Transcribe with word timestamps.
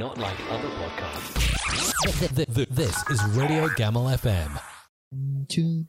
Not 0.00 0.16
like 0.16 0.40
other 0.48 0.72
podcasts. 0.80 1.28
This 2.72 2.96
is 3.12 3.20
Radio 3.36 3.68
Gamal 3.76 4.08
FM. 4.16 4.56
Hancur 5.12 5.84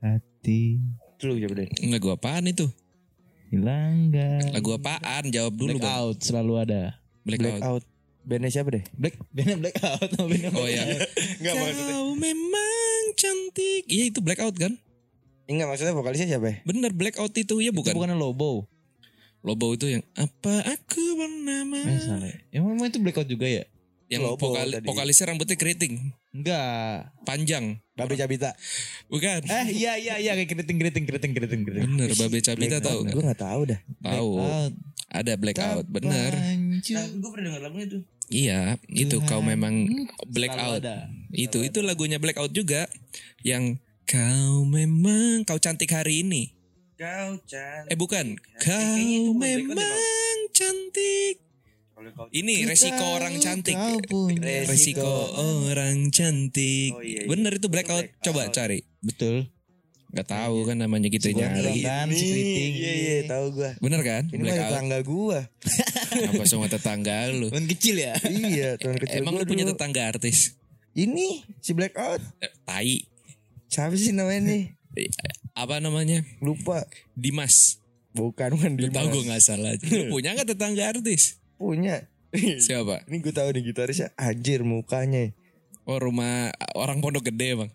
hati 0.00 0.80
Lu 1.20 1.36
jawab 1.36 1.60
deh. 1.60 1.68
Lagu 1.92 2.08
apaan 2.08 2.48
itu? 2.48 2.72
hilang 3.52 4.16
gak 4.16 4.56
Lagu 4.56 4.72
apaan? 4.80 5.28
Jawab 5.28 5.60
dulu 5.60 5.76
bang. 5.76 5.84
Blackout 5.84 6.24
selalu 6.24 6.52
ada 6.56 6.96
Blackout. 7.28 7.60
Blackout. 7.60 7.84
Bandnya 8.24 8.48
siapa 8.48 8.68
deh? 8.72 8.84
Black 8.96 9.20
bandnya 9.28 9.56
blackout 9.60 10.08
bandnya 10.16 10.48
Oh 10.64 10.64
ya. 10.64 10.88
Enggak 11.36 11.54
maksudnya. 11.60 11.94
Kau 12.00 12.08
memang 12.16 13.00
cantik. 13.12 13.82
Iya 13.92 14.04
itu 14.08 14.24
blackout 14.24 14.56
kan? 14.56 14.72
Enggak 15.44 15.68
maksudnya 15.68 15.92
vokalisnya 15.92 16.32
siapa 16.32 16.46
ya? 16.48 16.56
Bener 16.64 16.96
blackout 16.96 17.36
itu 17.36 17.60
ya 17.60 17.76
bukan 17.76 17.92
bukan. 17.92 18.08
bukan 18.08 18.16
Lobo 18.16 18.64
Lobo 19.40 19.70
itu 19.70 19.86
yang 19.88 20.02
apa 20.14 20.54
aku 20.66 21.02
bernama. 21.14 21.78
eh 21.78 21.98
salah 21.98 22.26
ya. 22.26 22.38
emang 22.54 22.78
itu 22.82 22.98
blackout 22.98 23.26
juga 23.26 23.46
ya 23.46 23.64
Yang 24.08 24.22
Lobo 24.24 24.40
vokal, 24.50 24.66
tadi. 24.72 24.84
vokalisnya 24.84 25.24
rambutnya 25.28 25.54
keriting, 25.54 25.94
enggak 26.32 26.68
panjang. 27.22 27.76
Babe 27.92 28.14
Cabita. 28.14 28.54
Bukan. 29.06 29.42
eh 29.44 29.66
iya 29.68 29.94
iya 29.94 30.14
iya 30.16 30.32
kayak 30.32 30.48
keriting 30.48 30.78
keriting 30.78 31.04
keriting 31.04 31.32
keriting 31.34 31.60
keriting 31.62 31.90
Bener 31.92 32.08
Babe 32.14 32.38
Cabita 32.38 32.78
tahu 32.78 32.98
nggak? 33.02 33.12
Gue 33.12 33.22
gak 33.26 33.40
tahu 33.42 33.60
dah. 33.66 33.80
Tahu. 34.00 34.28
Blackout. 34.32 34.72
Ada 35.08 35.32
blackout. 35.34 35.84
Bener. 35.88 36.32
Hancur. 36.32 37.04
gue 37.10 37.28
pernah 37.28 37.44
denger 37.48 37.60
lagunya 37.60 37.86
tuh. 37.90 38.02
Iya, 38.28 38.60
itu 38.86 39.16
kau 39.24 39.40
memang 39.40 39.74
Selalu 39.84 40.30
blackout. 40.30 40.80
ada. 40.80 40.96
Itu 41.28 41.60
itu 41.60 41.80
lagunya 41.80 42.16
blackout 42.16 42.52
juga 42.52 42.88
yang 43.42 43.76
kau 44.04 44.64
memang 44.64 45.42
kau 45.42 45.56
cantik 45.56 45.90
hari 45.90 46.22
ini. 46.22 46.52
Kau 46.98 47.38
cantik. 47.46 47.94
Eh 47.94 47.96
bukan, 47.96 48.26
kau 48.58 49.30
memang 49.38 50.38
cantik. 50.50 51.38
Ini 52.34 52.66
resiko 52.66 53.06
orang 53.14 53.38
cantik. 53.38 53.78
Resiko. 53.78 54.34
Resiko 54.66 55.12
orang 55.70 56.10
cantik. 56.10 56.90
Oh, 56.90 56.98
iya, 56.98 57.22
iya. 57.22 57.30
Bener 57.30 57.54
itu 57.54 57.70
blackout. 57.70 58.02
Blackout. 58.02 58.24
Coba 58.26 58.50
cari. 58.50 58.82
betul 58.98 59.46
Gak 60.08 60.24
tahu 60.26 60.66
kan 60.66 60.74
namanya 60.74 61.06
gitu 61.06 61.30
nyari. 61.30 61.86
Kan, 61.86 62.10
si 62.10 62.24
keriting. 62.24 62.72
Iya 62.74 62.92
iya 62.96 63.16
tahu 63.28 63.46
gue. 63.54 63.70
Bener 63.78 64.00
kan? 64.02 64.22
Ini 64.34 64.40
mah 64.40 64.46
Blackout. 64.48 64.70
tetangga 64.74 64.98
gue. 65.04 65.38
Apa 66.34 66.44
semua 66.50 66.66
tetangga 66.66 67.16
lu? 67.30 67.46
Teman 67.52 67.68
kecil 67.70 67.94
ya 68.00 68.14
iya 68.26 68.74
teman 68.74 68.98
kecil 68.98 69.22
Emang 69.22 69.38
gua 69.38 69.44
lu 69.44 69.46
punya 69.46 69.62
dulu. 69.62 69.78
tetangga 69.78 70.02
artis? 70.08 70.58
Ini 70.96 71.46
si 71.62 71.78
Blackout. 71.78 72.18
Eh, 72.42 72.50
tai. 72.66 73.06
Siapa 73.70 73.94
sih 73.94 74.10
namanya 74.10 74.50
nih? 74.50 74.62
Apa 75.58 75.82
namanya? 75.82 76.22
Lupa. 76.38 76.86
Dimas. 77.18 77.82
Bukan 78.14 78.54
bukan 78.54 78.78
Lu 78.78 78.86
Dimas. 78.86 78.94
tahu 78.94 79.06
gue 79.10 79.22
gak 79.26 79.42
salah. 79.42 79.74
Lu 79.74 80.06
punya 80.14 80.38
gak 80.38 80.54
tetangga 80.54 80.94
artis? 80.94 81.42
Punya. 81.58 82.06
Siapa? 82.30 83.02
Ini 83.10 83.16
gue 83.18 83.34
tahu 83.34 83.50
nih 83.50 83.62
gitarisnya 83.74 84.14
anjir 84.14 84.62
mukanya. 84.62 85.34
Oh 85.82 85.98
rumah 85.98 86.54
orang 86.78 87.02
pondok 87.02 87.34
gede 87.34 87.58
bang. 87.58 87.70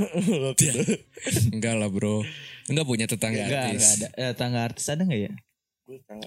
Enggak 1.52 1.74
lah 1.76 1.90
bro. 1.92 2.24
Enggak 2.70 2.86
punya 2.86 3.04
tetangga 3.10 3.44
enggak 3.44 3.64
artis. 3.68 3.82
enggak 3.82 3.92
ada 3.98 4.08
eh, 4.16 4.32
tangga 4.38 4.60
artis 4.64 4.86
ada 4.88 5.02
enggak 5.02 5.20
ya 5.28 5.32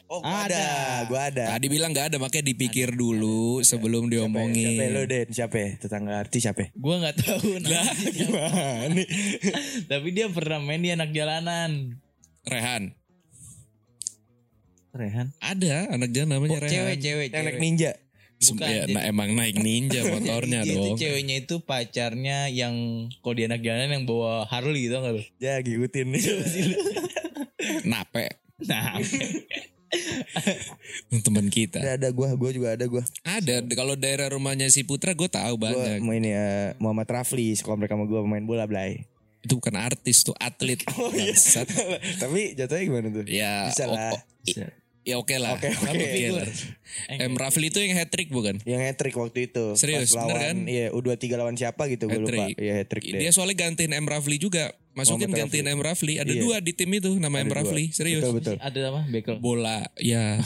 Oh 0.06 0.20
gua 0.20 0.44
ada. 0.44 0.56
Ada. 0.56 0.68
Gue 1.08 1.20
ada. 1.22 1.44
Tadi 1.50 1.66
bilang 1.68 1.90
nggak 1.90 2.08
ada 2.10 2.18
makanya 2.18 2.46
dipikir 2.46 2.92
dulu 2.92 3.62
sebelum 3.62 4.06
Siapa 4.06 4.10
ya? 4.10 4.14
diomongin. 4.20 4.68
Siapa 4.70 4.84
ya, 4.84 4.90
lo 4.90 5.02
Den? 5.04 5.28
Siapa 5.30 5.56
ya? 5.56 5.70
Tetangga 5.78 6.14
artis 6.18 6.42
siapa? 6.42 6.64
Gua 6.74 6.96
nggak 7.00 7.16
tahu 7.18 7.48
Lah, 7.62 7.88
Gimana? 8.10 9.04
Tapi 9.92 10.08
dia 10.12 10.28
pernah 10.28 10.60
main 10.60 10.80
di 10.80 10.90
anak 10.90 11.10
jalanan. 11.10 11.96
Rehan. 12.44 12.92
Rehan. 14.92 15.28
Ada 15.40 15.90
anak 15.90 16.12
jalan 16.12 16.30
namanya 16.34 16.60
Rehan. 16.60 16.70
Cewek, 16.70 16.98
cewek, 17.00 17.28
Yang 17.30 17.42
naik 17.42 17.50
cewek. 17.50 17.64
ninja. 17.64 17.92
Bukan, 18.44 18.68
ya, 18.68 18.84
jadi- 18.84 18.94
nah, 18.94 19.04
emang 19.08 19.30
naik 19.32 19.56
ninja 19.58 20.02
motornya 20.12 20.60
Dia 20.62 20.76
itu 20.76 20.84
dong. 20.84 20.98
ceweknya 21.00 21.36
itu 21.40 21.56
pacarnya 21.64 22.38
yang 22.52 22.76
kalau 23.18 23.34
di 23.34 23.48
anak 23.48 23.64
jalanan 23.64 23.90
yang 23.94 24.04
bawa 24.04 24.44
Harley 24.44 24.86
gitu 24.86 25.00
enggak 25.00 25.14
lu? 25.16 25.24
Ya 25.40 25.58
ngikutin 25.58 26.08
nih. 26.12 26.24
Nape. 27.90 28.43
Nah, 28.64 28.96
Teman 31.22 31.48
kita. 31.48 31.78
ada 31.78 31.96
ada 31.96 32.08
gue, 32.10 32.26
gue 32.28 32.50
juga 32.52 32.68
ada 32.74 32.84
gue. 32.84 33.02
Ada 33.22 33.62
kalau 33.72 33.94
daerah 33.94 34.28
rumahnya 34.28 34.68
si 34.68 34.82
Putra 34.82 35.12
gue 35.12 35.28
tahu 35.28 35.56
banyak. 35.56 36.02
main 36.02 36.20
ya 36.20 36.74
Muhammad 36.78 37.06
Rafli 37.06 37.54
sekolah 37.54 37.76
mereka 37.76 37.94
sama 37.94 38.06
gue 38.06 38.20
pemain 38.20 38.42
bola 38.42 38.66
Blay. 38.66 39.06
Itu 39.40 39.60
bukan 39.60 39.76
artis 39.76 40.24
tuh 40.24 40.34
atlet. 40.36 40.80
Bangsat. 41.14 41.68
Tapi 42.22 42.54
jatuhnya 42.54 42.84
gimana 42.84 43.08
tuh? 43.12 43.24
Ya, 43.28 43.68
Bisa 43.68 43.84
o- 43.86 43.92
lah. 43.92 44.12
o- 44.12 44.22
i- 44.48 44.56
ya 45.04 45.16
oke 45.16 45.36
lah. 45.36 45.56
Oke, 45.56 45.70
oke. 45.70 45.90
Oke 45.92 46.28
lah. 46.32 46.48
M 47.10 47.34
Rafli 47.34 47.68
itu 47.68 47.82
yang 47.82 47.98
hat 47.98 48.10
trick 48.10 48.30
bukan? 48.30 48.62
Yang 48.64 48.82
hat-trick 48.94 49.16
waktu 49.18 49.50
itu. 49.50 49.74
Serius, 49.74 50.14
Pas 50.14 50.24
bener 50.24 50.30
lawan, 50.30 50.42
kan? 50.42 50.58
Iya, 50.70 50.86
U23 50.94 51.24
lawan 51.34 51.56
siapa 51.58 51.90
gitu 51.90 52.06
gue 52.06 52.22
lupa. 52.22 52.46
Iya 52.54 52.74
hat-trick 52.80 53.04
deh. 53.04 53.20
Dia 53.20 53.30
soalnya 53.34 53.58
gantiin 53.58 53.92
M 53.92 54.06
Rafli 54.06 54.38
juga. 54.38 54.72
Masukin 54.94 55.26
Muhammad 55.26 55.50
gantiin 55.50 55.66
M 55.68 55.82
Rafli. 55.82 56.22
Ada 56.22 56.30
Iya. 56.30 56.42
dua 56.46 56.56
di 56.62 56.70
tim 56.72 56.94
itu 56.94 57.10
nama 57.18 57.42
M 57.42 57.50
Ada 57.50 57.50
dua. 57.50 57.58
Rafli. 57.66 57.84
Serius. 57.90 58.22
Betul 58.22 58.34
betul. 58.38 58.56
ada 58.62 58.80
apa? 58.94 59.02
Bekel. 59.10 59.36
Bola 59.42 59.80
ya 59.98 60.38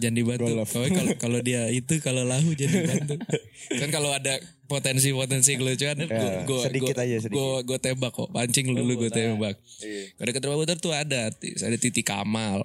jangan 0.00 0.14
dibantu. 0.16 0.52
Oh, 0.56 0.64
kalau 0.88 1.12
kalau 1.20 1.38
dia 1.44 1.68
itu 1.68 2.00
kalau 2.00 2.24
lahu 2.24 2.56
jadi 2.56 2.72
dibantu. 2.80 3.20
kan 3.84 3.88
kalau 3.92 4.08
ada 4.08 4.40
potensi-potensi 4.64 5.60
kelucuan 5.60 6.00
Ya, 6.00 6.48
gue 6.48 6.58
sedikit 6.64 6.96
aja, 6.96 7.16
sedikit. 7.20 7.36
gue 7.36 7.56
gue 7.68 7.78
tembak 7.78 8.16
kok 8.16 8.32
pancing 8.32 8.72
dulu 8.72 9.04
gue 9.04 9.10
tembak. 9.12 9.60
Iya. 9.84 10.32
Rumah 10.40 10.56
Putar 10.56 10.80
tuh 10.80 10.96
ada 10.96 11.28
ada 11.28 11.76
Titi 11.76 12.00
Kamal. 12.00 12.64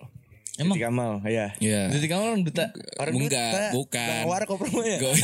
Emang 0.59 0.75
Titi 0.75 0.83
Kamal, 0.83 1.11
ya. 1.23 1.47
Ya. 1.63 1.87
Jadi 1.87 2.05
kamu 2.11 2.21
orang 2.35 2.43
duta. 2.43 2.65
Orang 2.99 3.13
Enggak, 3.15 3.31
duta. 3.31 3.71
bukan. 3.73 4.07
Bang 4.11 4.27
rumahnya. 4.59 4.97
Gue 4.99 5.13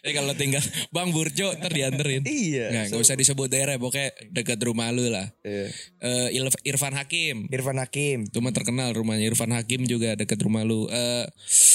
Eh 0.00 0.12
kalau 0.12 0.32
tinggal 0.32 0.60
Bang 0.94 1.10
Burjo 1.10 1.52
ntar 1.52 1.68
dianterin. 1.68 2.22
Iya. 2.22 2.66
Nggak, 2.68 2.84
nggak 2.90 3.00
usah 3.00 3.14
disebut 3.14 3.46
daerah, 3.46 3.76
pokoknya 3.76 4.10
dekat 4.28 4.58
rumah 4.60 4.88
lu 4.88 5.06
lah. 5.06 5.28
Iya. 5.40 5.68
Eh, 5.98 6.28
Ilf- 6.36 6.62
Irfan 6.62 6.92
Hakim. 6.92 7.48
Irfan 7.48 7.76
Hakim, 7.76 8.24
Cuma 8.26 8.50
terkenal 8.50 8.90
rumahnya 8.90 9.26
Irfan 9.26 9.50
Hakim 9.50 9.84
juga 9.84 10.14
dekat 10.14 10.38
rumah 10.38 10.62
lu. 10.62 10.86
Eh 10.86 11.26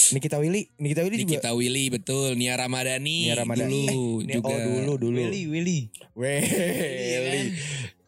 Nikita 0.08 0.36
Willy, 0.36 0.70
Nikita 0.76 1.02
Willy 1.02 1.16
juga. 1.18 1.38
Nikita 1.38 1.50
Willy 1.52 1.84
betul, 1.88 2.34
Nia 2.34 2.54
Ramadhani, 2.54 3.26
Nia 3.26 3.36
Ramadhani. 3.36 3.84
dulu 3.86 4.02
Eh, 4.22 4.24
Nia- 4.24 4.34
juga. 4.36 4.48
Oh 4.48 4.58
dulu 4.62 4.92
dulu. 5.00 5.18
Willy, 5.20 5.42
Willy. 5.46 5.80
Willy. 6.14 7.42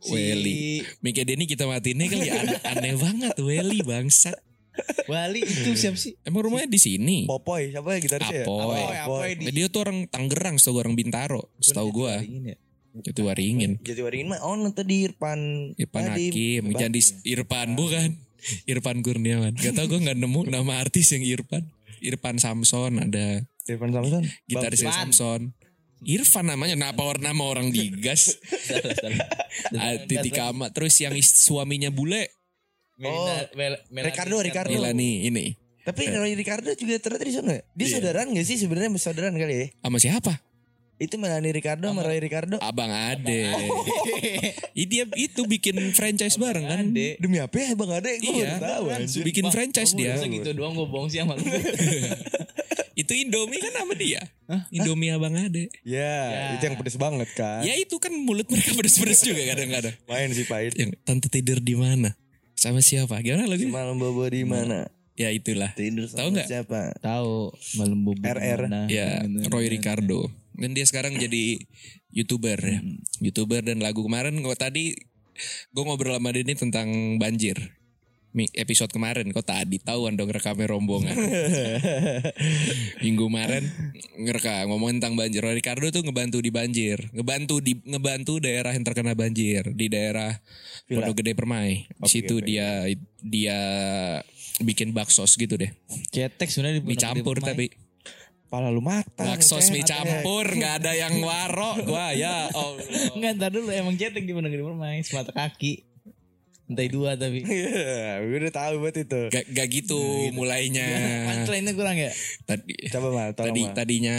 Welly. 0.01 0.87
Mika 1.01 1.23
Denny 1.23 1.45
kita 1.45 1.67
matiin 1.67 1.99
kali 2.01 2.27
ya, 2.27 2.39
aneh, 2.39 2.59
aneh 2.65 2.95
banget 2.95 3.35
Welly 3.37 3.83
bangsat. 3.83 4.39
Wali 5.07 5.41
itu 5.41 5.71
siapa 5.75 5.97
sih? 5.97 6.15
Emang 6.23 6.45
rumahnya 6.45 6.69
di 6.69 6.77
sini. 6.77 7.25
Popoy, 7.25 7.73
siapa 7.73 7.97
ya 7.97 7.99
gitarisnya? 7.99 8.39
ya? 8.41 8.45
Apoy. 8.45 8.77
Apoy. 8.77 8.97
Apoy 8.99 9.29
di- 9.37 9.53
Dia 9.53 9.67
tuh 9.69 9.81
orang 9.83 10.05
Tangerang, 10.07 10.57
setahu 10.57 10.81
orang 10.81 10.95
Bintaro, 10.95 11.49
setahu 11.59 11.89
gua. 11.91 12.21
Ini 12.21 12.53
ya. 12.53 12.57
Waringin. 12.99 13.79
Jadi 13.79 14.01
waringin 14.03 14.35
mah 14.35 14.41
on 14.43 14.67
tadi 14.73 15.07
Irfan. 15.07 15.73
Irfan. 15.77 16.03
Hakim, 16.09 16.63
Irfan. 16.67 16.81
jadi 16.81 17.01
Irfan 17.25 17.69
bukan. 17.75 18.09
Irfan 18.65 18.99
Kurniawan. 19.03 19.53
Gak 19.55 19.75
tau 19.75 19.87
gue 19.87 19.99
gak 19.99 20.15
nemu 20.15 20.47
nama 20.47 20.79
artis 20.79 21.11
yang 21.11 21.23
Irfan. 21.23 21.67
Irfan 21.99 22.39
Samson 22.39 23.03
ada 23.03 23.43
Irfan 23.67 23.91
Samson. 23.91 24.23
gitarisnya 24.47 24.91
Bang. 24.91 25.11
Samson. 25.11 25.41
Irfan 25.99 26.47
namanya, 26.47 26.79
kenapa 26.79 27.03
orang 27.03 27.27
nama 27.27 27.43
orang 27.43 27.75
digas? 27.75 28.39
Salah, 28.71 28.95
salah. 28.95 29.27
Ah, 29.75 29.99
Titi 30.07 30.31
Kama. 30.31 30.71
Terus 30.71 30.95
yang 31.03 31.11
suaminya 31.19 31.91
bule, 31.91 32.38
Melina, 32.99 33.35
Mel, 33.55 33.75
Melani- 33.89 34.07
Ricardo, 34.11 34.37
Ricardo. 34.43 34.73
Milani 34.75 35.11
ini. 35.25 35.47
Tapi 35.81 36.05
Roy 36.11 36.35
Ricardo 36.35 36.69
juga 36.75 36.99
ternyata 36.99 37.25
di 37.25 37.33
sana. 37.33 37.51
ya? 37.55 37.63
Dia 37.73 37.87
Iya. 37.87 37.95
saudaraan 37.97 38.29
gak 38.31 38.45
sih 38.45 38.57
sebenarnya 38.59 38.91
saudaraan 38.95 39.33
kali 39.33 39.55
ya? 39.55 39.67
Sama 39.81 39.97
siapa? 39.97 40.33
Itu 40.99 41.15
Melani 41.15 41.49
Ricardo 41.49 41.87
sama 41.87 42.03
Roy 42.03 42.19
Ricardo. 42.19 42.59
Abang 42.59 42.91
Ade. 42.91 43.55
Ih, 44.75 44.85
dia 44.85 45.07
itu 45.15 45.47
bikin 45.47 45.79
franchise 45.93 46.35
bareng 46.37 46.67
kan? 46.67 46.85
Ade. 46.85 47.17
Demi 47.17 47.39
apa 47.39 47.55
ya 47.55 47.73
Bang 47.73 47.95
Ade? 47.95 48.19
Gue 48.19 48.43
Iya. 48.43 48.59
tahu 48.59 48.85
anjir. 48.91 49.23
Bikin 49.23 49.47
franchise 49.49 49.95
dia. 49.95 50.13
Masa 50.13 50.27
gitu 50.27 50.51
doang 50.53 50.75
gue 50.75 50.85
bohong 50.85 51.07
sih 51.07 51.23
sama 51.23 51.39
lu. 51.39 51.47
Itu 52.99 53.15
Indomie 53.15 53.63
kan 53.63 53.73
sama 53.73 53.95
dia. 53.95 54.27
Indomie 54.69 55.15
Abang 55.15 55.31
Ade. 55.33 55.71
Ya, 55.87 56.59
itu 56.59 56.67
yang 56.67 56.75
pedes 56.75 56.99
banget 56.99 57.31
kan. 57.31 57.63
Ya 57.63 57.79
itu 57.79 57.95
kan 57.97 58.11
mulut 58.11 58.51
mereka 58.51 58.75
pedes-pedes 58.75 59.23
juga 59.23 59.39
kadang-kadang. 59.47 59.95
Main 60.05 60.35
sih 60.35 60.43
pahit. 60.43 60.75
Yang 60.75 60.99
tante 61.07 61.31
tidur 61.31 61.63
di 61.63 61.79
mana? 61.79 62.19
Sama 62.59 62.83
siapa? 62.83 63.23
Gimana 63.23 63.47
lagi? 63.47 63.71
Malam 63.71 64.03
bobo 64.03 64.27
di 64.27 64.43
mana? 64.43 64.91
Ya 65.15 65.31
itulah. 65.31 65.71
Tidur 65.79 66.11
Tahu 66.11 66.35
nggak? 66.35 66.51
siapa? 66.51 66.91
Tahu 66.99 67.55
malam 67.79 68.03
bubuk. 68.03 68.27
RR. 68.27 68.67
mana. 68.67 68.91
Ya 68.91 69.23
Gitu. 69.23 69.47
Roy 69.47 69.71
Ricardo. 69.71 70.27
Dan 70.59 70.75
dia 70.75 70.83
sekarang 70.83 71.15
jadi 71.15 71.63
youtuber 72.11 72.59
ya. 72.59 72.83
Youtuber 73.23 73.63
dan 73.63 73.79
lagu 73.79 74.03
kemarin 74.03 74.43
kok 74.43 74.59
tadi 74.59 74.91
gue 75.71 75.83
ngobrol 75.87 76.19
sama 76.19 76.35
dia 76.35 76.43
ini 76.43 76.59
tentang 76.59 76.91
banjir. 77.23 77.78
Episode 78.47 78.93
kemarin 78.95 79.35
kok 79.35 79.43
tadi 79.43 79.83
tahuan 79.83 80.15
dong 80.15 80.31
rekamnya 80.31 80.71
rombongan. 80.71 81.17
Minggu 83.03 83.27
kemarin 83.27 83.65
ngereka 84.15 84.69
ngomongin 84.71 85.03
tentang 85.03 85.19
banjir. 85.19 85.43
Ricardo 85.43 85.91
tuh 85.91 86.07
ngebantu 86.07 86.39
di 86.39 86.55
banjir, 86.55 87.11
ngebantu 87.11 87.59
di 87.59 87.75
ngebantu 87.83 88.39
daerah 88.39 88.71
yang 88.71 88.85
terkena 88.87 89.19
banjir 89.19 89.67
di 89.75 89.91
daerah 89.91 90.31
Pondok 90.87 91.19
Gede 91.25 91.33
Permai. 91.35 91.89
Di 91.89 92.05
Oke, 92.05 92.13
situ 92.13 92.39
oke. 92.39 92.47
dia 92.47 92.87
dia 93.19 93.59
bikin 94.63 94.95
baksos 94.95 95.35
gitu 95.35 95.59
deh. 95.59 95.75
Cetek 96.15 96.47
sebenarnya 96.47 96.79
di 96.79 96.83
Pondok 96.85 96.95
Gede 96.95 97.03
Dicampur 97.03 97.37
Permai. 97.41 97.51
tapi 97.51 97.67
Pala 98.49 98.73
lu 98.73 98.81
matang. 98.81 99.29
Bakso 99.29 99.61
Ceng, 99.61 99.77
mie 99.77 99.85
campur 99.85 100.49
nggak 100.49 100.81
ada 100.81 100.97
yang 100.97 101.21
waro 101.21 101.77
gua 101.85 102.17
ya 102.17 102.49
oh 102.57 102.81
Enggak, 103.13 103.37
ntar 103.37 103.51
dulu 103.53 103.69
emang 103.69 103.93
cetek 103.93 104.25
di 104.25 104.33
mana 104.33 104.49
di 104.49 104.57
permain 104.57 105.05
semata 105.05 105.37
kaki. 105.37 105.85
Lantai 106.69 106.89
dua 106.93 107.17
tapi. 107.17 107.41
Iya, 107.49 108.21
gue 108.29 108.39
udah 108.45 108.55
tahu 108.55 108.73
buat 108.85 108.93
itu. 108.93 109.21
gak, 109.33 109.45
gak 109.57 109.69
gitu 109.73 110.01
mulainya. 110.37 110.85
Punchline-nya 111.33 111.73
kurang 111.73 111.97
ya? 111.97 112.13
tadi 112.45 112.77
Coba 112.93 113.09
mah, 113.09 113.27
tolong 113.33 113.49
tadi 113.49 113.63
mah. 113.65 113.75
tadinya 113.75 114.19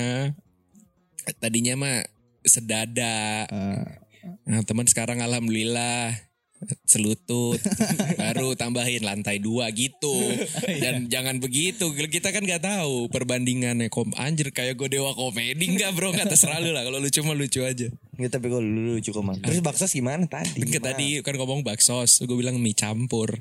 tadinya 1.38 1.74
mah 1.78 1.98
sedada. 2.42 3.46
Nah, 4.50 4.62
teman 4.66 4.90
sekarang 4.90 5.22
alhamdulillah 5.22 6.18
selutut. 6.90 7.62
Baru 8.22 8.57
tambahin 8.57 9.06
lantai 9.06 9.38
dua 9.38 9.69
gitu. 9.69 10.12
Dan 10.81 11.06
jangan 11.06 11.38
begitu 11.38 11.94
kita 11.94 12.34
kan 12.34 12.42
nggak 12.42 12.66
tahu 12.66 13.13
perbandingannya. 13.13 13.94
Kom 13.94 14.10
anjir 14.18 14.50
kayak 14.50 14.74
gue 14.74 14.90
dewa 14.90 15.13
komedi. 15.13 15.69
Nggak 15.69 15.94
bro 15.94 16.10
nggak 16.18 16.34
terserah 16.34 16.57
lu 16.57 16.74
lah. 16.74 16.81
Kalau 16.81 16.98
lucu 16.98 17.22
mah 17.22 17.38
lucu 17.38 17.62
aja 17.62 17.94
Nggak, 18.19 18.31
tapi 18.36 18.45
gue 18.51 18.60
dulu 18.60 19.00
kok 19.00 19.24
man. 19.24 19.39
Terus 19.39 19.63
bakso 19.63 19.88
gimana? 19.88 20.27
Tadi? 20.27 20.60
Kan 20.68 20.83
tadi 20.83 21.24
kan 21.24 21.39
ngomong 21.39 21.63
bakso 21.63 22.04
gue 22.04 22.36
bilang 22.36 22.60
mie 22.60 22.75
campur. 22.75 23.39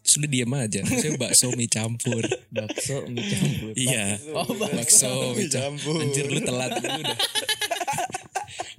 Sudah 0.00 0.28
diam 0.28 0.52
aja 0.56 0.84
saya 0.84 1.16
bakso 1.16 1.48
mie 1.56 1.68
campur. 1.68 2.20
Bakso 2.56 3.04
mie 3.08 3.24
campur. 3.24 3.72
iya. 3.76 4.20
Oh, 4.36 4.48
bakso 4.52 5.32
mie 5.32 5.48
campur. 5.48 6.04
anjir 6.04 6.28
lu 6.28 6.40
telat 6.44 6.72
lu 6.76 6.88
udah 7.00 7.16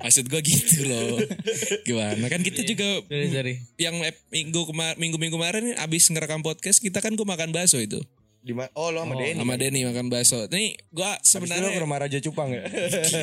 maksud 0.02 0.26
gue 0.30 0.42
gitu 0.42 0.90
loh. 0.90 1.22
Gimana? 1.86 2.26
Kan 2.26 2.42
kita 2.42 2.66
juga 2.66 3.06
Sorry, 3.06 3.30
sorry. 3.30 3.54
yang 3.78 4.02
minggu 4.34 4.62
kemar 4.66 4.98
minggu 4.98 5.18
minggu 5.22 5.38
kemarin 5.38 5.78
abis 5.78 6.10
ngerekam 6.10 6.42
podcast 6.42 6.82
kita 6.82 7.02
kan 7.02 7.14
gue 7.14 7.26
makan 7.26 7.54
bakso 7.54 7.78
itu 7.78 8.02
Di 8.42 8.58
ma- 8.58 8.74
oh 8.74 8.90
lo 8.90 9.06
sama 9.06 9.14
Denny. 9.22 9.38
sama 9.38 9.54
Denny 9.58 9.80
makan 9.86 10.06
bakso. 10.10 10.50
Nih 10.50 10.74
Habis 10.74 10.90
itu 10.90 10.98
lo 10.98 11.06
ke 11.14 11.26
sebenarnya 11.30 11.80
rumah 11.82 11.98
Raja 12.02 12.18
Cupang 12.18 12.50
ya? 12.50 12.66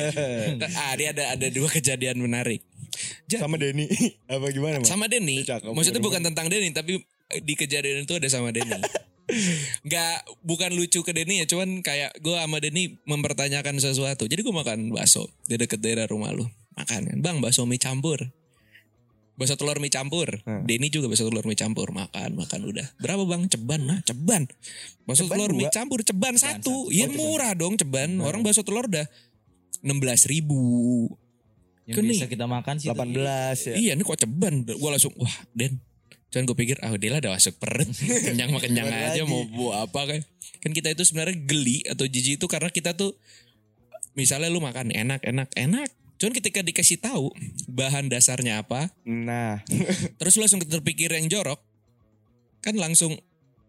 ah 0.79 0.93
dia 0.95 1.11
ada 1.11 1.35
ada 1.35 1.47
dua 1.51 1.67
kejadian 1.67 2.23
menarik. 2.23 2.63
Ja- 3.27 3.43
sama 3.43 3.59
Denny. 3.59 3.85
Apa 4.31 4.47
gimana, 4.55 4.79
sama 4.87 5.11
Denny. 5.11 5.43
Maksudnya 5.45 5.99
bukan 5.99 6.23
tentang 6.23 6.47
Denny 6.47 6.71
tapi 6.71 7.03
di 7.43 7.53
kejadian 7.59 8.07
itu 8.07 8.15
ada 8.15 8.27
sama 8.31 8.55
Denny. 8.55 8.79
Nggak 9.85 10.15
bukan 10.41 10.73
lucu 10.73 11.05
ke 11.05 11.11
Denny 11.13 11.43
ya 11.43 11.45
cuman 11.45 11.85
kayak 11.85 12.17
gue 12.17 12.33
sama 12.33 12.57
Denny 12.63 12.97
mempertanyakan 13.05 13.77
sesuatu. 13.77 14.25
Jadi 14.25 14.41
gue 14.41 14.55
makan 14.55 14.95
bakso 14.95 15.27
di 15.45 15.59
deket 15.59 15.83
daerah 15.83 16.07
rumah 16.07 16.31
lu. 16.31 16.47
Makan 16.79 17.11
kan? 17.11 17.17
Bang 17.19 17.37
bakso 17.43 17.67
mie 17.67 17.77
campur 17.77 18.31
bakso 19.39 19.55
telur 19.55 19.79
mie 19.79 19.87
campur. 19.87 20.43
Hmm. 20.43 20.67
Denny 20.67 20.91
juga 20.91 21.07
bakso 21.07 21.23
telur 21.31 21.47
mie 21.47 21.55
campur. 21.55 21.95
Makan 21.95 22.35
makan 22.35 22.59
udah. 22.67 22.87
Berapa 22.99 23.23
bang? 23.23 23.47
Ceban 23.47 23.81
nah 23.87 23.99
ceban. 24.03 24.43
Bakso 25.07 25.25
Ceban 25.25 25.39
telur 25.39 25.51
mie 25.55 25.71
dua? 25.71 25.73
campur 25.73 26.03
ceban 26.03 26.35
satu. 26.35 26.91
ya 26.91 27.07
murah 27.07 27.55
dong 27.55 27.79
ceban. 27.79 28.19
Hmm. 28.19 28.27
orang 28.27 28.43
bakso 28.43 28.67
telur 28.67 28.91
udah 28.91 29.07
enam 29.79 30.03
belas 30.03 30.27
ribu. 30.27 31.07
Yang 31.87 31.95
Kan 31.95 32.03
bisa 32.05 32.27
kita 32.27 32.45
makan 32.45 32.75
sih. 32.77 32.91
18 32.91 33.73
ya. 33.73 33.75
Iya 33.79 33.91
ini 33.95 34.03
kok 34.03 34.19
ceban? 34.19 34.67
Gue 34.67 34.89
langsung 34.91 35.15
Wah 35.15 35.37
Den. 35.55 35.79
Cuman 36.29 36.45
gue 36.45 36.57
pikir 36.61 36.77
Ah 36.85 36.93
dia 36.99 37.09
lah 37.09 37.23
udah 37.23 37.33
masuk 37.33 37.57
perut. 37.57 37.89
Kenyang 38.29 38.53
mah 38.53 38.61
kenyang 38.61 38.85
aja? 38.85 39.25
Mau 39.25 39.49
buat 39.49 39.89
apa 39.89 40.01
kan? 40.05 40.21
Kan 40.61 40.77
kita 40.77 40.93
itu 40.93 41.01
sebenarnya 41.07 41.39
geli 41.47 41.81
Atau 41.87 42.05
jijik 42.05 42.37
itu 42.37 42.45
karena 42.45 42.69
kita 42.69 42.93
tuh 42.93 43.17
Misalnya 44.13 44.51
lu 44.51 44.59
makan 44.59 44.91
enak 44.91 45.23
enak 45.23 45.49
enak 45.55 45.89
Cuman 46.19 46.35
ketika 46.35 46.59
dikasih 46.59 46.99
tahu 46.99 47.31
Bahan 47.71 48.11
dasarnya 48.11 48.59
apa 48.59 48.91
Nah, 49.07 49.63
Terus 50.19 50.35
lu 50.35 50.43
langsung 50.43 50.59
terpikir 50.61 51.09
yang 51.15 51.31
jorok 51.31 51.63
Kan 52.59 52.75
langsung 52.75 53.15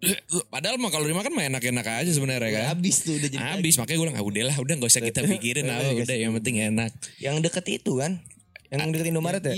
Padahal 0.53 0.77
mah 0.83 0.91
kalau 0.91 1.07
dimakan 1.07 1.31
mah 1.31 1.47
enak-enak 1.47 1.87
aja 2.03 2.11
sebenarnya 2.11 2.51
kan 2.51 2.65
Habis 2.75 3.07
tuh 3.07 3.15
udah 3.21 3.29
jadi. 3.31 3.45
Habis 3.55 3.79
makanya 3.79 3.97
gue 3.97 4.07
bilang 4.11 4.19
ah 4.19 4.25
udahlah 4.27 4.57
udah 4.59 4.75
gak 4.81 4.91
usah 4.91 5.03
kita 5.05 5.21
pikirin 5.39 5.71
apa 5.71 5.95
udah 5.95 6.17
yang 6.17 6.33
penting 6.41 6.57
enak 6.59 6.91
yang 7.23 7.39
deket 7.39 7.65
itu 7.69 8.01
kan? 8.01 8.19
Yang 8.71 8.89
deket 8.99 9.07
Indomaret 9.15 9.43
ya? 9.45 9.55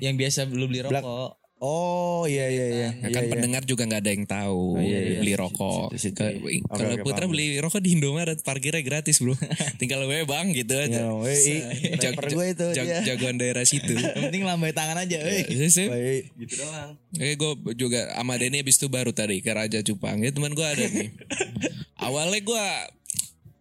Yang 0.00 0.14
biasa 0.20 0.38
lu 0.48 0.66
beli 0.68 0.84
rokok. 0.84 1.45
Oh 1.58 2.28
iya 2.28 2.46
iya 2.46 2.66
iya. 2.68 2.88
Ya 2.92 3.00
Iya, 3.02 3.08
kan 3.10 3.22
iya. 3.22 3.32
pendengar 3.32 3.62
juga 3.64 3.82
nggak 3.82 4.00
ada 4.00 4.12
yang 4.12 4.24
tahu 4.24 4.76
Oh, 4.76 4.82
iya, 4.82 4.98
iya. 5.00 5.18
beli 5.18 5.32
rokok. 5.34 5.88
Situ, 5.90 6.12
situ. 6.12 6.20
Ke- 6.20 6.36
Oke, 6.36 6.60
Kalau 6.76 6.96
Putra 7.00 7.24
paham. 7.24 7.32
beli 7.32 7.46
rokok 7.56 7.80
di 7.80 7.96
Indomaret 7.96 8.38
parkirnya 8.40 8.82
gratis 8.82 9.16
bro. 9.18 9.32
Tinggal 9.80 10.04
we 10.04 10.20
bang 10.22 10.52
gitu 10.52 10.74
aja. 10.74 11.00
Ya, 11.00 11.08
weh, 11.10 11.32
i- 11.32 11.64
Jag- 11.96 12.12
gue 12.12 12.46
itu 12.46 12.66
jag- 12.70 12.84
dia. 12.84 13.00
jagoan 13.08 13.36
daerah 13.36 13.64
situ. 13.64 13.88
Yang 13.96 14.20
penting 14.22 14.44
lambai 14.44 14.70
tangan 14.70 15.00
aja. 15.00 15.16
eh. 15.18 15.48
Iya 15.48 15.66
sih. 15.66 15.88
Baik. 15.88 16.22
Gitu 16.36 16.54
doang. 16.58 16.92
Oke 17.10 17.32
gue 17.34 17.50
juga 17.74 18.00
sama 18.12 18.36
Denny 18.36 18.60
abis 18.60 18.76
itu 18.76 18.86
baru 18.86 19.10
tadi 19.10 19.40
ke 19.40 19.48
Raja 19.48 19.80
Cupang. 19.80 20.20
Ya 20.20 20.28
teman 20.30 20.52
gue 20.52 20.62
ada 20.62 20.84
nih. 20.84 21.08
Awalnya 22.06 22.40
gue 22.42 22.64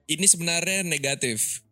ini 0.08 0.26
sebenarnya 0.26 0.84
negatif 0.84 1.64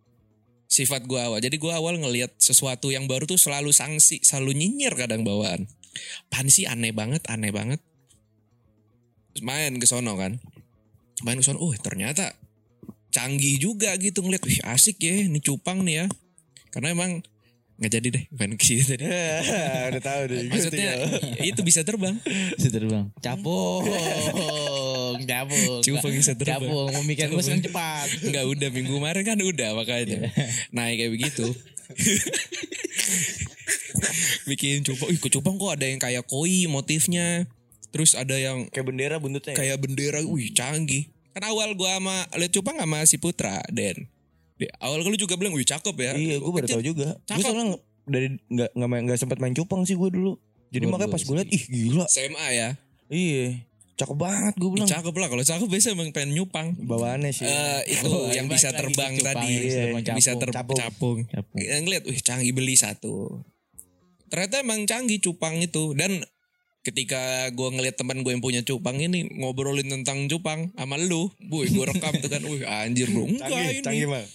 sifat 0.65 1.03
gue 1.03 1.19
awal. 1.19 1.37
Jadi 1.37 1.53
gue 1.53 1.69
awal 1.69 1.99
ngelihat 1.99 2.33
sesuatu 2.33 2.89
yang 2.89 3.05
baru 3.05 3.27
tuh 3.27 3.35
selalu 3.35 3.69
sanksi, 3.69 4.23
selalu 4.23 4.55
nyinyir 4.55 4.95
kadang 4.95 5.21
bawaan. 5.21 5.67
Pan 6.29 6.49
sih 6.49 6.65
aneh 6.65 6.91
banget, 6.91 7.21
aneh 7.29 7.53
banget. 7.53 7.79
Terus 9.33 9.43
main 9.45 9.73
ke 9.77 9.85
sono 9.89 10.13
kan. 10.17 10.37
Main 11.25 11.39
ke 11.41 11.45
sono, 11.45 11.61
oh 11.61 11.73
ternyata 11.77 12.33
canggih 13.13 13.61
juga 13.61 13.93
gitu 14.01 14.25
ngeliat. 14.25 14.43
Wih 14.45 14.61
asik 14.65 15.01
ya, 15.01 15.25
ini 15.25 15.39
cupang 15.41 15.85
nih 15.85 16.03
ya. 16.03 16.05
Karena 16.73 16.93
emang 16.93 17.21
nggak 17.73 17.89
jadi 17.89 18.07
deh 18.13 18.23
main 18.37 18.53
ke 18.53 18.63
situ 18.63 18.85
tadi. 18.93 19.05
Udah 19.89 20.01
tahu 20.01 20.21
deh. 20.29 20.45
Maksudnya 20.49 20.93
itu 21.41 21.61
bisa 21.65 21.81
terbang. 21.81 22.15
Bisa 22.57 22.69
terbang. 22.69 23.09
Capung. 23.21 23.81
Capung. 25.25 25.81
Cupang 25.81 26.13
bisa 26.13 26.33
terbang. 26.37 26.69
Capung. 26.69 26.89
Mau 26.93 27.03
mikir 27.05 27.33
gue 27.33 27.41
yang 27.41 27.65
cepat. 27.65 28.07
Enggak 28.21 28.45
udah 28.45 28.69
minggu 28.69 28.93
kemarin 28.93 29.23
kan 29.25 29.37
udah 29.41 29.69
makanya. 29.73 30.29
Naik 30.69 30.95
kayak 31.01 31.11
begitu. 31.17 31.45
Bikin 34.49 34.83
cupang, 34.83 35.09
ih 35.11 35.19
cupang 35.19 35.55
kok 35.55 35.71
ada 35.79 35.85
yang 35.87 35.99
kayak 36.01 36.23
koi 36.27 36.67
motifnya. 36.67 37.47
Terus 37.93 38.17
ada 38.17 38.33
yang 38.33 38.65
kayak 38.73 38.85
bendera 38.89 39.15
buntutnya. 39.21 39.53
ya? 39.53 39.57
kayak 39.61 39.77
bendera, 39.77 40.19
wih 40.25 40.49
canggih. 40.49 41.05
Kan 41.33 41.45
awal 41.45 41.73
gua 41.77 41.97
sama 41.97 42.25
lihat 42.37 42.51
cupang 42.53 42.77
sama 42.77 43.05
si 43.05 43.17
Putra, 43.21 43.61
Den. 43.69 44.09
Di 44.57 44.69
awal 44.81 45.05
lu 45.05 45.17
juga 45.17 45.37
bilang, 45.37 45.53
wih 45.53 45.65
cakep 45.65 45.95
ya. 45.97 46.13
Iya, 46.17 46.35
gue 46.41 46.51
baru 46.51 46.67
tahu 46.69 46.83
juga. 46.85 47.17
Cakep. 47.25 47.41
soalnya 47.41 47.65
nggak- 47.73 47.85
dari 48.03 48.27
nggak 48.51 48.69
nggak 48.75 49.17
sempat 49.17 49.37
main 49.39 49.55
cupang 49.55 49.85
sih 49.85 49.97
gue 49.97 50.09
dulu. 50.09 50.37
Jadi 50.73 50.89
Gua 50.89 50.97
makanya 50.97 51.13
pas 51.13 51.21
gue 51.21 51.35
liat, 51.37 51.49
ih 51.53 51.63
gila. 51.69 52.05
SMA 52.09 52.47
ya. 52.49 52.69
Iya, 53.13 53.61
cakep 53.93 54.17
banget 54.17 54.53
gue 54.57 54.69
bilang. 54.69 54.89
cakep 54.89 55.13
lah 55.13 55.27
kalau 55.29 55.43
cakep 55.43 55.67
biasa 55.69 55.87
emang 55.93 56.09
pengen 56.09 56.33
nyupang. 56.33 56.73
Bawaannya 56.77 57.29
sih. 57.29 57.45
Eh 57.45 57.81
itu 57.93 58.09
Oh, 58.09 58.29
yang 58.33 58.49
bisa 58.49 58.73
terbang 58.73 59.13
tadi, 59.17 59.53
bisa 59.61 59.81
Iya, 59.93 60.13
bisa 60.13 60.31
capung. 60.33 60.41
terbang 60.41 60.77
capung. 60.81 61.17
Capung. 61.29 61.57
Yang 61.61 61.81
ngeliat, 61.85 62.03
wih 62.09 62.19
canggih 62.19 62.53
beli 62.53 62.73
satu. 62.73 63.45
Ternyata 64.27 64.65
emang 64.65 64.89
canggih 64.89 65.21
cupang 65.21 65.61
itu 65.61 65.93
dan 65.93 66.25
ketika 66.83 67.47
gue 67.53 67.69
ngeliat 67.69 67.95
teman 67.95 68.25
gue 68.25 68.33
yang 68.33 68.43
punya 68.43 68.59
cupang 68.59 68.99
ini 68.99 69.23
ngobrolin 69.39 69.87
tentang 69.87 70.27
cupang 70.27 70.73
sama 70.75 70.99
lu, 70.99 71.31
boy 71.39 71.63
gue 71.63 71.85
rekam 71.87 72.11
tuh 72.19 72.27
kan, 72.27 72.43
wih 72.49 72.65
anjir 72.65 73.07
bro, 73.07 73.23
enggak 73.23 73.47
canggih, 73.47 73.71
ini 73.71 73.85
canggih 73.85 74.07
mah. 74.09 74.25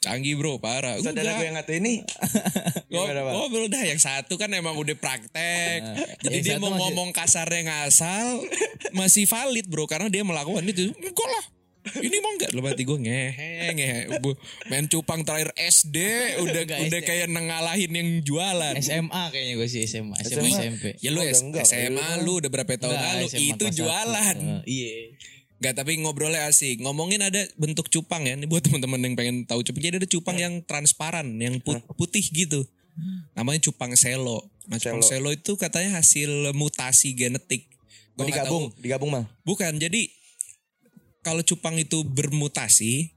Canggih 0.00 0.34
bro, 0.34 0.56
parah. 0.56 0.96
Saudara 0.96 1.36
gue 1.36 1.44
yang 1.44 1.54
ngatain 1.54 1.78
ini. 1.78 1.94
Ngobrol 2.90 3.68
dah 3.68 3.84
yang 3.84 3.96
satu 3.96 4.34
kan 4.34 4.48
emang 4.50 4.74
udah 4.74 4.96
praktek. 4.96 5.80
Jadi 6.20 6.34
yang 6.34 6.42
dia 6.42 6.56
mau 6.56 6.68
masih- 6.68 6.80
ngomong 6.82 7.08
kasarnya 7.12 7.60
ngasal 7.62 8.40
masih 8.90 9.24
valid 9.24 9.64
bro 9.64 9.84
karena 9.84 10.08
dia 10.08 10.20
melakukan 10.20 10.64
itu. 10.64 10.90
Enggak 10.90 11.28
lah. 11.28 11.44
Ini 11.80 12.12
mau 12.20 12.28
enggak 12.30 12.52
Lu 12.52 12.60
mati 12.60 12.84
gue 12.84 12.92
ngehe 12.92 13.72
ngehe 13.72 14.20
Bu, 14.20 14.36
Main 14.68 14.84
cupang 14.84 15.24
terakhir 15.24 15.48
SD 15.56 15.96
Udah 16.38 16.60
Enggak, 16.60 16.76
udah 16.82 17.00
SD. 17.00 17.08
kayak 17.08 17.26
ngalahin 17.30 17.88
yang 17.90 18.08
jualan 18.20 18.76
SMA 18.76 19.22
kayaknya 19.32 19.54
gue 19.56 19.64
sih 19.66 19.88
SMA. 19.88 20.12
SMA, 20.18 20.44
SMA. 20.44 20.60
SMP. 20.60 20.84
Ya 21.00 21.08
lu 21.08 21.24
S- 21.24 21.40
enggak, 21.40 21.64
SMA 21.64 22.20
lu 22.20 22.36
udah 22.36 22.52
berapa 22.52 22.76
tahun 22.76 22.92
lalu 22.92 23.26
Itu 23.32 23.64
jualan 23.72 24.36
Eh, 24.36 24.60
Iya. 24.68 24.92
Enggak 25.60 25.74
tapi 25.76 25.92
ngobrolnya 25.96 26.46
asik 26.46 26.80
Ngomongin 26.80 27.20
ada 27.20 27.36
bentuk 27.54 27.86
cupang 27.86 28.24
ya 28.24 28.32
Ini 28.32 28.44
buat 28.44 28.60
teman-teman 28.62 28.96
yang 28.98 29.12
pengen 29.12 29.36
tahu 29.44 29.60
cupang 29.60 29.82
Jadi 29.82 29.96
ada 29.98 30.08
cupang 30.08 30.36
yang 30.36 30.54
transparan 30.62 31.36
Yang 31.36 31.60
put- 31.60 31.84
putih 31.94 32.24
gitu 32.24 32.64
Namanya 33.34 33.60
cupang 33.62 33.92
selo 33.92 34.48
Nah 34.66 34.76
cupang 34.76 35.00
Selo. 35.00 35.28
selo 35.28 35.30
itu 35.30 35.52
katanya 35.54 35.94
hasil 35.94 36.28
mutasi 36.52 37.12
genetik 37.12 37.68
Gua 38.12 38.24
nggak 38.24 38.28
digabung, 38.42 38.64
tahu. 38.66 38.80
digabung 38.80 39.10
mah. 39.10 39.24
Bukan 39.42 39.76
jadi 39.76 40.08
Kalau 41.20 41.40
cupang 41.40 41.76
itu 41.76 42.00
bermutasi 42.02 43.12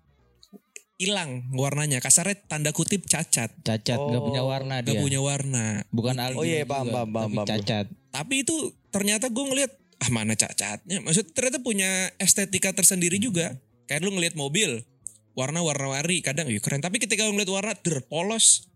hilang 0.95 1.49
warnanya 1.51 1.97
kasarnya 1.97 2.37
tanda 2.45 2.69
kutip 2.69 3.03
cacat 3.03 3.49
Cacat 3.57 3.97
nggak 3.97 4.19
Oh, 4.19 4.25
punya 4.25 4.41
warna 4.41 4.79
gak 4.79 4.87
dia. 4.89 5.01
punya 5.01 5.19
warna 5.19 5.65
Bukan 5.89 6.15
albino 6.17 6.39
Oh 6.39 6.45
iya, 6.45 6.63
paham, 6.63 6.85
juga, 6.85 6.95
paham, 6.97 7.09
paham, 7.09 7.23
tapi 7.25 7.35
paham. 7.35 7.47
cacat. 7.49 7.85
tapi 8.09 8.33
itu 8.39 8.55
ternyata 8.89 9.25
gue 9.27 9.43
ngeliat 9.43 9.71
ah 10.03 10.09
mana 10.09 10.35
cacatnya 10.35 10.99
maksud 10.99 11.31
ternyata 11.31 11.59
punya 11.59 11.87
estetika 12.17 12.69
tersendiri 12.69 13.15
juga 13.17 13.55
kayak 13.85 14.03
lu 14.03 14.11
ngeliat 14.11 14.35
mobil 14.35 14.83
warna 15.31 15.63
warna-warni 15.63 16.19
kadang 16.19 16.45
wih 16.45 16.59
keren 16.59 16.77
tapi 16.77 16.99
ketika 16.99 17.23
lu 17.23 17.31
ngeliat 17.31 17.49
warna 17.49 17.73
der 17.73 18.03
polos 18.03 18.67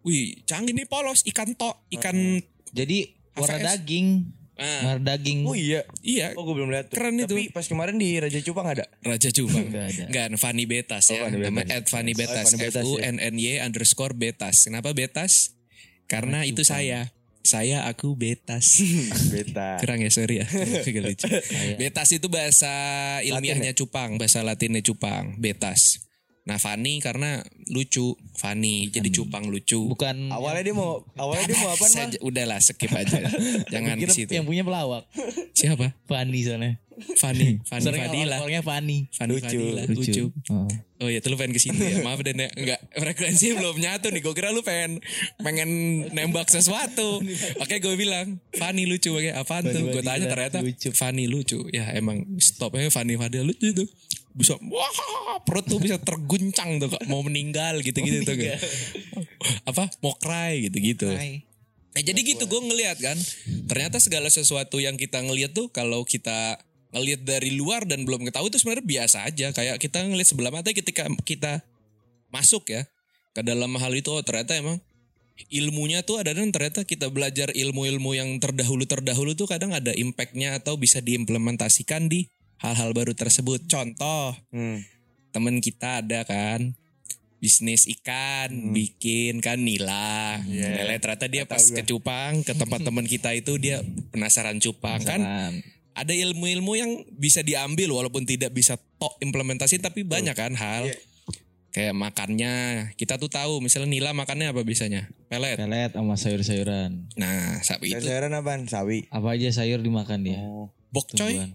wih 0.00 0.44
canggih 0.44 0.72
nih 0.72 0.84
polos 0.84 1.24
ikan 1.26 1.52
tok 1.52 1.88
ikan 1.90 2.44
Jadi 2.68 3.16
warna 3.32 3.56
HVS. 3.56 3.66
daging. 3.80 4.08
Ah, 4.58 4.80
Ngar 4.84 4.98
daging. 5.00 5.46
Oh 5.46 5.54
iya. 5.54 5.86
iya, 6.02 6.34
Oh 6.34 6.42
gue 6.42 6.52
belum 6.52 6.68
lihat. 6.68 6.90
tuh. 6.90 6.98
Keren 6.98 7.16
itu. 7.16 7.30
Tapi 7.30 7.48
pas 7.48 7.62
kemarin 7.62 7.94
di 7.94 8.18
Raja 8.18 8.42
Cupang 8.42 8.66
ada. 8.66 8.84
Raja 9.00 9.30
Cupang. 9.30 9.64
Nggak 9.64 9.86
ada. 9.88 10.04
Enggak, 10.04 10.26
Fanny 10.36 10.64
Betas 10.66 11.04
Oh, 11.06 11.14
ya. 11.14 11.20
Fanny 11.24 11.38
Nama 11.38 11.60
Betas. 11.62 11.72
at 11.72 11.84
Fanny 11.86 12.12
Betas. 12.12 12.28
Oh, 12.28 12.44
Fanny 12.44 12.58
Betas, 12.60 12.82
F 12.82 12.84
U 12.84 12.94
N 12.98 13.16
N 13.16 13.34
Y 13.38 13.62
underscore 13.62 14.12
Betas. 14.12 14.66
Kenapa 14.66 14.90
Betas? 14.92 15.54
Karena 16.04 16.42
itu 16.42 16.60
saya. 16.60 17.08
Saya 17.44 17.86
aku 17.86 18.16
Betas. 18.16 18.80
Beta. 19.32 19.78
Kurang 19.80 20.02
ya 20.02 20.10
sorry 20.10 20.42
ya. 20.42 20.46
Lucu. 21.04 21.28
Betas 21.78 22.08
itu 22.14 22.26
bahasa 22.32 22.70
ilmiahnya 23.22 23.76
cupang, 23.76 24.16
bahasa 24.16 24.42
latinnya 24.42 24.82
cupang. 24.82 25.36
Betas. 25.38 26.07
Nah 26.48 26.56
Fanny 26.56 26.96
karena 27.04 27.44
lucu, 27.68 28.16
Fanny 28.40 28.88
jadi 28.88 29.12
cupang 29.12 29.52
lucu. 29.52 29.84
Bukan 29.84 30.32
Awalnya 30.32 30.64
dia 30.64 30.72
mau 30.72 31.04
awalnya 31.20 31.44
dia 31.44 31.58
mau 31.60 31.76
apa 31.76 31.84
mah? 31.84 32.08
Udahlah 32.24 32.58
skip 32.58 32.88
aja. 32.88 33.20
Jangan 33.72 34.00
ke 34.00 34.08
situ. 34.08 34.32
yang 34.32 34.48
punya 34.48 34.64
pelawak. 34.64 35.04
Siapa? 35.52 35.92
Fanny 36.08 36.40
soalnya. 36.40 36.80
Fanny, 36.98 37.62
Fanny 37.62 37.84
Sering 37.86 38.02
Fadila. 38.10 38.42
awalnya 38.42 38.58
Fanny. 38.58 39.06
Fanny 39.14 39.38
Lucu. 39.38 39.46
Fadila, 39.46 39.82
lucu. 39.86 40.24
Oh. 40.50 40.66
Oh 40.98 41.06
iya, 41.06 41.22
tuh 41.22 41.30
lu 41.30 41.38
pengen 41.38 41.54
ke 41.54 41.62
situ 41.62 41.78
ya. 41.78 42.02
Maaf 42.02 42.18
dan 42.26 42.42
ya. 42.42 42.50
Enggak, 42.58 42.82
frekuensi 42.90 43.54
belum 43.54 43.78
nyatu 43.78 44.10
nih. 44.10 44.18
Gue 44.18 44.34
kira 44.34 44.50
lu 44.50 44.66
pengen 44.66 44.98
pengen 45.38 45.70
nembak 46.10 46.50
sesuatu. 46.50 47.22
Oke, 47.62 47.78
gue 47.78 47.94
bilang, 47.94 48.42
Fanny 48.58 48.82
lucu. 48.90 49.14
Oke, 49.14 49.30
apaan 49.30 49.70
tuh? 49.70 49.94
Gue 49.94 50.02
tanya 50.02 50.26
ternyata 50.26 50.58
Lucu. 50.58 50.90
Fanny 50.90 51.30
lucu. 51.30 51.70
Ya 51.70 51.86
emang 51.94 52.26
stop 52.42 52.74
aja 52.74 52.90
Fanny 52.90 53.14
Fadila 53.14 53.46
lucu 53.46 53.70
tuh. 53.70 53.86
Bisa 54.34 54.54
wah 54.60 55.40
perut 55.42 55.66
tuh 55.66 55.80
bisa 55.80 55.96
terguncang 55.98 56.78
tuh 56.78 56.92
kok 56.92 57.02
mau 57.08 57.24
meninggal 57.24 57.80
gitu-gitu 57.82 58.22
tuh. 58.26 58.36
Gak? 58.36 58.58
Apa? 59.70 59.88
Mau 60.04 60.14
cry 60.18 60.68
gitu-gitu. 60.68 61.08
Nah, 61.08 62.02
jadi 62.02 62.20
gitu 62.22 62.46
gue 62.46 62.60
ngelihat 62.62 62.98
kan. 63.02 63.18
Ternyata 63.66 63.98
segala 63.98 64.28
sesuatu 64.30 64.78
yang 64.78 64.94
kita 64.94 65.18
ngelihat 65.24 65.56
tuh 65.56 65.72
kalau 65.72 66.06
kita 66.06 66.60
ngelihat 66.94 67.20
dari 67.26 67.52
luar 67.52 67.84
dan 67.84 68.06
belum 68.08 68.24
ketahui 68.28 68.48
itu 68.48 68.60
sebenarnya 68.62 68.86
biasa 68.86 69.18
aja. 69.26 69.46
Kayak 69.50 69.76
kita 69.82 70.04
ngelihat 70.06 70.28
sebelah 70.28 70.52
mata 70.54 70.70
ketika 70.70 71.08
kita 71.26 71.66
masuk 72.28 72.68
ya 72.70 72.84
ke 73.32 73.40
dalam 73.40 73.72
hal 73.76 73.92
itu 73.96 74.12
oh 74.12 74.20
ternyata 74.20 74.56
emang 74.56 74.78
ilmunya 75.48 76.02
tuh 76.02 76.18
ada 76.18 76.34
dan 76.34 76.50
ternyata 76.50 76.82
kita 76.82 77.08
belajar 77.14 77.54
ilmu-ilmu 77.54 78.10
yang 78.18 78.28
terdahulu-terdahulu 78.42 79.38
tuh 79.38 79.46
kadang 79.46 79.70
ada 79.70 79.94
impactnya 79.94 80.58
atau 80.58 80.74
bisa 80.74 80.98
diimplementasikan 80.98 82.10
di 82.10 82.26
hal-hal 82.58 82.90
baru 82.92 83.12
tersebut. 83.12 83.64
Contoh, 83.64 84.34
Hmm. 84.50 84.82
temen 85.28 85.58
kita 85.58 86.00
ada 86.00 86.22
kan 86.22 86.72
bisnis 87.38 87.86
ikan 87.86 88.74
bikin 88.74 89.38
kan 89.38 89.54
nila 89.54 90.42
Nila 90.42 90.98
ternyata 90.98 91.30
dia 91.30 91.46
pas 91.46 91.62
ke 91.62 91.86
Cupang 91.86 92.42
ke 92.42 92.50
tempat 92.50 92.82
teman 92.82 93.06
kita 93.06 93.30
itu 93.30 93.54
dia 93.56 93.78
penasaran 94.10 94.58
cupang 94.58 94.98
kan 94.98 95.22
Penasaran. 95.22 95.54
ada 95.94 96.12
ilmu-ilmu 96.16 96.72
yang 96.74 96.90
bisa 97.14 97.38
diambil 97.40 97.94
walaupun 97.94 98.26
tidak 98.26 98.50
bisa 98.50 98.74
tok 98.98 99.14
implementasi 99.20 99.78
tapi 99.78 100.02
banyak 100.02 100.34
kan 100.34 100.50
hal 100.52 100.90
kayak 101.70 101.94
makannya 101.94 102.54
kita 102.96 103.14
tuh 103.14 103.30
tahu 103.30 103.62
misalnya 103.62 103.86
nila 103.88 104.10
makannya 104.10 104.50
apa 104.50 104.66
biasanya 104.66 105.06
pelet 105.28 105.54
Pelet 105.54 105.94
sama 105.94 106.18
sayur-sayuran. 106.18 107.06
nah 107.14 107.62
sapi 107.62 107.92
itu 107.92 108.02
Sayuran 108.02 108.34
apaan? 108.34 108.66
Sawi. 108.66 109.06
Apa 109.08 109.38
aja 109.38 109.46
sayur 109.54 109.78
dimakan 109.78 110.26
dia. 110.26 110.40
Oh. 110.40 110.74
bokcoy 110.90 111.38
Tumbuhan. 111.38 111.52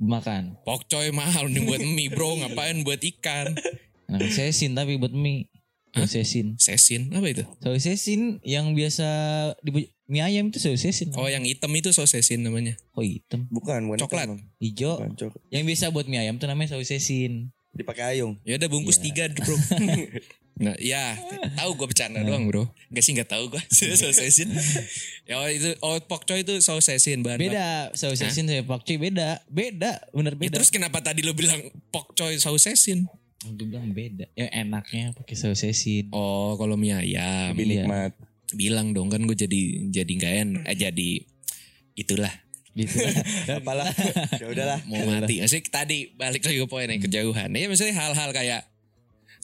Makan. 0.00 0.56
bokcoy 0.64 1.12
mahal 1.12 1.46
nih 1.46 1.60
buat 1.62 1.78
mie 1.78 2.08
bro 2.08 2.34
ngapain 2.36 2.80
buat 2.80 2.98
ikan 2.98 3.52
Nah, 4.08 4.18
sesin 4.26 4.74
tapi 4.74 4.98
buat 4.98 5.12
mie. 5.12 5.46
Saus 5.90 6.14
sesin. 6.14 6.54
sesin 6.54 7.10
apa 7.10 7.26
itu 7.28 7.42
Saus 7.58 7.82
sesin 7.82 8.38
yang 8.42 8.74
biasa 8.74 9.06
di 9.58 9.70
mie 10.06 10.22
ayam 10.22 10.48
itu 10.48 10.58
saus 10.58 10.80
sesin. 10.80 11.10
oh 11.14 11.26
yang 11.26 11.42
hitam 11.42 11.70
itu 11.74 11.90
saus 11.90 12.10
sesin 12.10 12.42
namanya 12.42 12.74
Kok 12.90 13.02
hitam? 13.02 13.40
Bukan, 13.46 13.86
bukan 13.86 13.98
Coklat. 13.98 14.26
Hijau. 14.58 14.98
Bukan 14.98 15.14
coklat. 15.14 15.42
Yang 15.50 15.62
biasa 15.66 15.84
buat 15.90 16.06
mie 16.06 16.22
ayam 16.22 16.38
tuh 16.38 16.46
namanya 16.46 16.74
saus 16.74 16.86
sesin. 16.86 17.50
Dipakai 17.70 18.18
ayung. 18.18 18.34
Ya 18.42 18.58
udah 18.58 18.66
bungkus 18.66 18.98
tiga 18.98 19.30
bro. 19.30 19.54
Nah, 20.60 20.76
ya 20.76 21.16
tahu 21.56 21.72
gue 21.74 21.88
bercanda 21.88 22.20
doang 22.20 22.44
bro. 22.44 22.68
Gak 22.86 23.00
sih 23.00 23.12
nggak 23.12 23.26
tahu 23.26 23.48
gue 23.48 23.62
saus 23.66 24.12
sesin. 24.20 24.52
Ya 25.24 25.36
oh, 25.36 25.48
itu 25.48 25.72
oh 25.80 25.96
pokcoy 25.98 26.44
itu 26.44 26.60
saus 26.60 26.84
sesin 26.84 27.20
bahan. 27.20 27.36
bak- 27.36 27.48
Beda 27.48 27.68
saus 27.92 28.16
sesin 28.16 28.44
sama 28.44 28.68
pakcoy 28.68 29.00
beda. 29.00 29.40
Beda, 29.46 30.04
bener 30.10 30.34
Ya, 30.34 30.40
beda. 30.42 30.54
terus 30.54 30.68
kenapa 30.68 31.00
tadi 31.00 31.20
lo 31.20 31.32
bilang 31.32 31.58
pokcoy 31.88 32.36
saus 32.36 32.60
sesin? 32.62 33.08
Gue 33.42 33.66
bilang 33.66 33.88
beda. 33.90 34.28
Ya 34.30 34.52
enaknya 34.54 35.16
pakai 35.16 35.32
saus 35.32 35.58
sesin. 35.58 36.12
Oh 36.12 36.54
kalau 36.54 36.76
mie 36.76 36.92
ayam. 36.92 37.52
Lebih 37.52 37.64
Iya. 37.64 37.74
nikmat. 37.80 38.12
Bilang 38.50 38.92
dong 38.92 39.08
kan 39.08 39.22
gue 39.22 39.34
jadi 39.34 39.60
jadi 39.88 40.12
nggak 40.12 40.32
en, 40.36 40.48
eh 40.62 40.76
jadi 40.78 41.10
itulah 41.94 42.32
Gitu. 42.70 43.02
Apalah. 43.50 43.90
ya 44.30 44.46
udahlah. 44.46 44.78
mau 44.86 45.02
mati. 45.02 45.42
Maksudnya 45.42 45.66
tadi 45.74 46.14
balik 46.14 46.38
lagi 46.40 46.54
ke 46.56 46.68
poin 46.68 46.86
yang 46.86 47.00
kejauhan. 47.00 47.50
Ya 47.50 47.66
maksudnya 47.66 47.98
hal-hal 47.98 48.30
kayak 48.30 48.69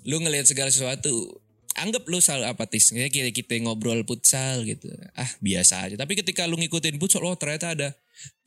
lu 0.06 0.22
ngelihat 0.22 0.46
segala 0.46 0.70
sesuatu 0.70 1.42
anggap 1.76 2.08
lu 2.08 2.18
selalu 2.18 2.48
apatis 2.48 2.88
kayak 2.88 3.12
kita 3.12 3.30
kita 3.36 3.52
ngobrol 3.60 4.00
futsal 4.08 4.64
gitu. 4.64 4.88
Ah 5.12 5.28
biasa 5.44 5.86
aja. 5.86 5.94
Tapi 6.00 6.16
ketika 6.16 6.48
lu 6.48 6.56
ngikutin 6.56 6.96
futsal 6.96 7.28
oh 7.28 7.36
ternyata 7.36 7.76
ada 7.76 7.88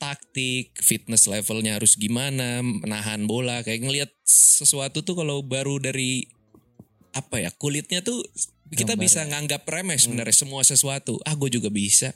taktik 0.02 0.74
fitness 0.82 1.30
levelnya 1.30 1.78
harus 1.78 1.94
gimana 1.94 2.60
menahan 2.60 3.24
bola. 3.30 3.62
Kayak 3.62 3.80
ngelihat 3.86 4.10
sesuatu 4.26 5.06
tuh 5.06 5.14
kalau 5.14 5.46
baru 5.46 5.78
dari 5.78 6.26
apa 7.14 7.42
ya 7.42 7.50
kulitnya 7.54 8.02
tuh 8.02 8.22
kita 8.70 8.94
Gambar. 8.94 9.02
bisa 9.02 9.20
nganggap 9.26 9.62
remeh 9.66 9.98
sebenarnya 9.98 10.34
semua 10.34 10.62
sesuatu. 10.66 11.18
Ah 11.22 11.34
gue 11.38 11.50
juga 11.50 11.70
bisa. 11.70 12.10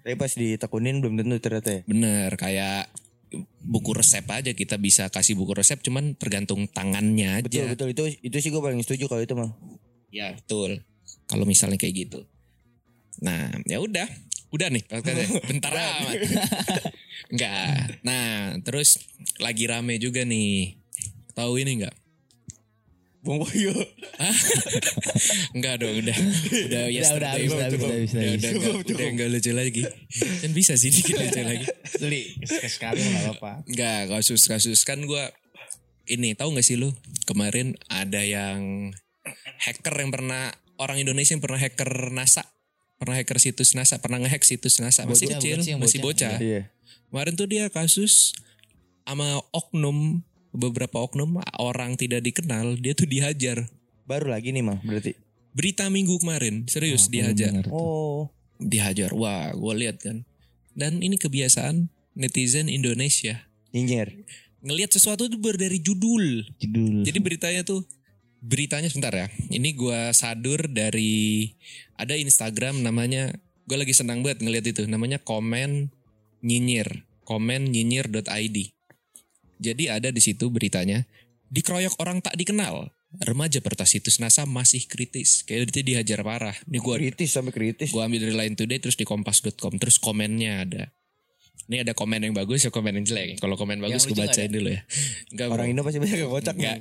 Tapi 0.00 0.16
pas 0.16 0.32
ditekunin 0.32 1.04
belum 1.04 1.20
tentu 1.20 1.36
ternyata 1.44 1.70
ya. 1.76 1.82
Bener 1.84 2.32
kayak 2.40 2.88
buku 3.62 3.90
resep 3.92 4.24
aja 4.28 4.56
kita 4.56 4.80
bisa 4.80 5.12
kasih 5.12 5.36
buku 5.36 5.52
resep 5.52 5.80
cuman 5.84 6.16
tergantung 6.16 6.66
tangannya 6.68 7.42
aja. 7.42 7.44
Betul 7.44 7.66
betul 7.74 7.88
itu 7.92 8.04
itu 8.24 8.36
sih 8.40 8.50
gue 8.50 8.62
paling 8.62 8.80
setuju 8.80 9.06
kalau 9.08 9.22
itu 9.22 9.34
mah. 9.36 9.52
Ya 10.08 10.32
betul. 10.32 10.80
Kalau 11.28 11.44
misalnya 11.44 11.76
kayak 11.76 12.08
gitu. 12.08 12.20
Nah 13.20 13.52
ya 13.68 13.84
udah, 13.84 14.08
udah 14.54 14.68
nih 14.72 14.84
bentar 15.48 15.72
amat. 15.72 16.16
Enggak. 17.28 18.00
Nah 18.02 18.56
terus 18.64 18.96
lagi 19.36 19.68
rame 19.68 20.00
juga 20.00 20.24
nih. 20.24 20.80
Tahu 21.36 21.60
ini 21.60 21.84
enggak? 21.84 21.96
Bung. 23.28 23.44
Enggak 25.52 25.74
dong, 25.78 25.94
udah. 26.00 26.16
Udah 26.64 26.84
yesterday. 26.88 27.44
udah 27.44 27.52
udah 27.52 27.64
habis, 27.68 27.76
cukup. 27.76 27.88
udah 27.88 27.96
habis, 28.00 28.08
Udah, 28.08 28.24
udah 28.24 28.32
udah, 28.32 28.50
enggak, 28.50 28.74
udah 28.88 29.08
enggak 29.12 29.28
lucu 29.28 29.52
lagi. 29.52 29.82
Kan 30.40 30.50
bisa 30.52 30.72
sih 30.74 30.88
dikit 30.88 31.16
lucu 31.18 31.40
lagi. 31.50 31.66
Beli 32.00 32.22
sekali 32.48 32.98
nggak 32.98 33.22
apa-apa. 33.28 33.52
Enggak, 33.68 34.00
kasus-kasus 34.08 34.80
kan 34.82 35.04
gua 35.04 35.28
ini 36.08 36.32
tahu 36.32 36.56
nggak 36.56 36.64
sih 36.64 36.80
lu 36.80 36.88
kemarin 37.28 37.76
ada 37.86 38.24
yang 38.24 38.88
hacker 39.60 39.92
yang 39.92 40.08
pernah 40.08 40.48
orang 40.80 40.96
Indonesia 40.98 41.36
yang 41.36 41.44
pernah 41.44 41.60
hacker 41.60 42.08
NASA 42.08 42.48
pernah 42.96 43.12
hacker 43.14 43.36
situs 43.36 43.76
NASA 43.76 44.00
pernah 44.00 44.16
ngehack 44.16 44.40
situs 44.40 44.80
NASA 44.80 45.04
masih 45.04 45.28
Bocah, 45.28 45.36
kecil 45.36 45.58
yang 45.60 45.76
masih 45.78 46.00
bocah? 46.00 46.32
bocah 46.32 46.40
Iya. 46.40 46.62
kemarin 47.12 47.34
tuh 47.36 47.44
dia 47.44 47.68
kasus 47.68 48.32
sama 49.04 49.36
oknum 49.52 50.24
beberapa 50.50 50.98
oknum 50.98 51.38
orang 51.58 51.94
tidak 51.94 52.24
dikenal 52.24 52.76
dia 52.78 52.92
tuh 52.92 53.06
dihajar 53.06 53.68
Baru 54.08 54.32
lagi 54.32 54.50
nih 54.50 54.64
mah 54.64 54.80
berarti. 54.80 55.12
berita 55.52 55.88
minggu 55.92 56.16
kemarin 56.18 56.64
serius 56.64 57.08
dihajar 57.08 57.68
Oh. 57.68 58.32
dihajar 58.56 59.12
wah 59.12 59.52
gue 59.52 59.74
lihat 59.76 60.00
kan 60.00 60.24
dan 60.72 61.02
ini 61.02 61.18
kebiasaan 61.18 61.90
netizen 62.14 62.66
Indonesia 62.66 63.44
Nyinyir. 63.70 64.24
ngelihat 64.64 64.90
sesuatu 64.90 65.28
baru 65.36 65.60
dari 65.60 65.78
judul 65.78 66.42
Judul. 66.58 67.04
Jadi 67.04 67.18
beritanya 67.20 67.62
tuh 67.62 67.84
beritanya 68.38 68.86
sebentar 68.86 69.10
ya. 69.10 69.26
Ini 69.50 69.74
gua 69.74 70.14
sadur 70.14 70.70
dari 70.70 71.50
ada 71.98 72.14
Instagram 72.14 72.82
namanya 72.82 73.34
gue 73.66 73.74
lagi 73.76 73.90
senang 73.90 74.22
banget 74.22 74.46
ngeliat 74.46 74.62
itu 74.64 74.86
namanya 74.86 75.18
komen 75.18 75.90
nyinyir 76.40 77.02
komen 77.26 77.68
nyinyir.id. 77.74 78.56
Jadi 79.58 79.90
ada 79.90 80.08
di 80.08 80.22
situ 80.22 80.48
beritanya 80.48 81.04
dikeroyok 81.52 81.98
orang 82.00 82.20
tak 82.20 82.36
dikenal. 82.38 82.92
Remaja 83.24 83.64
pertas 83.64 83.96
situs 83.96 84.20
NASA 84.20 84.44
masih 84.44 84.84
kritis. 84.84 85.40
Kayak 85.48 85.72
itu 85.72 85.80
dihajar 85.80 86.20
parah. 86.20 86.52
Ini 86.68 86.76
gua 86.76 87.00
Kritis 87.00 87.32
sampai 87.32 87.56
kritis. 87.56 87.88
gua 87.88 88.04
ambil 88.04 88.20
dari 88.28 88.36
Line 88.36 88.52
Today 88.52 88.84
terus 88.84 89.00
di 89.00 89.08
kompas.com 89.08 89.80
terus 89.80 89.96
komennya 89.96 90.68
ada. 90.68 90.82
Ini 91.68 91.84
ada 91.84 91.92
komen 91.96 92.24
yang 92.24 92.36
bagus 92.36 92.64
ya 92.64 92.70
komen 92.72 93.00
yang 93.00 93.04
jelek. 93.08 93.40
Kalau 93.40 93.56
komen 93.56 93.80
bagus 93.80 94.04
gue 94.04 94.12
lucu 94.12 94.24
bacain 94.24 94.52
dulu 94.52 94.72
ya. 94.72 94.84
Enggak. 95.32 95.46
Orang 95.52 95.68
Indo 95.72 95.84
pasti 95.84 96.00
banyak 96.00 96.20
yang 96.20 96.32
kocak 96.32 96.54
Enggak. 96.56 96.80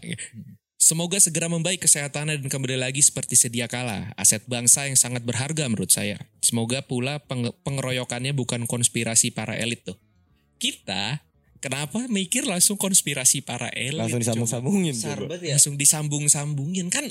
Semoga 0.79 1.19
segera 1.19 1.51
membaik 1.51 1.83
kesehatannya 1.83 2.39
dan 2.39 2.47
kembali 2.47 2.79
lagi 2.79 3.03
seperti 3.03 3.35
sedia 3.35 3.67
kala. 3.67 4.15
Aset 4.15 4.47
bangsa 4.47 4.87
yang 4.87 4.95
sangat 4.95 5.27
berharga 5.27 5.67
menurut 5.67 5.91
saya. 5.91 6.15
Semoga 6.39 6.79
pula 6.83 7.19
penge- 7.19 7.51
pengeroyokannya 7.67 8.31
bukan 8.31 8.63
konspirasi 8.63 9.35
para 9.35 9.59
elit 9.59 9.83
tuh. 9.83 9.99
Kita 10.55 11.19
kenapa 11.59 12.05
mikir 12.09 12.45
langsung 12.45 12.75
konspirasi 12.79 13.41
para 13.45 13.69
elit? 13.73 13.97
Langsung 13.97 14.21
disambung-sambungin 14.21 14.95
ya. 14.95 15.15
Langsung 15.57 15.75
disambung-sambungin 15.75 16.87
kan. 16.89 17.05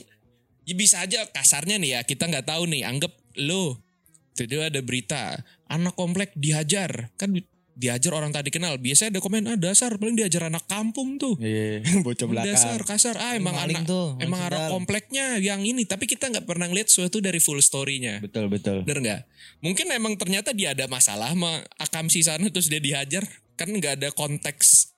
Ya 0.66 0.74
bisa 0.74 1.02
aja 1.02 1.22
kasarnya 1.30 1.78
nih 1.78 1.90
ya 1.98 2.00
kita 2.02 2.26
nggak 2.26 2.46
tahu 2.46 2.66
nih. 2.66 2.82
Anggap 2.86 3.12
lo. 3.38 3.78
Itu 4.36 4.60
ada 4.60 4.80
berita 4.84 5.40
anak 5.70 5.96
komplek 5.96 6.36
dihajar 6.36 7.08
kan 7.16 7.32
diajar 7.76 8.12
orang 8.16 8.32
tadi 8.32 8.48
kenal. 8.48 8.80
Biasanya 8.80 9.16
ada 9.16 9.20
komen 9.20 9.44
ah 9.52 9.58
dasar 9.60 10.00
paling 10.00 10.16
diajar 10.16 10.48
anak 10.48 10.64
kampung 10.64 11.20
tuh. 11.20 11.36
Iya, 11.36 11.84
bocah 12.06 12.26
Dasar 12.42 12.80
belakang. 12.80 12.88
kasar 12.88 13.16
ah 13.20 13.36
emang 13.36 13.52
maling 13.54 13.84
anak 13.84 13.88
tuh, 13.92 14.16
emang 14.18 14.40
arah 14.40 14.66
sedar. 14.66 14.72
kompleknya 14.72 15.24
yang 15.38 15.60
ini 15.60 15.84
tapi 15.84 16.08
kita 16.08 16.32
nggak 16.32 16.48
pernah 16.48 16.66
ngeliat 16.72 16.88
sesuatu 16.88 17.20
dari 17.20 17.36
full 17.36 17.60
story-nya. 17.60 18.24
Betul, 18.24 18.48
betul. 18.48 18.80
Bener 18.82 18.98
nggak? 19.04 19.20
Mungkin 19.60 19.86
emang 19.92 20.16
ternyata 20.16 20.56
dia 20.56 20.72
ada 20.72 20.88
masalah 20.88 21.36
sama 21.36 21.60
akamsi 21.76 22.24
sana 22.24 22.48
terus 22.48 22.72
dia 22.72 22.80
dihajar 22.80 23.28
kan 23.56 23.68
nggak 23.72 23.98
ada 23.98 24.08
konteks 24.12 24.96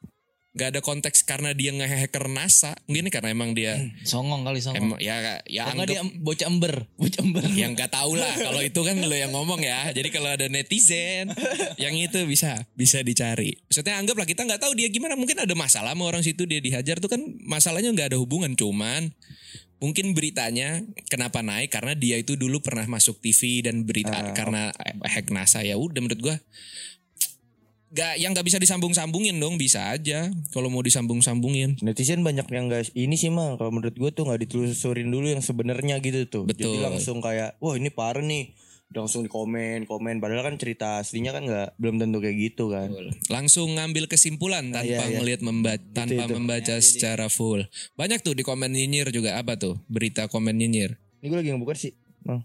nggak 0.59 0.75
ada 0.75 0.81
konteks 0.83 1.23
karena 1.23 1.55
dia 1.55 1.71
nge-hacker 1.71 2.27
NASA. 2.27 2.75
Mungkin 2.91 3.15
karena 3.15 3.31
emang 3.31 3.55
dia 3.55 3.79
Songong 4.03 4.43
kali 4.43 4.59
songong. 4.59 4.99
emang 4.99 4.99
ya 4.99 5.39
ya 5.47 5.71
dia 5.71 5.71
anggap 5.71 6.03
em- 6.03 6.19
bocah 6.19 6.47
ember, 6.51 6.75
bocah 7.01 7.23
ember. 7.23 7.47
yang 7.55 7.79
nggak 7.79 7.95
tahu 7.95 8.19
lah. 8.19 8.35
Kalau 8.35 8.59
itu 8.59 8.81
kan 8.83 8.99
lo 8.99 9.15
yang 9.15 9.31
ngomong 9.31 9.63
ya. 9.63 9.95
Jadi 9.95 10.11
kalau 10.11 10.35
ada 10.35 10.51
netizen 10.51 11.31
yang 11.79 11.95
itu 11.95 12.27
bisa 12.27 12.67
bisa 12.75 13.07
dicari. 13.07 13.55
Maksudnya 13.71 14.03
anggaplah 14.03 14.27
kita 14.27 14.43
nggak 14.43 14.59
tahu 14.59 14.75
dia 14.75 14.91
gimana. 14.91 15.15
Mungkin 15.15 15.39
ada 15.39 15.55
masalah 15.55 15.95
sama 15.95 16.11
orang 16.11 16.27
situ 16.27 16.43
dia 16.43 16.59
dihajar 16.59 16.99
tuh 16.99 17.07
kan 17.13 17.23
masalahnya 17.47 17.95
nggak 17.95 18.17
ada 18.17 18.19
hubungan. 18.19 18.59
Cuman 18.59 19.15
mungkin 19.79 20.11
beritanya 20.11 20.83
kenapa 21.07 21.39
naik? 21.39 21.71
Karena 21.71 21.95
dia 21.95 22.19
itu 22.19 22.35
dulu 22.35 22.59
pernah 22.59 22.83
masuk 22.91 23.23
TV 23.23 23.63
dan 23.63 23.87
berita 23.87 24.35
karena 24.35 24.75
hack 25.07 25.31
NASA. 25.31 25.63
Ya 25.63 25.79
udah 25.79 26.03
menurut 26.03 26.19
gua 26.19 26.37
Gak, 27.89 28.21
yang 28.21 28.37
nggak 28.37 28.45
bisa 28.45 28.61
disambung-sambungin 28.61 29.41
dong 29.41 29.57
bisa 29.57 29.89
aja 29.89 30.29
kalau 30.53 30.69
mau 30.69 30.85
disambung-sambungin 30.85 31.81
Netizen 31.81 32.21
banyak 32.21 32.45
yang 32.53 32.69
guys 32.69 32.93
ini 32.93 33.17
sih 33.17 33.33
mah 33.33 33.57
kalau 33.57 33.73
menurut 33.73 33.97
gue 33.97 34.11
tuh 34.13 34.29
nggak 34.29 34.45
ditelusurin 34.45 35.09
dulu 35.09 35.33
yang 35.33 35.41
sebenarnya 35.41 35.97
gitu 36.05 36.29
tuh. 36.29 36.45
Betul. 36.45 36.77
Jadi 36.77 36.85
langsung 36.85 37.25
kayak 37.25 37.57
wah 37.65 37.81
ini 37.81 37.89
parah 37.89 38.21
nih. 38.21 38.53
Langsung 38.89 39.21
di 39.25 39.29
komen 39.29 39.85
komen 39.85 40.17
padahal 40.21 40.49
kan 40.49 40.57
cerita 40.57 41.01
aslinya 41.01 41.33
kan 41.33 41.45
nggak 41.45 41.81
belum 41.81 42.01
tentu 42.01 42.21
kayak 42.21 42.37
gitu 42.37 42.73
kan. 42.73 42.89
langsung 43.29 43.77
ngambil 43.77 44.09
kesimpulan 44.09 44.69
tanpa 44.69 44.89
iya, 44.89 45.05
iya. 45.09 45.21
ngelihat 45.21 45.41
memba- 45.45 45.81
tanpa 45.93 46.25
itu. 46.25 46.33
membaca 46.37 46.75
secara 46.81 47.29
full. 47.29 47.65
Banyak 47.97 48.21
tuh 48.21 48.33
di 48.33 48.45
komen 48.45 48.73
nyinyir 48.73 49.13
juga 49.13 49.41
apa 49.41 49.57
tuh? 49.57 49.81
Berita 49.89 50.29
komen 50.29 50.57
nyinyir. 50.57 50.97
Ini 51.21 51.27
gue 51.29 51.39
lagi 51.41 51.51
ngebuka 51.53 51.73
sih. 51.77 51.93
Bang. 52.25 52.45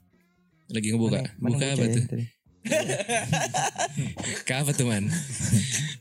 Lagi 0.71 0.87
ngebuka. 0.91 1.19
Mana 1.39 1.51
Buka 1.55 1.63
baca 1.63 1.75
apa 1.75 1.83
ya 1.83 1.95
tuh? 1.95 2.05
tadi? 2.11 2.25
Ke 4.47 4.53
apa 4.59 4.71
tuh 4.71 4.87
man? 4.87 5.07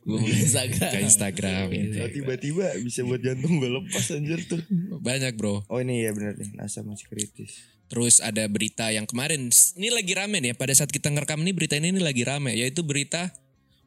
Gue 0.02 0.18
buka 0.18 0.36
Instagram. 0.36 0.90
Ke 0.90 0.98
Instagram 1.02 1.64
gitu. 1.70 1.98
Oh, 2.02 2.10
tiba-tiba 2.10 2.66
bisa 2.82 3.00
buat 3.02 3.20
jantung 3.22 3.58
gue 3.58 3.70
lepas 3.70 4.06
anjir 4.14 4.40
tuh. 4.46 4.62
Banyak 5.02 5.34
bro. 5.38 5.62
Oh 5.66 5.78
ini 5.78 6.06
ya 6.06 6.14
bener 6.14 6.38
nih 6.38 6.54
NASA 6.58 6.82
masih 6.82 7.06
kritis. 7.10 7.62
Terus 7.90 8.24
ada 8.24 8.46
berita 8.48 8.88
yang 8.88 9.04
kemarin. 9.04 9.52
Ini 9.52 9.88
lagi 9.92 10.12
rame 10.16 10.40
nih 10.40 10.50
ya. 10.52 10.56
Pada 10.56 10.72
saat 10.72 10.88
kita 10.88 11.12
ngerekam 11.12 11.44
ini 11.44 11.52
berita 11.52 11.76
ini, 11.76 11.92
ini 11.92 12.00
lagi 12.00 12.24
rame. 12.24 12.56
Yaitu 12.56 12.80
berita 12.80 13.28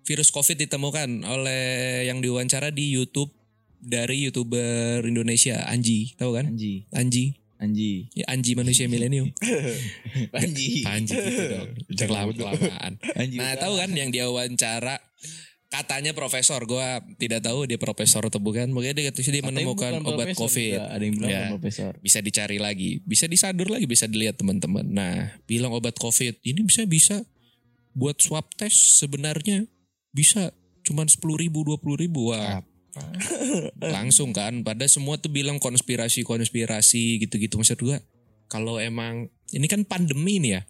virus 0.06 0.30
COVID 0.30 0.62
ditemukan 0.62 1.26
oleh 1.26 2.06
yang 2.06 2.22
diwawancara 2.22 2.70
di 2.70 2.94
YouTube 2.94 3.34
dari 3.86 4.26
youtuber 4.26 5.02
Indonesia 5.06 5.66
Anji, 5.70 6.14
tahu 6.18 6.38
kan? 6.38 6.50
Anji, 6.54 6.90
Anji, 6.94 7.38
Anji, 7.56 8.12
ya 8.12 8.28
Anji 8.28 8.52
manusia 8.54 8.86
milenium. 8.92 9.32
Anji. 10.44 10.84
Panji 10.84 11.16
gitu 11.16 11.44
dong. 11.56 11.70
Kelam 11.96 12.30
kelamaan. 12.36 13.00
Anji 13.16 13.40
Nah 13.40 13.56
tahu 13.56 13.80
kan 13.80 13.90
yang 13.96 14.12
dia 14.12 14.28
wawancara 14.28 15.00
katanya 15.72 16.16
profesor, 16.16 16.64
gua 16.64 17.04
tidak 17.20 17.44
tahu 17.44 17.68
dia 17.68 17.76
profesor 17.76 18.24
atau 18.28 18.40
bukan. 18.40 18.72
Mungkin 18.72 18.96
dia 18.96 19.12
dia 19.12 19.44
menemukan 19.44 20.04
obat 20.04 20.36
COVID. 20.36 20.80
juga. 20.80 20.88
Ada 20.92 21.04
yang 21.04 21.16
bilang 21.20 21.32
Ya. 21.32 21.44
profesor. 21.52 21.92
Bisa 22.00 22.20
dicari 22.24 22.58
lagi, 22.60 23.00
bisa 23.04 23.26
disadur 23.28 23.68
lagi, 23.72 23.88
bisa 23.88 24.08
dilihat 24.08 24.40
teman-teman. 24.40 24.86
Nah, 24.88 25.36
bilang 25.48 25.72
obat 25.76 25.96
COVID 26.00 26.44
ini 26.44 26.64
bisa 26.64 26.84
bisa 26.88 27.18
buat 27.96 28.20
swab 28.20 28.52
test 28.60 29.00
sebenarnya 29.00 29.68
bisa 30.12 30.52
cuman 30.84 31.08
sepuluh 31.08 31.40
ribu, 31.40 31.64
dua 31.64 31.80
puluh 31.80 32.00
ribu. 32.00 32.32
Wah, 32.32 32.64
langsung 33.80 34.32
kan. 34.32 34.64
Pada 34.64 34.86
semua 34.88 35.20
tuh 35.20 35.32
bilang 35.32 35.60
konspirasi, 35.60 36.24
konspirasi 36.24 37.22
gitu-gitu. 37.24 37.60
Maksud 37.60 37.80
gua, 37.82 38.00
kalau 38.48 38.80
emang 38.80 39.30
ini 39.52 39.68
kan 39.68 39.84
pandemi 39.84 40.40
nih 40.40 40.52
ya. 40.60 40.62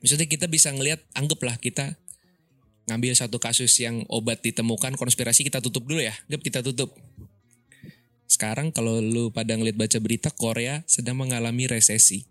Maksudnya 0.00 0.26
kita 0.26 0.46
bisa 0.48 0.72
ngelihat, 0.72 1.04
anggaplah 1.12 1.60
kita 1.60 2.00
ngambil 2.88 3.12
satu 3.14 3.38
kasus 3.38 3.70
yang 3.78 4.02
obat 4.10 4.42
ditemukan 4.42 4.96
konspirasi 4.96 5.46
kita 5.46 5.62
tutup 5.62 5.86
dulu 5.86 6.00
ya. 6.00 6.16
Anggap 6.26 6.42
kita 6.42 6.60
tutup. 6.64 6.96
Sekarang 8.30 8.70
kalau 8.70 9.02
lu 9.02 9.34
pada 9.34 9.58
ngeliat 9.58 9.74
baca 9.74 9.98
berita 9.98 10.30
Korea 10.30 10.86
sedang 10.86 11.18
mengalami 11.18 11.66
resesi. 11.66 12.26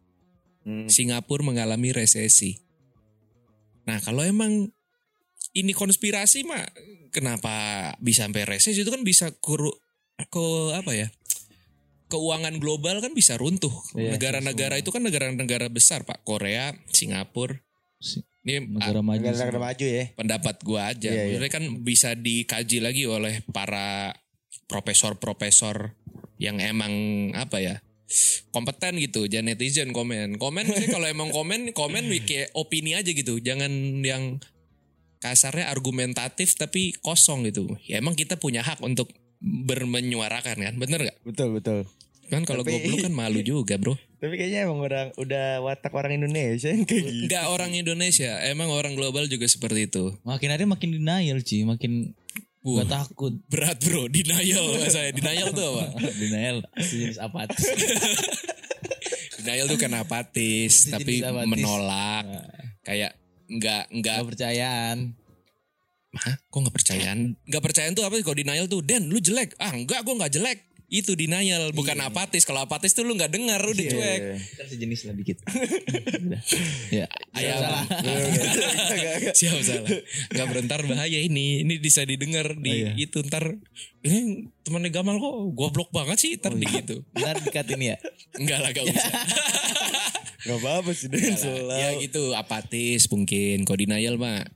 Hmm. 0.63 0.87
Singapura 0.87 1.43
mengalami 1.43 1.91
resesi. 1.91 2.59
Nah 3.83 3.99
kalau 4.03 4.23
emang 4.23 4.71
ini 5.53 5.73
konspirasi 5.73 6.45
mah 6.45 6.61
kenapa 7.09 7.53
bisa 7.99 8.25
sampai 8.29 8.45
resesi 8.45 8.85
itu 8.85 8.91
kan 8.93 9.01
bisa 9.01 9.33
kuru, 9.41 9.73
ke 10.29 10.45
apa 10.77 10.91
ya? 10.93 11.07
Keuangan 12.09 12.57
global 12.57 13.05
kan 13.05 13.13
bisa 13.13 13.37
runtuh. 13.37 13.71
Iya, 13.93 14.17
Negara-negara 14.17 14.81
itu 14.81 14.89
kan 14.89 15.05
negara-negara 15.05 15.69
besar 15.69 16.09
Pak. 16.09 16.25
Korea, 16.25 16.73
Singapura. 16.89 17.61
Si- 18.01 18.25
Ini 18.39 18.65
Negara 18.65 19.03
maju. 19.03 19.19
Negara-negara 19.19 19.59
maju 19.61 19.85
ya. 19.85 20.05
pendapat 20.17 20.55
gua 20.65 20.89
aja. 20.89 21.11
Iya, 21.11 21.37
iya. 21.37 21.49
Kan 21.53 21.85
bisa 21.85 22.17
dikaji 22.17 22.81
lagi 22.81 23.05
oleh 23.05 23.45
para 23.53 24.15
profesor-profesor 24.65 25.93
yang 26.41 26.57
emang 26.57 26.93
apa 27.35 27.61
ya 27.61 27.75
kompeten 28.49 28.97
gitu. 28.97 29.29
Jangan 29.29 29.53
netizen 29.53 29.93
komen. 29.93 30.41
Komen 30.41 30.65
sih 30.71 30.89
kalau 30.89 31.05
emang 31.05 31.29
komen 31.29 31.75
komen 31.77 32.09
kayak 32.25 32.49
opini 32.57 32.97
aja 32.97 33.11
gitu. 33.13 33.37
Jangan 33.37 34.01
yang 34.01 34.41
kasarnya 35.19 35.67
argumentatif 35.67 36.55
tapi 36.55 36.95
kosong 36.97 37.43
gitu. 37.45 37.75
Ya 37.83 37.99
emang 37.99 38.15
kita 38.15 38.35
punya 38.35 38.59
hak 38.59 38.79
untuk 38.79 39.11
bermenyuarakan 39.39 40.57
kan, 40.59 40.73
bener 40.75 40.99
gak? 41.05 41.17
Betul 41.23 41.55
betul. 41.55 41.87
Kan 42.29 42.43
kalau 42.43 42.61
Tapi- 42.61 42.77
goblok 42.83 43.03
kan 43.03 43.13
malu 43.13 43.39
juga 43.55 43.75
bro. 43.75 43.95
Tapi 44.19 44.35
kayaknya 44.35 44.67
emang 44.67 44.83
orang 44.83 45.15
udah 45.15 45.63
watak 45.63 45.95
orang 45.95 46.19
Indonesia 46.19 46.67
yang 46.67 46.83
kayak 46.83 47.07
gitu. 47.07 47.23
Enggak 47.31 47.45
orang 47.47 47.71
Indonesia, 47.71 48.31
emang 48.43 48.67
orang 48.67 48.91
global 48.91 49.25
juga 49.25 49.47
seperti 49.47 49.87
itu. 49.87 50.11
Makin 50.23 50.49
hari 50.51 50.67
makin 50.67 50.91
denial 50.91 51.39
Ci, 51.39 51.63
makin 51.63 52.11
Wah. 52.59 52.83
gak 52.83 52.91
takut. 53.07 53.31
Berat 53.47 53.79
bro, 53.79 54.11
denial 54.11 54.75
saya. 54.91 55.15
Denial 55.15 55.55
tuh 55.55 55.63
apa? 55.71 55.83
denial 56.11 56.57
sejenis 56.75 57.15
apa? 57.17 57.47
Denial 59.39 59.65
tuh 59.65 59.79
kan 59.79 59.95
apatis, 59.95 60.91
tapi 60.91 61.23
apatis. 61.23 61.47
menolak. 61.47 62.27
Kayak 62.83 63.15
nggak 63.49 63.83
nggak 63.91 64.15
Gak 64.15 64.27
percayaan. 64.29 64.97
Hah? 66.09 66.35
Kok 66.43 66.57
nggak 66.59 66.75
percayaan? 66.75 67.19
Nggak 67.43 67.63
percayaan 67.63 67.93
tuh 67.93 68.01
apa 68.01 68.13
sih? 68.13 68.23
Kalau 68.23 68.37
denial 68.37 68.65
tuh, 68.65 68.81
Den, 68.81 69.09
lu 69.09 69.17
jelek. 69.17 69.53
Ah, 69.57 69.73
enggak, 69.73 70.01
gue 70.01 70.13
nggak 70.13 70.33
jelek. 70.33 70.59
Itu 70.89 71.13
denial, 71.13 71.69
bukan 71.69 72.01
apatis. 72.01 72.49
Kalau 72.49 72.65
apatis 72.65 72.97
tuh 72.97 73.05
lu 73.05 73.13
nggak 73.13 73.29
dengar, 73.29 73.61
udah 73.61 73.77
Iya. 73.77 73.93
cuek. 73.93 74.21
Kan 74.57 74.65
sejenis 74.65 74.99
lah 75.05 75.13
dikit. 75.13 75.37
Ya. 76.89 77.05
Ayam. 77.29 77.61
Siap 79.37 79.61
salah. 79.61 79.85
Nggak 80.33 80.47
berentar 80.49 80.81
bahaya 80.89 81.21
ini. 81.21 81.61
Ini 81.61 81.77
bisa 81.77 82.01
didengar 82.01 82.57
di 82.57 82.73
Oh, 82.73 82.77
iya. 82.89 82.91
itu 82.97 83.21
ntar. 83.21 83.53
Ini 84.01 84.49
temannya 84.65 84.89
Gamal 84.89 85.21
kok 85.21 85.35
goblok 85.53 85.93
banget 85.93 86.17
sih. 86.17 86.31
Ntar 86.41 86.57
di 86.57 86.65
gitu. 86.65 87.05
Ntar 87.13 87.37
dikat 87.37 87.69
ini 87.69 87.93
ya. 87.93 87.97
Enggak 88.33 88.57
lah, 88.57 88.69
gak 88.73 88.85
usah. 88.89 89.13
Gak 90.39 90.57
apa-apa 90.63 90.91
sih 90.95 91.11
Den 91.11 91.35
ya 91.75 91.89
gitu, 91.99 92.31
apatis 92.31 93.11
mungkin. 93.11 93.67
Kalau 93.67 93.77
denial 93.79 94.15
mah. 94.15 94.47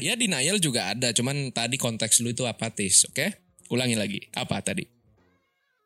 Ya 0.00 0.16
denial 0.16 0.56
juga 0.62 0.94
ada, 0.96 1.12
cuman 1.12 1.52
tadi 1.52 1.76
konteks 1.76 2.24
lu 2.24 2.32
itu 2.32 2.48
apatis, 2.48 3.04
oke? 3.10 3.36
Ulangi 3.68 3.98
lagi, 3.98 4.20
apa 4.32 4.62
tadi? 4.64 4.88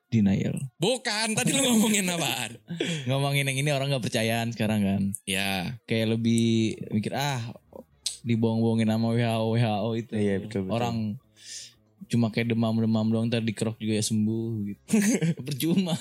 Denial. 0.08 0.56
Bukan, 0.80 1.36
tadi 1.36 1.52
lu 1.52 1.60
ngomongin 1.66 2.08
apaan? 2.08 2.56
Ngomongin 3.10 3.44
yang 3.44 3.58
ini 3.60 3.70
orang 3.74 3.92
gak 3.92 4.08
percayaan 4.08 4.54
sekarang 4.56 4.80
kan. 4.80 5.02
Ya, 5.28 5.76
Kayak 5.84 6.16
lebih 6.16 6.80
mikir 6.94 7.12
ah 7.12 7.42
dibohong-bohongin 8.24 8.88
sama 8.88 9.12
WHO 9.12 9.44
WHO 9.56 9.90
itu. 10.00 10.12
Iya, 10.16 10.34
betul, 10.40 10.60
betul. 10.64 10.72
Orang 10.72 10.96
cuma 12.08 12.32
kayak 12.32 12.56
demam-demam 12.56 13.04
doang 13.12 13.28
ntar 13.28 13.44
dikerok 13.44 13.76
juga 13.76 14.00
ya 14.00 14.04
sembuh 14.04 14.48
gitu. 14.64 14.82
Percuma. 15.46 15.92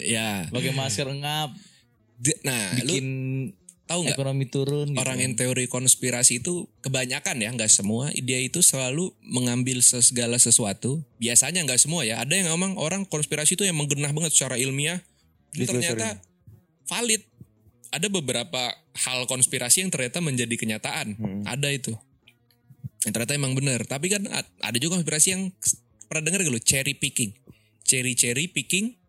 ya. 0.00 0.48
Pakai 0.48 0.72
masker 0.72 1.08
ngap, 1.12 1.52
Nah, 2.44 2.76
bikin 2.76 3.06
lu 3.50 3.58
tahu 3.90 4.06
nggak 4.06 4.22
ekonomi 4.22 4.46
turun 4.46 4.94
gitu. 4.94 5.02
orang 5.02 5.18
yang 5.18 5.34
teori 5.34 5.66
konspirasi 5.66 6.38
itu 6.38 6.70
kebanyakan 6.78 7.42
ya, 7.42 7.50
nggak 7.50 7.72
semua. 7.72 8.14
Dia 8.14 8.38
itu 8.38 8.62
selalu 8.62 9.10
mengambil 9.24 9.82
segala 9.82 10.38
sesuatu. 10.38 11.02
Biasanya 11.18 11.66
nggak 11.66 11.80
semua 11.80 12.06
ya. 12.06 12.22
Ada 12.22 12.38
yang 12.38 12.54
emang 12.54 12.78
orang 12.78 13.02
konspirasi 13.02 13.58
itu 13.58 13.66
yang 13.66 13.74
menggenah 13.74 14.14
banget 14.14 14.30
secara 14.30 14.54
ilmiah. 14.60 15.02
Ternyata 15.50 16.22
valid. 16.86 17.26
Ada 17.90 18.06
beberapa 18.06 18.70
hal 18.94 19.26
konspirasi 19.26 19.82
yang 19.82 19.90
ternyata 19.90 20.22
menjadi 20.22 20.54
kenyataan. 20.54 21.18
Ada 21.42 21.74
itu. 21.74 21.98
Yang 23.02 23.12
ternyata 23.18 23.34
emang 23.34 23.58
benar. 23.58 23.82
Tapi 23.82 24.06
kan 24.06 24.22
ada 24.62 24.76
juga 24.78 25.02
konspirasi 25.02 25.28
yang 25.34 25.42
pernah 26.06 26.30
dengar 26.30 26.46
gak 26.46 26.54
lu? 26.54 26.62
Cherry 26.62 26.94
picking. 26.94 27.34
Cherry 27.82 28.14
cherry 28.14 28.46
picking 28.46 28.99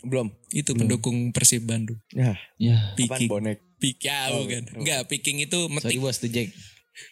Belum. 0.00 0.30
itu 0.48 0.70
pendukung 0.72 1.30
Persib 1.30 1.64
Bandung. 1.64 1.98
Ya, 2.10 2.38
Ya. 2.56 2.92
apaan 2.92 2.96
Picking. 2.96 3.28
bonek? 3.28 3.58
Pick 3.78 3.98
ya, 4.00 4.30
bukan. 4.30 4.62
Enggak, 4.74 5.06
picking 5.06 5.38
itu 5.38 5.54
Sorry 5.56 5.70
metik 5.72 5.98
bos 5.98 6.16
tuh 6.16 6.28
Jack. 6.28 6.50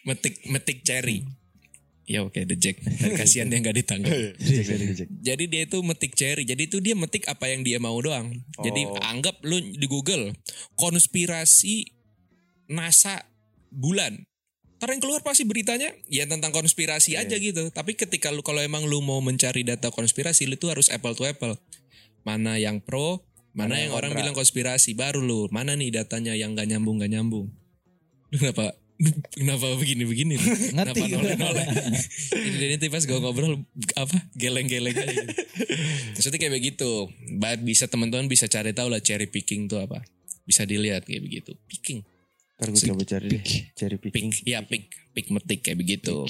metik 0.03 0.35
metik 0.45 0.77
cherry. 0.81 1.23
Ya 2.03 2.23
oke, 2.23 2.39
The 2.39 2.55
Jack. 2.55 2.79
Kasihan 3.19 3.47
dia 3.47 3.59
nggak 3.59 3.77
ditangkap. 3.77 4.11
Dicek 4.37 4.65
dari 4.65 4.85
dicek. 4.85 5.07
Jadi 5.13 5.43
dia 5.45 5.61
itu 5.63 5.77
metik 5.81 6.11
cherry. 6.13 6.43
Jadi 6.43 6.61
itu 6.65 6.79
dia 6.79 6.91
metik 6.93 7.23
apa 7.25 7.47
yang 7.47 7.61
dia 7.61 7.77
mau 7.77 7.95
doang. 7.97 8.31
Jadi 8.57 8.81
Oh. 8.83 8.95
anggap 9.01 9.43
lu 9.43 9.59
di 9.59 9.83
Google 9.85 10.31
konspirasi 10.77 11.83
NASA 12.67 13.27
bulan. 13.69 14.23
Ntar 14.77 14.87
yang 14.89 15.01
keluar 15.01 15.19
pasti 15.19 15.43
beritanya 15.43 15.89
ya 16.07 16.23
tentang 16.23 16.51
konspirasi 16.51 17.13
Iya. 17.13 17.23
aja 17.23 17.35
gitu. 17.37 17.67
Tapi 17.69 17.93
ketika 17.93 18.29
lu 18.29 18.39
kalau 18.39 18.59
emang 18.59 18.83
lu 18.83 18.99
mau 18.99 19.19
mencari 19.19 19.61
data 19.61 19.87
konspirasi 19.89 20.45
lu 20.45 20.55
tuh 20.55 20.71
harus 20.71 20.87
apple 20.87 21.11
to 21.11 21.23
apple. 21.23 21.55
Mana 22.27 22.59
yang 22.59 22.83
pro, 22.83 23.23
mana, 23.55 23.71
Mana 23.71 23.73
yang, 23.79 23.83
yang 23.87 23.93
orang 23.95 24.11
bilang 24.11 24.35
konspirasi 24.35 24.99
baru 24.99 25.23
lu. 25.23 25.47
Mana 25.47 25.79
nih 25.79 25.95
datanya 25.95 26.35
yang 26.35 26.59
gak 26.59 26.67
nyambung 26.67 26.99
gak 26.99 27.15
nyambung. 27.15 27.47
Kenapa 28.35 28.75
kenapa 29.37 29.77
begini-begini? 29.77 30.35
Kenapa 30.73 30.97
Ngerti 30.97 31.01
gue. 31.05 31.15
noleh-noleh? 31.15 31.65
Ini 32.33 32.55
dari 32.57 32.71
nanti 32.75 32.89
pas 32.89 33.05
gue 33.05 33.17
ngobrol 33.21 33.61
apa 33.93 34.17
geleng-geleng 34.33 34.97
aja. 34.97 35.13
Gitu. 35.13 35.33
Maksudnya 36.17 36.39
kayak 36.41 36.53
begitu. 36.57 36.89
Bisa 37.61 37.85
teman-teman 37.85 38.25
bisa 38.25 38.49
cari 38.49 38.73
tahu 38.73 38.89
lah 38.89 39.01
cherry 39.01 39.29
picking 39.29 39.69
tuh 39.69 39.85
apa. 39.85 40.01
Bisa 40.43 40.65
dilihat 40.65 41.05
kayak 41.05 41.21
begitu. 41.21 41.53
Picking, 41.69 42.01
Ntar 42.57 42.67
gue 42.73 42.81
coba 42.89 43.03
cari 43.05 43.27
deh. 43.29 43.43
Cari 43.77 43.95
picking. 44.01 44.29
pick, 44.33 44.47
ya 44.49 44.59
pick, 44.65 44.89
pick 45.13 45.27
metik 45.29 45.61
kayak 45.61 45.77
begitu. 45.77 46.25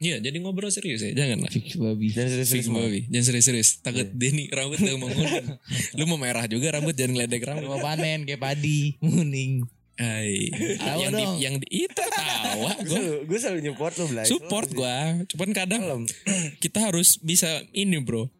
Iya, 0.00 0.16
jadi 0.16 0.40
ngobrol 0.40 0.72
serius 0.72 1.04
ya, 1.04 1.12
jangan 1.12 1.44
lah. 1.44 1.52
Fix 1.52 1.76
babi. 1.76 2.08
Dan 2.08 2.24
Fix 2.24 2.48
serius-serius 2.48 2.68
babi, 2.72 3.00
jangan 3.12 3.26
serius-serius. 3.28 3.68
Takut 3.84 4.08
Denny 4.10 4.48
rambut 4.48 4.80
udah 4.80 4.96
mau. 4.96 5.12
Lu 6.00 6.04
mau 6.08 6.16
merah 6.16 6.48
juga 6.48 6.72
rambut 6.72 6.96
jangan 6.96 7.20
ngeledek 7.20 7.44
rambut. 7.44 7.68
Mau 7.68 7.78
panen 7.78 8.24
kayak 8.24 8.40
padi, 8.40 8.96
muning. 9.04 9.68
Hai, 10.00 10.48
Tawa 10.80 10.96
yang 10.96 11.12
di, 11.12 11.20
dong. 11.20 11.36
yang 11.36 11.54
di, 11.60 11.66
itu 11.84 12.02
tawa 12.08 12.72
Gue 12.80 12.88
gue 12.88 12.88
selalu, 12.88 13.16
gue 13.28 13.36
selalu 13.38 13.58
nyupport 13.68 13.94
lu 14.00 14.06
Blay. 14.08 14.24
support 14.24 14.68
gua 14.72 14.96
cuman 15.28 15.50
kadang 15.52 16.08
kita 16.64 16.88
harus 16.88 17.20
bisa 17.20 17.60
ini 17.76 18.00
bro 18.00 18.32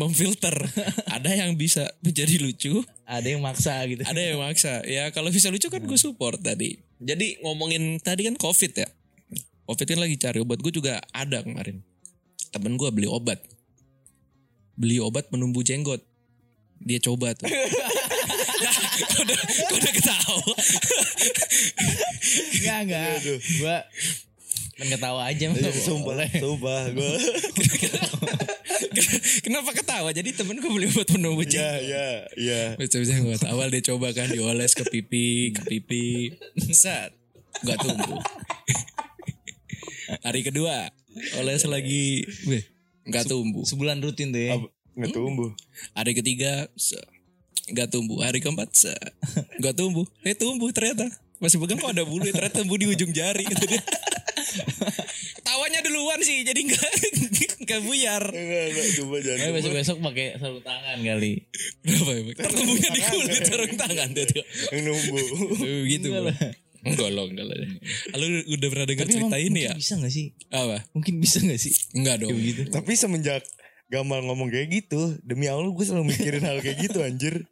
memfilter 0.00 0.56
ada 1.20 1.28
yang 1.28 1.60
bisa 1.60 1.92
menjadi 2.00 2.40
lucu 2.40 2.80
Ada 3.04 3.36
yang 3.36 3.44
maksa 3.44 3.84
gitu. 3.84 4.00
ada 4.00 4.16
yang 4.16 4.40
maksa 4.40 4.80
ya 4.88 5.12
kalau 5.12 5.28
bisa 5.28 5.52
lucu 5.52 5.68
kan 5.68 5.84
gue 5.84 5.98
support 6.00 6.40
tadi 6.40 6.80
jadi 6.96 7.36
ngomongin 7.44 8.00
tadi 8.00 8.24
kan 8.24 8.40
covid 8.40 8.72
ya 8.72 8.88
covid 9.64 9.86
kan 9.88 10.00
lagi 10.00 10.16
cari 10.20 10.38
obat 10.40 10.58
gue 10.60 10.72
juga 10.72 11.00
ada 11.12 11.40
kemarin 11.40 11.80
temen 12.52 12.76
gue 12.76 12.88
beli 12.92 13.08
obat 13.08 13.40
beli 14.74 14.98
obat 15.00 15.28
penumbuh 15.30 15.64
jenggot 15.64 16.02
dia 16.84 16.98
coba 17.00 17.32
tuh 17.32 17.46
kau 19.14 19.22
udah, 19.24 19.38
kau 19.70 19.76
udah 19.78 19.92
ketawa 19.92 20.52
Enggak, 22.34 22.78
enggak. 22.88 23.14
Gua 23.60 23.76
kan 24.74 24.86
ketawa 24.90 25.20
aja. 25.30 25.46
Iya. 25.54 25.70
Sumpah, 25.70 26.18
sumpah 26.34 26.82
gue. 26.90 27.16
kenapa 29.46 29.70
ketawa 29.70 30.10
jadi 30.10 30.34
temen 30.34 30.58
gue 30.58 30.66
beli 30.66 30.90
obat 30.90 31.06
penumbuh 31.14 31.46
Ya, 31.46 31.78
jenggot 31.78 31.78
ya, 31.78 32.08
ya. 32.34 32.62
Bisa-bisa 32.74 33.22
gue 33.22 33.38
awal 33.46 33.70
dia 33.70 33.94
coba 33.94 34.10
kan 34.10 34.26
dioles 34.26 34.74
ke 34.74 34.82
pipi, 34.90 35.54
ke 35.54 35.62
pipi. 35.62 36.34
Set. 36.74 37.14
Gak 37.62 37.78
tumbuh. 37.86 38.18
Hari 40.24 40.40
kedua. 40.44 40.90
Oles 41.40 41.64
lagi. 41.68 42.26
Weh. 42.48 42.64
Gak 43.08 43.28
tumbuh. 43.28 43.64
Sebulan 43.64 44.00
rutin 44.00 44.32
tuh 44.32 44.42
ya. 44.42 44.56
Nggak 44.94 45.12
tumbuh. 45.12 45.50
Hari 45.96 46.12
ketiga. 46.16 46.68
Se. 46.78 46.98
Gak 47.72 47.88
tumbuh. 47.88 48.20
Hari 48.20 48.44
keempat. 48.44 48.70
Se. 48.76 48.92
Gak 49.64 49.74
tumbuh. 49.76 50.04
Eh 50.24 50.36
tumbuh 50.36 50.68
ternyata. 50.72 51.08
Masih 51.42 51.58
pegang 51.60 51.76
kok 51.82 51.92
ada 51.92 52.06
bulu 52.06 52.24
ya, 52.24 52.32
ternyata 52.32 52.62
tumbuh 52.62 52.78
di 52.78 52.86
ujung 52.88 53.10
jari 53.10 53.44
gitu 53.44 53.64
dia. 53.70 53.82
Tawanya 55.44 55.82
duluan 55.82 56.22
sih 56.22 56.46
jadi 56.46 56.56
gak, 56.62 56.92
gak 57.68 57.80
buyar. 57.84 58.22
Enggak, 58.30 58.64
enggak. 58.70 58.86
Coba 58.96 59.16
jangan. 59.20 59.40
Tapi 59.42 59.52
besok-besok 59.60 59.96
pakai 60.00 60.26
sarung 60.40 60.62
tangan 60.64 60.98
kali. 61.04 61.32
Kenapa 61.84 62.10
ya? 62.14 62.22
Tertumbuhnya 62.38 62.90
di 62.94 63.02
kulit 63.02 63.42
sarung 63.44 63.74
tangan 63.76 64.08
dia 64.14 64.24
tuh. 64.30 64.44
Yang 64.72 64.82
numbuh. 64.88 65.24
Tuh, 65.58 65.80
gitu 65.90 66.06
Enggak 66.84 67.10
loh, 67.16 67.26
enggak 67.26 67.46
lah. 67.48 67.56
Lu 68.20 68.26
udah 68.54 68.68
pernah 68.68 68.86
dengar 68.86 69.04
Tapi 69.08 69.12
emang 69.16 69.30
cerita 69.32 69.38
ini 69.40 69.60
ya? 69.64 69.72
mungkin 69.72 69.80
bisa 69.80 69.94
gak 69.96 70.12
sih? 70.12 70.26
Apa? 70.52 70.76
Mungkin 70.92 71.14
bisa 71.20 71.38
gak 71.40 71.60
sih? 71.60 71.72
Enggak 71.96 72.14
dong. 72.20 72.30
Kayak 72.30 72.40
begitu. 72.44 72.60
Tapi 72.68 72.92
semenjak 72.94 73.42
Gamal 73.92 74.24
ngomong 74.24 74.48
kayak 74.48 74.68
gitu, 74.72 75.20
demi 75.20 75.44
Allah 75.46 75.68
gue 75.68 75.84
selalu 75.84 76.16
mikirin 76.16 76.42
hal 76.42 76.58
kayak 76.64 76.88
gitu 76.88 77.04
anjir. 77.04 77.44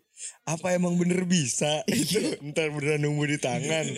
Apa 0.49 0.73
emang 0.75 0.97
bener 0.97 1.23
bisa 1.29 1.85
itu 1.91 2.19
ntar 2.51 2.73
beneran 2.73 3.05
numbuh 3.05 3.29
di 3.29 3.39
tangan. 3.39 3.87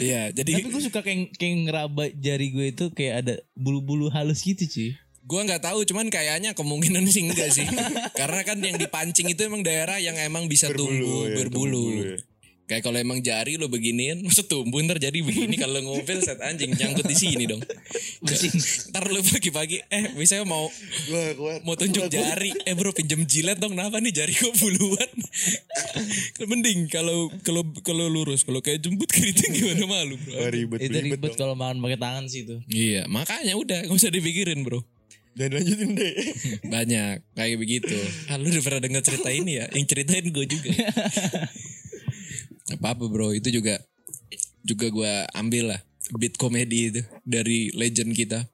Iya, 0.00 0.32
jadi 0.32 0.64
Tapi 0.64 0.72
gue 0.72 0.80
suka 0.80 1.04
kayak, 1.04 1.36
kayak 1.36 1.68
ngeraba 1.68 2.08
jari 2.16 2.48
gue 2.56 2.72
itu 2.72 2.88
kayak 2.88 3.14
ada 3.20 3.34
bulu-bulu 3.52 4.08
halus 4.08 4.40
gitu 4.40 4.64
cuy. 4.64 4.96
gua 5.28 5.44
nggak 5.44 5.68
tahu, 5.68 5.84
cuman 5.84 6.08
kayaknya 6.08 6.56
kemungkinan 6.56 7.04
sih 7.04 7.28
enggak 7.28 7.52
sih. 7.52 7.68
Karena 8.18 8.42
kan 8.48 8.58
yang 8.64 8.80
dipancing 8.80 9.28
itu 9.28 9.44
emang 9.44 9.60
daerah 9.60 10.00
yang 10.00 10.16
emang 10.16 10.48
bisa 10.48 10.72
tumbuh 10.72 11.28
ya, 11.28 11.36
berbulu. 11.36 11.84
tumbuh 11.84 12.16
ya. 12.16 12.31
Kayak 12.72 12.88
kalau 12.88 12.96
emang 12.96 13.20
jari 13.20 13.60
lo 13.60 13.68
beginian, 13.68 14.16
masa 14.24 14.48
tumbuh 14.48 14.80
ntar 14.80 14.96
jadi 14.96 15.20
begini 15.20 15.60
kalau 15.60 15.76
ngopil 15.84 16.24
set 16.24 16.40
anjing 16.40 16.72
nyangkut 16.72 17.04
di 17.04 17.12
sini 17.12 17.44
dong. 17.44 17.60
ntar 18.96 19.12
lo 19.12 19.20
pagi-pagi, 19.20 19.84
eh 19.92 20.16
misalnya 20.16 20.48
mau 20.48 20.72
Gue 21.04 21.36
kuat. 21.36 21.68
mau 21.68 21.76
tunjuk 21.76 22.08
jari, 22.08 22.56
eh 22.64 22.72
bro 22.72 22.96
pinjem 22.96 23.28
jilet 23.28 23.60
dong, 23.60 23.76
kenapa 23.76 24.00
nih 24.00 24.08
jari 24.08 24.32
kok 24.32 24.56
buluan? 24.56 25.10
Mending 26.48 26.88
kalau 26.88 27.28
kalau 27.44 27.60
kalau 27.84 28.08
lurus, 28.08 28.40
kalau 28.40 28.64
kayak 28.64 28.80
jemput 28.80 29.12
keriting 29.12 29.52
gimana 29.52 29.84
malu 29.84 30.16
bro. 30.16 30.32
Wah, 30.32 30.48
ribet, 30.48 30.80
Itu 30.80 30.96
ribet, 30.96 31.20
ribet 31.20 31.32
kalau 31.36 31.52
makan 31.52 31.76
pakai 31.84 32.00
tangan 32.00 32.24
sih 32.32 32.48
itu. 32.48 32.56
Iya, 32.72 33.04
makanya 33.04 33.52
udah 33.60 33.84
gak 33.84 33.92
usah 33.92 34.08
dipikirin 34.08 34.64
bro. 34.64 34.80
Jangan 35.36 35.60
lanjutin 35.60 35.90
deh. 35.92 36.14
Banyak 36.72 37.36
kayak 37.36 37.56
begitu. 37.60 37.96
Ah, 38.32 38.40
lu 38.40 38.48
udah 38.48 38.64
pernah 38.64 38.80
dengar 38.80 39.04
cerita 39.04 39.28
ini 39.28 39.60
ya? 39.60 39.68
Yang 39.76 39.92
ceritain 39.92 40.24
gue 40.28 40.44
juga. 40.48 40.72
Apa 42.76 42.96
apa 42.96 43.04
bro, 43.08 43.32
itu 43.36 43.48
juga 43.52 43.80
juga 44.62 44.86
gue 44.88 45.12
ambil 45.34 45.74
lah 45.74 45.80
beat 46.16 46.34
komedi 46.38 46.92
itu 46.92 47.02
dari 47.22 47.70
legend 47.74 48.12
kita. 48.16 48.46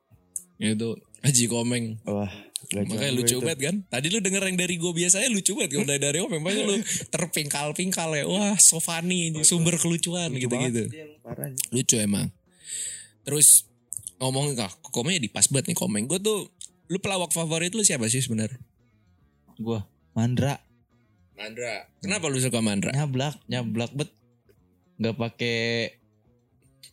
Itu 0.58 0.98
Haji 1.22 1.44
Komeng. 1.50 1.98
Wah, 2.06 2.30
Makanya 2.74 3.14
lucu 3.14 3.38
itu. 3.38 3.42
banget 3.42 3.60
kan. 3.70 3.76
Tadi 3.86 4.06
lu 4.10 4.18
denger 4.18 4.42
yang 4.50 4.58
dari 4.58 4.74
gue 4.76 4.92
biasanya 4.92 5.28
lucu 5.30 5.54
banget. 5.54 5.78
Kalau 5.78 5.86
dari 5.86 6.02
dari 6.02 6.18
Komeng 6.20 6.42
makanya 6.42 6.64
lu 6.66 6.76
terpingkal-pingkal 7.14 8.10
ya. 8.18 8.24
Wah, 8.26 8.54
so 8.58 8.82
funny 8.82 9.30
ini 9.32 9.46
sumber 9.46 9.78
kelucuan 9.78 10.34
gitu-gitu. 10.34 10.90
Lucu 11.70 11.96
emang. 11.96 12.28
Terus 13.22 13.66
ngomong 14.18 14.58
ah, 14.58 14.72
komengnya 14.90 15.22
di 15.22 15.30
pas 15.30 15.46
banget 15.46 15.72
nih 15.72 15.78
komeng. 15.78 16.04
Gue 16.10 16.18
tuh 16.18 16.50
lu 16.90 16.98
pelawak 16.98 17.30
favorit 17.30 17.72
lu 17.72 17.86
siapa 17.86 18.10
sih 18.10 18.20
sebenarnya? 18.20 18.58
Gue 19.58 19.78
Mandra 20.12 20.58
Mandra. 21.38 21.86
Kenapa 22.02 22.26
lu 22.26 22.42
suka 22.42 22.58
Mandra? 22.58 22.90
nyablak 22.90 23.38
nyablak 23.46 23.94
bet 23.94 24.10
nggak 24.98 25.14
pakai 25.14 25.58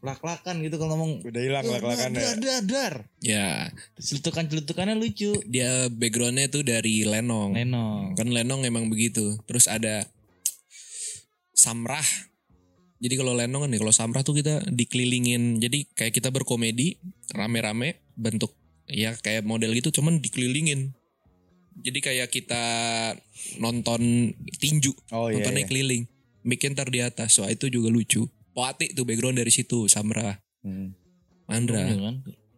lak-lakan 0.06 0.62
gitu 0.62 0.78
kalau 0.78 0.94
ngomong 0.94 1.12
Udah 1.26 1.42
hilang 1.42 1.66
dar 1.66 1.82
lak-lakannya. 1.82 2.22
dar 2.22 2.38
dar 2.38 2.62
dar 2.62 2.94
Ya, 3.26 3.74
celutukan 3.98 4.46
celutukannya 4.46 4.94
lucu 4.94 5.34
dia 5.50 5.90
backgroundnya 5.90 6.46
tuh 6.54 6.62
dari 6.62 7.02
Lenong. 7.02 7.58
Lenong 7.58 8.14
Kan 8.14 8.30
Lenong 8.30 8.62
emang 8.70 8.86
begitu. 8.94 9.42
Terus 9.50 9.66
ada 9.66 10.06
Samrah. 11.58 12.06
Jadi 13.02 13.18
kalau 13.18 13.34
Lenong 13.34 13.66
kan 13.66 13.70
nih, 13.74 13.82
kalau 13.82 13.96
Samrah 13.96 14.22
tuh 14.22 14.38
kita 14.38 14.62
dikelilingin. 14.70 15.58
Jadi 15.58 15.90
kayak 15.98 16.14
kita 16.14 16.30
berkomedi 16.30 17.02
rame-rame 17.34 18.06
bentuk 18.14 18.54
ya 18.86 19.18
kayak 19.18 19.42
model 19.42 19.74
gitu 19.74 19.90
cuman 19.90 20.22
dikelilingin. 20.22 20.94
Jadi 21.76 22.00
kayak 22.00 22.32
kita 22.32 22.64
nonton 23.60 24.32
tinju, 24.60 24.96
Oh 25.12 25.28
iya. 25.28 25.40
nontonnya 25.40 25.64
iya. 25.66 25.70
keliling. 25.70 26.04
Mic-nya 26.46 26.72
ntar 26.78 26.88
di 26.94 27.04
atas. 27.04 27.36
Wah, 27.42 27.52
itu 27.52 27.68
juga 27.68 27.92
lucu. 27.92 28.26
Poati 28.56 28.96
tuh 28.96 29.04
background 29.04 29.42
dari 29.42 29.52
situ, 29.52 29.92
Samrah. 29.92 30.40
Hmm. 30.64 30.96
Mandra. 31.50 31.84
Iya 31.84 31.98
kan? 32.00 32.16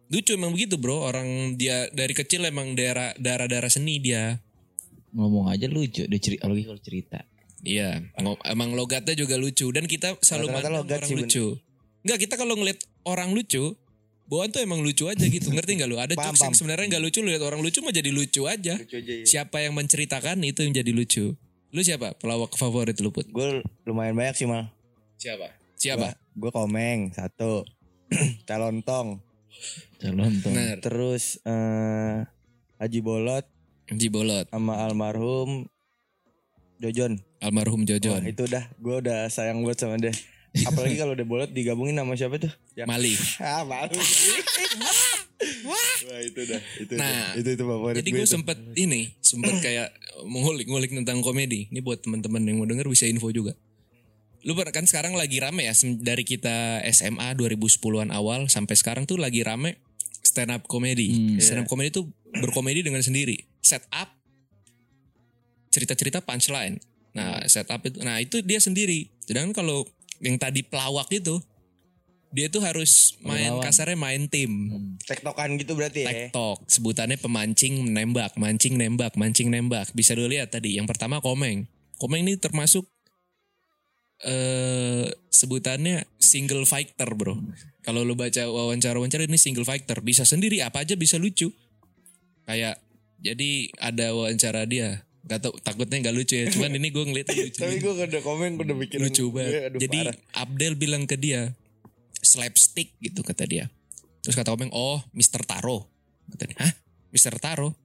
Lucu 0.08 0.30
emang 0.38 0.54
begitu 0.56 0.80
bro. 0.80 1.04
Orang 1.04 1.60
dia 1.60 1.90
dari 1.92 2.16
kecil 2.16 2.46
emang 2.48 2.72
daerah 2.72 3.12
daerah-daerah 3.20 3.68
seni 3.68 4.00
dia. 4.00 4.40
ngomong 5.08 5.48
aja 5.48 5.64
lucu 5.72 6.04
dia 6.04 6.20
cerita 6.20 6.44
lagi 6.44 6.68
kalau 6.68 6.80
cerita 6.84 7.24
Iya, 7.66 8.06
emang 8.46 8.70
logatnya 8.76 9.18
juga 9.18 9.34
lucu 9.34 9.66
dan 9.74 9.90
kita 9.90 10.14
selalu 10.22 10.46
Rata-rata 10.46 10.54
mandang 10.54 10.74
logat 10.78 10.98
orang 11.02 11.10
sih, 11.10 11.16
lucu. 11.18 11.46
Enggak, 12.06 12.18
kita 12.22 12.34
kalau 12.38 12.54
ngeliat 12.54 12.78
orang 13.02 13.34
lucu, 13.34 13.74
bawaan 14.28 14.52
tuh 14.52 14.60
emang 14.60 14.84
lucu 14.84 15.08
aja 15.08 15.24
gitu. 15.24 15.48
Ngerti 15.50 15.80
nggak 15.80 15.88
lu? 15.88 15.96
Ada 15.96 16.14
Paham, 16.14 16.36
jokes 16.36 16.44
yang 16.44 16.54
sebenarnya 16.54 16.86
nggak 16.96 17.02
lucu, 17.02 17.18
lu 17.24 17.32
lihat 17.32 17.44
orang 17.44 17.60
lucu 17.64 17.80
mah 17.80 17.90
jadi 17.90 18.10
lucu 18.12 18.44
aja. 18.44 18.76
Lucu 18.76 18.96
aja 19.00 19.12
ya. 19.12 19.24
Siapa 19.24 19.64
yang 19.64 19.72
menceritakan 19.74 20.44
itu 20.44 20.62
yang 20.62 20.76
jadi 20.76 20.92
lucu. 20.92 21.34
Lu 21.72 21.80
siapa? 21.80 22.16
Pelawak 22.16 22.56
favorit 22.56 22.96
lu 23.00 23.10
put? 23.12 23.28
Gue 23.28 23.64
lumayan 23.88 24.14
banyak 24.16 24.36
sih 24.36 24.46
mal. 24.48 24.68
Siapa? 25.18 25.52
Siapa? 25.76 26.14
Gue 26.36 26.52
komeng 26.52 27.12
satu. 27.16 27.64
Calon 28.48 28.84
tong. 28.84 29.24
calon 29.98 30.38
tuh 30.38 30.54
Benar. 30.54 30.78
Terus 30.78 31.42
eh 31.42 32.22
Haji 32.78 33.00
Bolot 33.02 33.42
Jibolot, 33.88 34.46
sama 34.52 34.84
almarhum 34.84 35.64
Jojon. 36.78 37.18
almarhum 37.40 37.82
Wah, 37.82 37.88
Jojon, 37.96 38.22
itu 38.28 38.44
udah 38.44 38.68
gue 38.76 38.96
udah 39.00 39.26
sayang 39.32 39.64
banget 39.64 39.78
sama 39.80 39.96
dia. 39.96 40.12
Apalagi 40.66 40.96
kalau 41.02 41.12
udah 41.14 41.26
bolot 41.26 41.50
digabungin 41.52 41.94
sama 41.94 42.16
siapa 42.18 42.40
tuh? 42.40 42.52
Yang 42.74 42.88
Mali. 42.88 43.14
ah 43.46 43.62
malu. 43.62 43.98
Wah. 45.68 45.90
Itu 46.24 46.40
dah. 46.48 46.60
Itu, 46.80 46.92
Nah, 46.98 47.36
itu, 47.38 47.54
itu, 47.54 47.60
itu 47.60 47.64
favorit 47.68 47.94
Jadi 48.02 48.08
gue 48.10 48.26
sempet 48.26 48.58
ini, 48.74 49.12
sempet 49.22 49.54
kayak 49.64 49.94
ngulik-ngulik 50.26 50.90
tentang 50.90 51.22
komedi. 51.22 51.70
Ini 51.70 51.80
buat 51.84 52.02
teman-teman 52.02 52.42
yang 52.42 52.56
mau 52.58 52.66
denger 52.66 52.88
bisa 52.90 53.06
info 53.06 53.30
juga. 53.30 53.54
Lu 54.46 54.54
kan 54.54 54.86
sekarang 54.86 55.18
lagi 55.18 55.42
rame 55.42 55.66
ya 55.66 55.74
dari 55.98 56.22
kita 56.22 56.86
SMA 56.94 57.34
2010-an 57.34 58.14
awal 58.14 58.46
sampai 58.46 58.78
sekarang 58.78 59.02
tuh 59.02 59.18
lagi 59.18 59.42
rame 59.42 59.82
stand 60.22 60.54
up 60.54 60.62
comedy. 60.70 61.36
stand 61.42 61.66
up 61.66 61.68
comedy 61.68 61.90
tuh 61.90 62.06
berkomedi 62.38 62.86
dengan 62.86 63.02
sendiri. 63.02 63.34
Set 63.58 63.82
up 63.90 64.14
cerita-cerita 65.74 66.22
punchline. 66.22 66.78
Nah, 67.18 67.42
set 67.50 67.66
up 67.66 67.82
itu 67.82 67.98
nah 68.06 68.22
itu 68.22 68.38
dia 68.46 68.62
sendiri. 68.62 69.10
Sedangkan 69.26 69.52
kalau 69.52 69.82
yang 70.18 70.36
tadi 70.36 70.66
pelawak 70.66 71.08
itu 71.14 71.38
dia 72.28 72.52
tuh 72.52 72.60
harus 72.60 73.16
main 73.24 73.56
Lawan. 73.56 73.64
kasarnya 73.64 73.96
main 73.96 74.28
tim. 74.28 74.52
Tektokan 75.00 75.56
gitu 75.56 75.72
berarti 75.72 76.04
ya. 76.04 76.12
TikTok 76.12 76.68
sebutannya 76.68 77.16
pemancing 77.16 77.88
menembak, 77.88 78.36
mancing 78.36 78.76
nembak, 78.76 79.16
mancing 79.16 79.48
nembak. 79.48 79.88
Bisa 79.96 80.12
lu 80.12 80.28
lihat 80.28 80.52
tadi. 80.52 80.76
Yang 80.76 80.92
pertama 80.92 81.24
Komeng. 81.24 81.64
Komeng 81.96 82.28
ini 82.28 82.36
termasuk 82.36 82.84
eh 84.28 85.08
sebutannya 85.32 86.04
single 86.20 86.68
fighter, 86.68 87.08
Bro. 87.16 87.40
Kalau 87.80 88.04
lu 88.04 88.12
baca 88.12 88.44
wawancara-wawancara 88.44 89.24
ini 89.24 89.40
single 89.40 89.64
fighter, 89.64 90.04
bisa 90.04 90.28
sendiri 90.28 90.60
apa 90.60 90.84
aja 90.84 91.00
bisa 91.00 91.16
lucu. 91.16 91.48
Kayak 92.44 92.76
jadi 93.24 93.72
ada 93.80 94.12
wawancara 94.12 94.68
dia. 94.68 95.07
Gak 95.28 95.44
tau, 95.44 95.52
takutnya 95.60 96.00
gak 96.08 96.16
lucu 96.16 96.40
ya. 96.40 96.48
Cuman 96.48 96.72
ini 96.80 96.88
gue 96.88 97.04
ngeliat 97.04 97.28
lucu. 97.36 97.60
Tapi 97.60 97.76
gue 97.84 97.92
udah 97.92 98.22
komen 98.24 98.56
gue 98.56 98.64
udah 98.64 98.78
bikin 98.80 98.98
lucu 99.04 99.28
banget. 99.28 99.68
Aduh, 99.68 99.80
Jadi 99.84 99.98
parah. 100.08 100.16
Abdel 100.40 100.74
bilang 100.80 101.04
ke 101.04 101.20
dia 101.20 101.52
slapstick 102.24 102.96
gitu 103.04 103.20
kata 103.20 103.44
dia. 103.44 103.68
Terus 104.24 104.34
kata 104.34 104.56
Komeng, 104.56 104.72
oh 104.72 105.04
Mr. 105.12 105.44
Taro. 105.44 105.86
Kata 106.32 106.44
dia, 106.48 106.58
hah? 106.60 106.72
Mr. 107.12 107.36
Taro? 107.36 107.76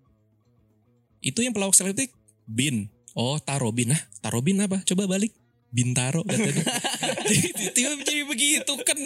Itu 1.19 1.43
yang 1.43 1.51
pelawak 1.51 1.75
slapstick? 1.75 2.15
Bin. 2.47 2.87
Oh 3.13 3.37
Taro 3.39 3.69
Bin. 3.75 3.91
Hah? 3.93 4.01
Taro 4.23 4.39
Bin 4.39 4.59
apa? 4.63 4.81
Coba 4.87 5.05
balik. 5.05 5.35
Bintaro 5.73 6.21
kata 6.21 6.49
dia. 6.53 6.65
jadi 7.29 7.47
tiba 7.73 7.97
jadi 8.05 8.23
begitu 8.29 8.73
kan. 8.85 8.97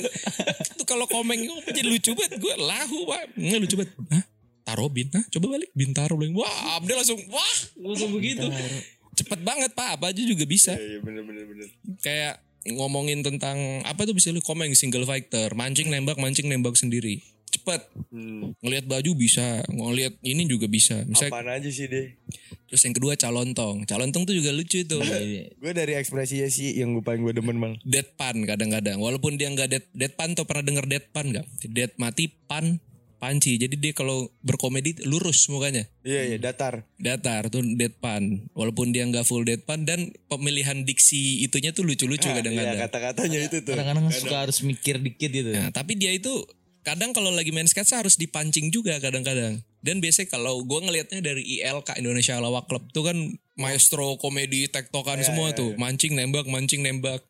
Itu 0.75 0.83
kalau 0.83 1.07
Komeng 1.07 1.47
oh, 1.47 1.63
jadi 1.63 1.87
lucu 1.87 2.11
banget. 2.11 2.43
Gue 2.43 2.53
lahu 2.59 3.07
pak. 3.07 3.39
Nggak 3.39 3.59
lucu 3.63 3.75
banget. 3.79 3.91
Hah? 4.11 4.23
Taro 4.67 4.85
Bin. 4.87 5.07
Hah? 5.09 5.23
Coba 5.29 5.55
balik. 5.55 5.71
Bintaro. 5.71 6.13
Bilang, 6.13 6.35
Wah 6.35 6.51
Abdel 6.75 6.99
langsung, 6.99 7.23
wah. 7.27 7.55
Langsung 7.77 8.11
begitu. 8.11 8.43
Cepet 9.13 9.39
banget 9.39 9.71
pak. 9.71 9.95
Apa 9.95 10.11
aja 10.11 10.19
juga 10.19 10.43
bisa 10.43 10.75
Iya 10.75 10.83
iya 10.85 10.99
bener 10.99 11.23
bener 11.23 11.43
bener. 11.43 11.67
kayak 11.97 12.37
ngomongin 12.67 13.23
tentang 13.23 13.55
apa 13.81 14.03
tuh 14.03 14.11
bisa 14.11 14.27
lu 14.27 14.37
komen 14.39 14.69
single 14.73 15.01
fighter 15.01 15.49
mancing 15.53 15.87
nembak 15.87 16.15
mancing 16.17 16.45
nembak 16.45 16.75
sendiri 16.75 17.23
cepet 17.47 17.79
Hmm. 18.07 18.51
ngelihat 18.59 18.85
baju 18.85 19.11
bisa 19.15 19.41
ngelihat 19.69 20.19
ini 20.21 20.43
juga 20.45 20.67
bisa 20.67 20.99
misalnya 21.01 21.31
Apaan 21.33 21.47
aja 21.49 21.69
sih 21.69 21.87
deh. 21.87 22.11
terus 22.65 22.81
yang 22.81 22.91
kedua 22.91 23.15
calontong 23.15 23.83
calontong 23.83 24.23
tuh 24.23 24.35
juga 24.35 24.51
lucu 24.51 24.83
tuh 24.83 24.99
Gue 24.99 25.71
dari 25.71 25.95
ekspresinya 25.95 26.45
sih 26.45 26.75
yang 26.75 26.91
gue 26.91 27.01
paling 27.01 27.23
gue 27.23 27.31
demen 27.33 27.55
bang. 27.55 27.73
deadpan 27.81 28.43
kadang-kadang 28.43 28.97
walaupun 28.97 29.35
dia 29.35 29.47
nggak 29.47 29.69
dead 29.69 29.85
deadpan 29.93 30.35
tuh 30.35 30.43
pernah 30.43 30.61
denger 30.61 30.85
deadpan 30.85 31.25
nggak 31.31 31.45
dead 31.65 31.91
mati 31.95 32.27
pan 32.43 32.83
panci 33.17 33.57
jadi 33.57 33.73
dia 33.73 33.93
kalau 33.93 34.29
berkomedi 34.41 34.97
lurus 35.05 35.49
mukanya 35.49 35.85
Iya 36.05 36.33
iya 36.33 36.37
datar. 36.37 36.85
datar 37.01 37.49
tuh 37.49 37.65
deadpan 37.65 38.47
walaupun 38.53 38.93
dia 38.93 39.03
nggak 39.03 39.25
full 39.25 39.43
deadpan 39.43 39.83
dan 39.83 40.13
pemilihan 40.29 40.85
diksi 40.85 41.43
itunya 41.43 41.73
tuh 41.73 41.83
lucu-lucu 41.83 42.29
Iya 42.29 42.39
kadang-kadang 42.39 42.77
kata-katanya 42.87 43.39
itu 43.43 43.57
tuh. 43.61 43.73
Kadang-kadang 43.75 44.05
suka 44.13 44.37
harus 44.47 44.57
mikir 44.63 45.01
dikit 45.01 45.29
gitu. 45.33 45.49
Nah, 45.51 45.69
tapi 45.73 45.97
dia 45.97 46.13
itu 46.13 46.31
kadang 46.85 47.11
kalau 47.11 47.35
lagi 47.35 47.51
main 47.51 47.67
sketsa 47.67 47.99
harus 47.99 48.15
dipancing 48.15 48.71
juga 48.71 48.95
kadang-kadang. 49.03 49.59
Dan 49.83 49.99
biasanya 49.99 50.31
kalau 50.31 50.63
gue 50.63 50.79
ngelihatnya 50.83 51.19
dari 51.19 51.43
ILK 51.59 51.99
Indonesia 51.99 52.39
Lawak 52.39 52.67
Club 52.67 52.87
tuh 52.91 53.07
kan 53.07 53.17
maestro 53.55 54.15
komedi 54.19 54.67
tektokan 54.67 55.19
semua 55.23 55.51
tuh, 55.51 55.75
mancing 55.75 56.15
nembak, 56.15 56.47
mancing 56.47 56.83
nembak. 56.83 57.23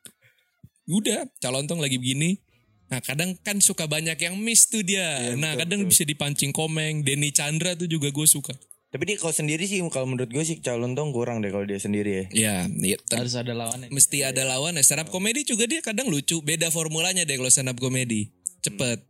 Udah, 0.87 1.27
calontong 1.43 1.83
lagi 1.83 1.99
begini. 1.99 2.39
Nah, 2.87 3.03
kadang 3.03 3.35
kan 3.43 3.59
suka 3.59 3.83
banyak 3.83 4.15
yang 4.15 4.39
miss 4.39 4.71
tuh 4.71 4.79
dia. 4.79 5.35
nah, 5.35 5.59
kadang 5.59 5.83
bisa 5.83 6.07
dipancing 6.07 6.55
komeng. 6.55 7.03
Denny 7.03 7.35
Chandra 7.35 7.75
tuh 7.75 7.85
juga 7.85 8.07
gue 8.09 8.23
suka. 8.23 8.55
Tapi 8.87 9.03
dia 9.03 9.19
kalau 9.19 9.35
sendiri 9.35 9.67
sih 9.67 9.83
kalau 9.91 10.07
menurut 10.07 10.31
gue 10.31 10.39
sih 10.41 10.63
calon 10.63 10.95
tong 10.95 11.11
kurang 11.11 11.43
deh 11.43 11.51
kalau 11.51 11.67
dia 11.67 11.75
sendiri 11.75 12.31
ya. 12.31 12.33
Ya, 12.33 12.55
iya, 12.71 12.97
ter- 13.03 13.19
Harus 13.19 13.35
ada 13.35 13.51
lawannya. 13.51 13.91
mesti 13.91 14.23
ada 14.23 14.47
lawan. 14.47 14.79
Stand 14.79 15.03
up 15.03 15.11
komedi 15.11 15.43
juga 15.43 15.67
dia 15.67 15.83
kadang 15.83 16.07
lucu. 16.07 16.39
Beda 16.39 16.71
formulanya 16.71 17.27
deh 17.27 17.35
kalau 17.35 17.51
stand 17.51 17.67
up 17.67 17.75
komedi. 17.75 18.31
Cepet. 18.63 19.03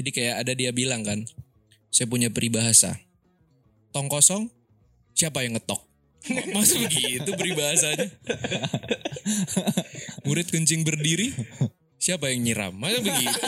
Jadi 0.00 0.08
kayak 0.16 0.34
ada 0.40 0.52
dia 0.56 0.72
bilang 0.72 1.04
kan, 1.04 1.20
saya 1.92 2.08
punya 2.08 2.32
peribahasa. 2.32 2.96
Tong 3.92 4.08
kosong, 4.08 4.48
siapa 5.12 5.44
yang 5.44 5.60
ngetok? 5.60 5.84
Masuk 6.56 6.88
begitu 6.88 7.28
peribahasanya. 7.36 8.08
Murid 10.24 10.48
kencing 10.48 10.80
berdiri, 10.80 11.36
siapa 12.00 12.32
yang 12.32 12.40
nyiram? 12.42 12.72
Masa 12.72 13.04
begitu? 13.04 13.28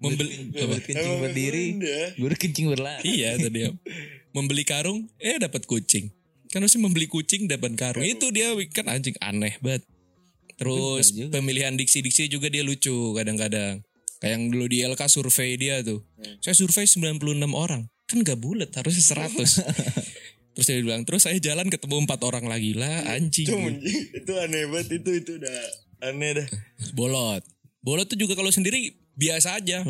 Membeli, 0.00 0.50
kencing 0.82 1.18
berdiri, 1.20 1.64
gue 2.16 2.26
udah 2.26 2.38
kencing 2.38 2.66
berlari. 2.72 3.02
Iya 3.04 3.36
tadi 3.38 3.68
ya. 3.68 3.70
Membeli 4.32 4.64
karung, 4.64 5.10
eh 5.20 5.36
dapat 5.36 5.68
kucing. 5.68 6.10
Kan 6.50 6.64
harusnya 6.64 6.82
membeli 6.82 7.06
kucing 7.06 7.46
dapat 7.46 7.76
karung. 7.76 8.02
Itu 8.02 8.32
dia 8.34 8.56
kan 8.72 8.90
anjing 8.90 9.14
aneh 9.22 9.60
banget. 9.62 9.86
Terus 10.58 11.14
pemilihan 11.32 11.72
diksi-diksi 11.78 12.28
juga 12.28 12.50
dia 12.50 12.66
lucu 12.66 13.14
kadang-kadang. 13.14 13.80
Kayak 14.20 14.32
yang 14.36 14.44
dulu 14.52 14.66
di 14.68 14.84
LK 14.84 15.02
survei 15.08 15.56
dia 15.56 15.80
tuh. 15.80 16.04
Saya 16.44 16.52
survei 16.52 16.84
96 16.84 17.20
orang. 17.56 17.88
Kan 18.04 18.26
gak 18.26 18.42
bulat 18.42 18.68
harusnya 18.74 19.30
100. 19.30 19.38
terus 20.52 20.66
dia 20.66 20.78
bilang, 20.78 21.02
terus 21.02 21.22
saya 21.22 21.36
jalan 21.36 21.66
ketemu 21.66 22.04
empat 22.04 22.20
orang 22.22 22.44
lagi 22.44 22.72
lah 22.72 23.06
anjing. 23.08 23.46
Cuman 23.46 23.78
itu 24.18 24.32
aneh 24.36 24.64
banget 24.66 25.00
itu 25.00 25.10
itu 25.16 25.32
udah 25.36 25.58
aneh 26.04 26.30
dah. 26.36 26.46
Bolot. 26.90 27.42
Bolot 27.80 28.06
tuh 28.06 28.16
juga 28.16 28.34
kalau 28.34 28.48
sendiri 28.48 28.92
biasa 29.14 29.56
aja. 29.56 29.80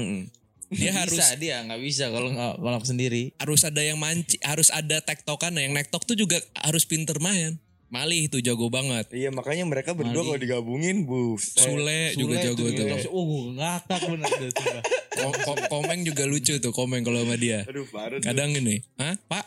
Dia 0.70 0.92
harus 0.94 1.18
Bisa 1.18 1.34
dia 1.34 1.66
nggak 1.66 1.80
bisa 1.80 2.06
kalau 2.08 2.30
nggak 2.30 2.54
kalau 2.56 2.78
sendiri. 2.80 3.34
harus 3.36 3.66
ada 3.66 3.82
yang 3.82 3.98
manci, 3.98 4.38
harus 4.40 4.70
ada 4.70 5.02
tektokan. 5.02 5.50
Yang 5.52 5.74
nektok 5.74 6.02
tuh 6.04 6.14
juga 6.14 6.38
harus 6.54 6.86
pinter 6.86 7.18
main. 7.18 7.58
Malih 7.90 8.30
tuh 8.30 8.38
jago 8.38 8.70
banget. 8.70 9.10
Iya 9.10 9.34
makanya 9.34 9.66
mereka 9.66 9.98
berdua 9.98 10.22
kalau 10.22 10.38
digabungin 10.38 11.10
bu. 11.10 11.34
Sule, 11.34 12.14
juga 12.14 12.38
Sule 12.38 12.44
jago 12.46 12.66
tuh, 12.70 12.86
tuh. 12.86 13.10
Oh 13.10 13.50
ngakak 13.50 13.98
bener 14.06 14.30
tuh. 14.30 14.50
sumpah. 14.54 14.82
Ko- 15.10 15.38
ko- 15.42 15.62
komeng 15.68 16.06
juga 16.06 16.22
lucu 16.22 16.54
tuh 16.56 16.70
komeng 16.70 17.02
kalau 17.02 17.18
sama 17.18 17.34
dia. 17.34 17.66
Aduh 17.66 17.82
parah. 17.90 18.22
tuh. 18.22 18.30
Kadang 18.30 18.54
ini, 18.54 18.78
Hah 18.94 19.18
pak, 19.26 19.42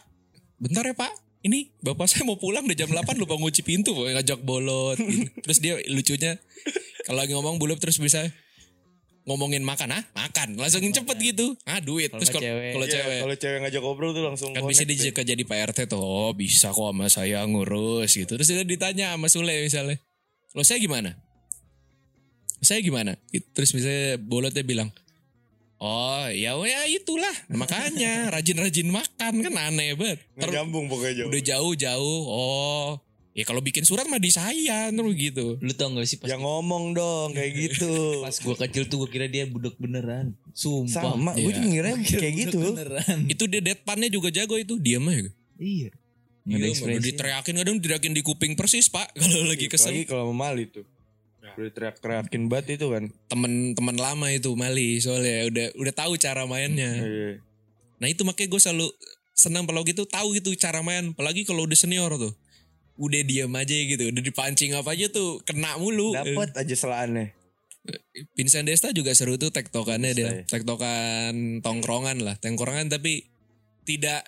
bentar 0.60 0.84
ya 0.86 0.96
pak. 0.96 1.12
Ini 1.44 1.76
bapak 1.84 2.08
saya 2.08 2.24
mau 2.24 2.40
pulang 2.40 2.64
udah 2.64 2.78
jam 2.78 2.88
8 2.88 3.20
lupa 3.20 3.36
ngunci 3.36 3.68
pintu 3.68 3.92
ngajak 3.92 4.40
bolot. 4.44 4.96
gitu. 4.96 5.28
Terus 5.44 5.60
dia 5.60 5.74
lucunya 5.92 6.32
kalau 7.04 7.20
lagi 7.20 7.36
ngomong 7.36 7.60
buluk 7.60 7.84
terus 7.84 8.00
bisa 8.00 8.24
ngomongin 9.28 9.64
makan 9.64 9.92
ah? 9.92 10.04
Makan. 10.16 10.56
Langsung 10.56 10.84
cepet 10.84 11.18
gitu. 11.20 11.56
Ah 11.68 11.84
duit. 11.84 12.12
Terus 12.12 12.32
nggak 12.32 12.40
kalau 12.40 12.48
cewek. 12.48 12.72
kalau 12.72 12.88
Iya, 12.88 12.94
cewek. 12.96 13.20
Kalau 13.20 13.36
cewek 13.36 13.58
ngajak 13.60 13.82
ngobrol 13.84 14.12
tuh 14.16 14.24
langsung 14.24 14.50
kan 14.56 14.64
bisa 14.68 14.84
juga 14.88 15.22
jadi 15.28 15.44
PRT 15.44 15.80
tuh. 15.92 16.00
Oh 16.00 16.32
bisa 16.32 16.72
kok 16.72 16.80
sama 16.80 17.08
saya 17.12 17.44
ngurus 17.44 18.16
gitu. 18.16 18.40
Terus 18.40 18.48
dia 18.48 18.64
ditanya 18.64 19.16
sama 19.16 19.28
Sule 19.28 19.68
misalnya 19.68 20.00
lo 20.54 20.62
saya 20.62 20.80
gimana? 20.80 21.18
Saya 22.64 22.80
gimana? 22.80 23.20
Gitu. 23.34 23.44
terus 23.52 23.76
misalnya 23.76 24.16
bolotnya 24.22 24.64
bilang 24.64 24.90
oh 25.84 26.26
ya 26.32 26.56
ya 26.56 26.82
itulah 26.88 27.36
makanya 27.52 28.32
rajin-rajin 28.32 28.88
makan 28.88 29.34
kan 29.42 29.54
aneh 29.62 29.94
banget 29.94 30.20
nyambung 30.40 30.88
pokoknya 30.88 31.14
jauh. 31.20 31.28
udah 31.28 31.42
jauh-jauh 31.44 32.22
oh 32.26 32.88
ya 33.34 33.44
kalau 33.44 33.60
bikin 33.60 33.82
surat 33.82 34.06
mah 34.06 34.16
di 34.16 34.30
saya 34.30 34.88
terus 34.90 35.12
gitu 35.12 35.58
Lu 35.58 35.74
tau 35.74 35.90
gak 35.92 36.06
sih 36.06 36.22
pas, 36.22 36.30
Ya 36.30 36.38
ngomong 36.38 36.94
dong 36.94 37.34
kayak 37.34 37.52
gitu. 37.66 38.22
pas 38.22 38.32
gue 38.32 38.56
kecil 38.62 38.84
tuh 38.86 39.04
gue 39.04 39.10
kira 39.10 39.26
dia 39.26 39.44
budak 39.44 39.74
beneran. 39.76 40.38
Sumpah. 40.54 41.18
Sama, 41.18 41.34
gue 41.34 41.42
Iya. 41.44 41.50
juga 41.52 41.66
ngira 41.66 41.92
kayak 41.98 42.34
gitu. 42.40 42.60
Beneran. 42.72 43.18
itu 43.26 43.44
dia 43.50 43.60
deadpannya 43.60 44.08
juga 44.08 44.30
jago 44.30 44.54
itu 44.56 44.78
diam 44.78 45.10
aja 45.10 45.34
Iya. 45.58 45.90
Iya, 46.44 46.54
ada 46.54 46.60
udah 46.60 46.70
ekspresi. 46.70 47.06
diteriakin 47.10 47.54
kadang 47.58 47.76
diteriakin 47.82 48.14
di 48.14 48.22
kuping 48.22 48.54
persis 48.54 48.86
pak 48.88 49.10
kalau 49.18 49.50
lagi 49.50 49.66
kesel 49.66 49.92
Lagi 49.92 50.06
kalau 50.06 50.30
sama 50.30 50.36
Mali 50.48 50.64
tuh. 50.70 50.86
Udah 51.54 51.72
teriak-teriakin 51.72 52.50
banget 52.50 52.82
itu 52.82 52.90
kan. 52.90 53.14
temen-temen 53.30 53.98
lama 53.98 54.28
itu 54.30 54.54
Mali 54.58 54.98
soalnya 55.02 55.50
udah 55.50 55.68
udah 55.78 55.94
tahu 55.94 56.18
cara 56.18 56.50
mainnya. 56.50 56.94
Iya. 56.98 57.32
Nah 58.02 58.08
itu 58.10 58.26
makanya 58.26 58.50
gue 58.52 58.62
selalu 58.62 58.88
senang 59.34 59.66
kalau 59.66 59.82
gitu 59.86 60.06
tahu 60.06 60.38
gitu 60.38 60.54
cara 60.58 60.82
main. 60.86 61.14
Apalagi 61.14 61.46
kalau 61.46 61.66
udah 61.66 61.78
senior 61.78 62.14
tuh, 62.18 62.34
udah 62.98 63.22
diam 63.26 63.54
aja 63.58 63.74
gitu, 63.74 64.14
udah 64.14 64.24
dipancing 64.24 64.78
apa 64.78 64.94
aja 64.94 65.10
tuh 65.10 65.42
kena 65.46 65.78
mulu. 65.82 66.14
Dapat 66.14 66.58
aja 66.58 66.76
selaannya. 66.78 67.34
Vincent 68.40 68.64
Desta 68.64 68.96
juga 68.96 69.12
seru 69.12 69.36
tuh 69.36 69.52
tektokannya 69.52 70.12
dia, 70.16 70.30
tektokan 70.48 71.60
tongkrongan 71.60 72.24
lah, 72.24 72.40
tongkrongan 72.40 72.88
tapi 72.88 73.28
tidak 73.84 74.24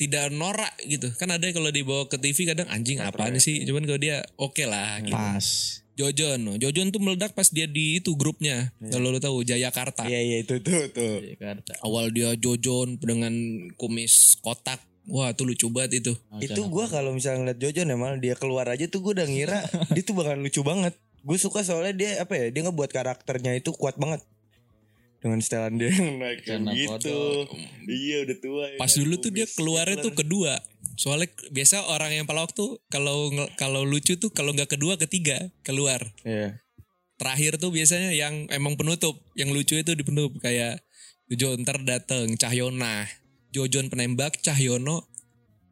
tidak 0.00 0.32
norak 0.32 0.72
gitu. 0.80 1.12
Kan 1.20 1.28
ada 1.28 1.44
kalau 1.52 1.68
dibawa 1.68 2.08
ke 2.08 2.16
TV 2.16 2.48
kadang 2.48 2.68
anjing 2.72 3.04
apaan 3.04 3.36
sih, 3.36 3.68
cuman 3.68 3.84
kalau 3.84 4.00
dia 4.00 4.24
oke 4.40 4.64
lah. 4.64 5.04
Gitu. 5.04 5.12
Pas. 5.12 5.84
Jojon, 5.96 6.38
no. 6.44 6.52
Jojon 6.60 6.92
tuh 6.92 7.00
meledak 7.00 7.32
pas 7.32 7.48
dia 7.48 7.64
di 7.64 7.96
itu 7.96 8.12
grupnya. 8.20 8.68
Kalau 8.92 9.08
lu 9.08 9.16
tahu 9.16 9.40
Jayakarta. 9.40 10.04
Iya 10.04 10.20
iya 10.20 10.36
itu 10.44 10.60
tuh 10.60 10.92
tuh. 10.92 11.24
Jakarta. 11.24 11.72
Awal 11.80 12.12
dia 12.12 12.36
Jojon 12.36 13.00
dengan 13.00 13.32
kumis 13.80 14.36
kotak. 14.44 14.76
Wah, 15.08 15.32
tuh 15.32 15.48
lucu 15.48 15.72
banget 15.72 16.04
itu. 16.04 16.12
Itu 16.42 16.68
gua 16.68 16.90
kalau 16.90 17.16
misalnya 17.16 17.48
ngeliat 17.48 17.58
Jojo 17.62 17.80
nih 17.88 17.96
malah 17.96 18.18
dia 18.20 18.34
keluar 18.36 18.66
aja 18.68 18.84
tuh 18.90 19.00
gue 19.06 19.16
udah 19.16 19.26
ngira 19.30 19.62
dia 19.94 20.02
tuh 20.04 20.12
bakalan 20.12 20.44
lucu 20.44 20.60
banget. 20.60 20.92
Gue 21.24 21.38
suka 21.40 21.64
soalnya 21.64 21.94
dia 21.96 22.10
apa 22.20 22.36
ya? 22.36 22.46
Dia 22.52 22.68
ngebuat 22.68 22.90
karakternya 22.92 23.56
itu 23.56 23.72
kuat 23.72 23.96
banget. 23.96 24.20
Dengan 25.16 25.40
setelan 25.40 25.80
dia 25.80 25.90
yang 25.90 26.20
naik 26.20 26.44
gitu. 26.44 27.48
Iya 27.88 28.16
udah 28.28 28.36
tua. 28.36 28.64
ya 28.68 28.78
Pas 28.78 28.92
dulu 28.92 29.14
tuh 29.16 29.32
dia 29.32 29.46
keluarnya 29.48 29.96
tuh 30.04 30.12
kedua. 30.12 30.60
Soalnya 30.96 31.28
biasa 31.52 31.92
orang 31.92 32.16
yang 32.16 32.26
pelawak 32.26 32.56
tuh 32.56 32.80
kalau 32.88 33.28
kalau 33.60 33.84
lucu 33.84 34.16
tuh 34.16 34.32
kalau 34.32 34.56
nggak 34.56 34.76
kedua 34.76 34.96
ketiga 34.96 35.52
keluar. 35.60 36.00
Iya. 36.24 36.60
Terakhir 37.16 37.56
tuh 37.56 37.72
biasanya 37.72 38.12
yang 38.12 38.48
emang 38.52 38.76
penutup, 38.76 39.16
yang 39.36 39.48
lucu 39.52 39.76
itu 39.80 39.92
di 39.96 40.04
penutup 40.04 40.36
kayak 40.40 40.84
Jojo 41.26 41.58
ntar 41.58 41.82
dateng 41.82 42.38
Cahyona, 42.38 43.02
Jojon 43.50 43.90
penembak, 43.90 44.38
Cahyono 44.40 45.10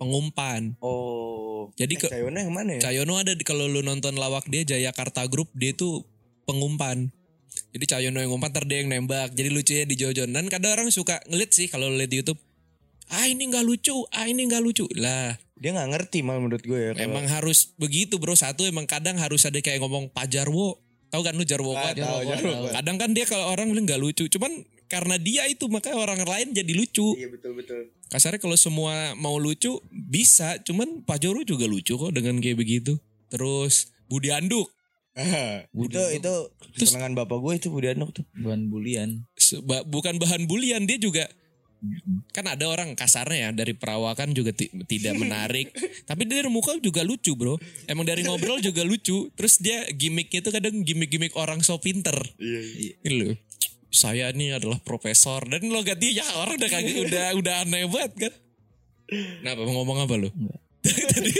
pengumpan. 0.00 0.74
Oh. 0.82 1.70
Jadi 1.78 1.94
eh, 1.96 2.10
Cahyono 2.10 2.38
yang 2.42 2.52
mana 2.52 2.70
ya? 2.78 2.90
Cahyono 2.90 3.16
ada 3.16 3.32
di 3.32 3.44
kalau 3.46 3.70
lu 3.70 3.80
nonton 3.80 4.18
lawak 4.18 4.50
dia 4.50 4.66
Jayakarta 4.66 5.24
Group 5.30 5.54
dia 5.54 5.72
tuh 5.72 6.02
pengumpan. 6.44 7.08
Jadi 7.70 7.84
Cahyono 7.86 8.18
yang 8.18 8.34
ngumpan 8.34 8.50
ntar 8.50 8.66
dia 8.66 8.82
yang 8.82 8.90
nembak. 8.90 9.30
Jadi 9.32 9.48
lucunya 9.50 9.84
di 9.86 9.94
Jojon. 9.94 10.34
Dan 10.34 10.50
kadang 10.50 10.74
orang 10.74 10.88
suka 10.90 11.22
ngelit 11.30 11.54
sih 11.54 11.70
kalau 11.70 11.86
lihat 11.90 12.10
di 12.10 12.18
YouTube. 12.22 12.40
Ah 13.06 13.24
ini 13.24 13.46
nggak 13.46 13.62
lucu, 13.62 13.94
ah 14.08 14.24
ini 14.24 14.44
nggak 14.44 14.60
lucu. 14.60 14.86
Lah 14.94 15.36
Dia 15.54 15.70
nggak 15.70 15.88
ngerti 15.88 16.18
mal 16.20 16.38
menurut 16.38 16.60
gue 16.60 16.74
ya. 16.74 16.90
kalau- 16.92 17.04
emang 17.06 17.26
harus 17.26 17.72
begitu 17.74 18.16
bro. 18.16 18.34
Satu 18.34 18.64
emang 18.64 18.84
kadang 18.84 19.16
harus 19.16 19.42
ada 19.42 19.56
kayak 19.56 19.78
ngomong 19.78 20.08
Pak 20.08 20.28
Jarwo. 20.28 20.80
Tahu 21.08 21.22
kan 21.22 21.32
lu 21.32 21.42
Jarwo 21.42 21.72
Ah, 21.72 21.88
kan? 21.88 21.94
tahu, 21.96 22.20
Jarwo. 22.26 22.68
Kadang 22.70 22.96
kan 22.96 23.10
dia 23.10 23.22
kalau 23.22 23.46
orang 23.48 23.70
bilang 23.70 23.86
nggak 23.86 23.98
lucu. 23.98 24.26
Cuman 24.26 24.50
karena 24.84 25.14
dia 25.16 25.46
itu 25.46 25.64
makanya 25.66 25.96
orang 25.96 26.20
lain 26.20 26.50
jadi 26.52 26.68
lucu. 26.70 27.14
Iya 27.14 27.28
betul 27.28 27.54
betul. 27.54 27.94
Kasarnya 28.06 28.36
kalau 28.36 28.54
semua 28.54 28.92
mau 29.14 29.36
lucu 29.36 29.78
bisa, 29.90 30.58
cuman 30.60 31.02
Pak 31.02 31.18
Joro 31.18 31.40
juga 31.42 31.64
lucu 31.64 31.94
kok 31.94 32.10
dengan 32.10 32.36
kayak 32.36 32.56
begitu. 32.56 32.98
Terus 33.28 33.88
Budi 34.04 34.30
Anduk, 34.30 34.68
itu 35.76 36.02
itu 36.12 36.32
kesenangan 36.74 37.14
bapak 37.16 37.38
gue 37.38 37.52
itu 37.56 37.68
Budi 37.68 37.88
Anok 37.88 38.10
tuh. 38.12 38.24
Bukan 38.34 38.68
bulian. 38.68 39.22
seba- 39.34 39.82
bukan 39.82 40.16
bahan 40.16 40.44
bulian 40.44 40.82
dia 40.82 40.96
juga 40.96 41.26
kan 42.30 42.44
ada 42.46 42.64
orang 42.64 42.92
kasarnya 42.92 43.38
ya 43.38 43.50
dari 43.52 43.72
perawakan 43.72 44.30
juga 44.30 44.50
ti- 44.50 44.70
tidak 44.84 45.14
menarik 45.14 45.70
tapi 46.04 46.24
dari 46.24 46.46
muka 46.46 46.76
juga 46.78 47.00
lucu 47.00 47.32
bro 47.32 47.56
emang 47.84 48.02
dari 48.02 48.22
ngobrol 48.22 48.58
juga 48.58 48.82
lucu 48.82 49.28
terus 49.32 49.56
dia 49.56 49.84
gimmicknya 49.88 50.40
itu 50.40 50.50
kadang 50.50 50.80
gimmick-gimmick 50.80 51.34
orang 51.34 51.60
so 51.60 51.76
pinter 51.76 52.14
Iya. 52.36 52.60
Ini 53.00 53.14
loh 53.14 53.34
saya 53.88 54.28
ini 54.28 54.50
adalah 54.50 54.78
profesor 54.78 55.44
dan 55.44 55.64
lo 55.64 55.80
ganti 55.80 56.12
ya 56.12 56.26
orang 56.36 56.56
udah 56.56 56.66
kagak 56.68 56.98
udah 57.00 57.26
udah 57.34 57.54
aneh 57.62 57.86
banget 57.86 58.12
kan 58.18 58.32
Kenapa 59.04 59.60
mau 59.62 59.78
ngomong 59.78 59.98
apa 60.00 60.14
lo? 60.16 60.32
Tadi 60.82 61.30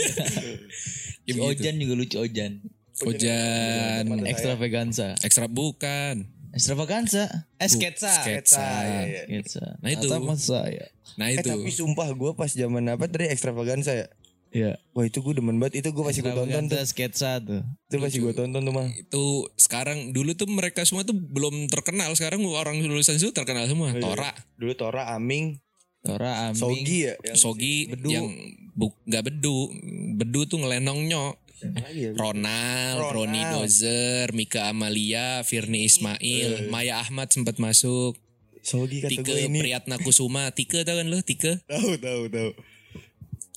ya. 1.25 1.41
Ojan 1.41 1.75
juga 1.75 1.93
lucu 1.93 2.15
Ojan. 2.15 2.61
Ojan 3.01 4.05
Extravaganza. 4.23 5.17
ekstra 5.19 5.49
bukan. 5.49 6.29
Extravaganza. 6.55 7.27
Eh 7.59 7.67
sketsa. 7.67 8.11
Sketsa. 8.23 8.63
iya, 8.63 9.01
iya. 9.05 9.21
Sketsa. 9.27 9.75
Nah, 9.83 9.89
itu. 9.91 10.07
Atau 10.07 10.23
mas 10.23 10.47
saya. 10.47 10.87
Nah 11.19 11.27
Eh 11.27 11.39
itu. 11.39 11.47
tapi 11.47 11.69
sumpah 11.69 12.07
gue 12.11 12.31
pas 12.31 12.47
zaman 12.47 12.83
apa 12.87 13.05
tadi 13.05 13.27
ekstravaganza 13.27 13.91
ya. 13.91 14.07
Iya. 14.55 14.79
Wah 14.95 15.03
itu 15.03 15.19
gue 15.19 15.35
demen 15.35 15.59
banget 15.59 15.83
itu 15.83 15.91
gue 15.91 15.99
masih 15.99 16.23
gue 16.23 16.31
tonton 16.31 16.47
tuh. 16.47 16.79
Extravaganza 16.79 16.79
sketsa 16.87 17.31
tuh. 17.43 17.61
Itu 17.91 17.95
masih 17.99 18.19
gue 18.23 18.31
tonton 18.31 18.61
tuh 18.63 18.71
mal. 18.71 18.87
itu 18.87 19.23
sekarang 19.59 20.15
dulu 20.15 20.31
tuh 20.31 20.47
mereka 20.47 20.87
semua 20.87 21.03
tuh 21.03 21.11
belum 21.11 21.67
terkenal 21.67 22.15
sekarang 22.15 22.39
orang 22.47 22.79
lulusan 22.79 23.19
itu 23.19 23.35
terkenal 23.35 23.67
semua 23.67 23.91
Tora 23.99 24.31
Dulu 24.55 24.71
Tora 24.79 25.11
Aming, 25.11 25.59
Tora 25.99 26.47
Aming. 26.47 26.55
Sogi 26.55 26.97
ya. 27.03 27.13
Yang 27.19 27.35
Sogi 27.35 27.75
Bedu. 27.91 28.07
yang 28.07 28.25
bu, 28.71 28.95
nggak 29.03 29.23
bedu 29.27 29.71
bedu 30.15 30.47
tuh 30.47 30.63
ngelenongnya 30.63 31.19
ya? 31.19 31.35
Ronald, 31.55 32.19
Ronald. 32.19 33.13
Roni 33.15 33.41
Dozer, 33.47 34.27
Mika 34.31 34.67
Amalia, 34.67 35.39
Firni 35.41 35.83
Ismail, 35.83 36.67
Maya 36.67 36.99
Ahmad 36.99 37.29
sempat 37.29 37.55
masuk, 37.57 38.19
Sogi 38.59 38.99
kata 38.99 39.11
Tike 39.11 39.23
gue 39.23 39.39
ini. 39.45 39.59
Priyatna 39.59 39.95
Kusuma, 39.97 40.49
Tike 40.49 40.81
tau 40.81 40.95
kan 40.95 41.07
lo, 41.07 41.21
Tike 41.21 41.63
Tahu 41.63 41.95
tahu 41.97 42.21
tahu. 42.27 42.51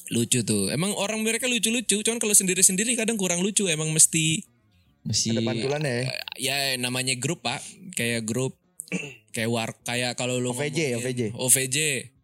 lucu 0.09 0.41
tuh. 0.41 0.69
Emang 0.69 0.95
orang 0.95 1.21
mereka 1.21 1.45
lucu-lucu, 1.45 2.01
cuman 2.01 2.17
kalau 2.17 2.33
sendiri-sendiri 2.33 2.95
kadang 2.95 3.17
kurang 3.17 3.41
lucu. 3.41 3.67
Emang 3.67 3.91
mesti 3.91 4.41
Mesti 5.05 5.33
Ada 5.33 5.41
pantulannya 5.41 5.95
ya. 6.05 6.13
ya 6.37 6.57
namanya 6.77 7.17
grup 7.17 7.41
pak, 7.41 7.63
kayak 7.93 8.25
grup 8.25 8.57
kayak 9.35 9.49
war 9.49 9.73
kayak 9.83 10.17
kalau 10.17 10.37
lu 10.37 10.53
OVJ, 10.53 10.97
ngomongin- 10.97 10.97
OVJ. 10.97 11.23
OVJ 11.37 11.79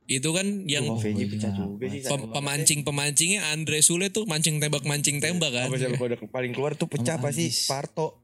itu 0.05 0.29
kan 0.37 0.47
yang 0.69 0.85
OVJ 0.85 1.21
pecah 1.33 1.51
juga 1.57 1.89
sih. 1.89 2.05
pem- 2.05 2.29
pemancing-pemancingnya 2.29 3.41
Andre 3.57 3.81
Sule 3.81 4.13
tuh 4.13 4.29
mancing 4.29 4.61
tembak 4.61 4.85
mancing 4.85 5.17
tembak 5.17 5.49
kan. 5.49 5.69
Apa 5.73 5.81
siapa 5.81 5.97
kode 5.97 6.17
paling 6.29 6.53
keluar 6.53 6.77
tuh 6.77 6.89
pecah 6.89 7.17
pasti 7.17 7.49
Parto. 7.65 8.21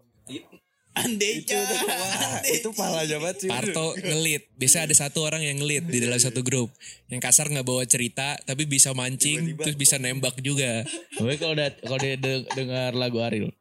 Andeca. 0.91 1.55
Wah, 1.55 2.43
itu 2.45 2.69
pala 2.79 3.07
banget 3.07 3.47
sih. 3.47 3.51
Parto 3.51 3.95
ngelit. 3.97 4.51
Biasa 4.59 4.85
ada 4.85 4.95
satu 4.95 5.23
orang 5.23 5.41
yang 5.41 5.63
ngelit 5.63 5.87
di 5.87 6.03
dalam 6.03 6.19
satu 6.19 6.43
grup. 6.43 6.69
Yang 7.09 7.21
kasar 7.25 7.47
nggak 7.49 7.65
bawa 7.65 7.87
cerita 7.87 8.35
tapi 8.43 8.67
bisa 8.67 8.91
mancing 8.93 9.55
terus 9.57 9.79
bisa 9.79 9.97
nembak 9.97 10.37
juga. 10.43 10.83
Gue 11.17 11.39
kalau 11.39 11.55
udah 11.55 11.71
kalau 11.81 11.97
dia 11.97 12.19
de- 12.19 12.47
dengar 12.53 12.93
lagu 12.93 13.23
Ariel. 13.23 13.55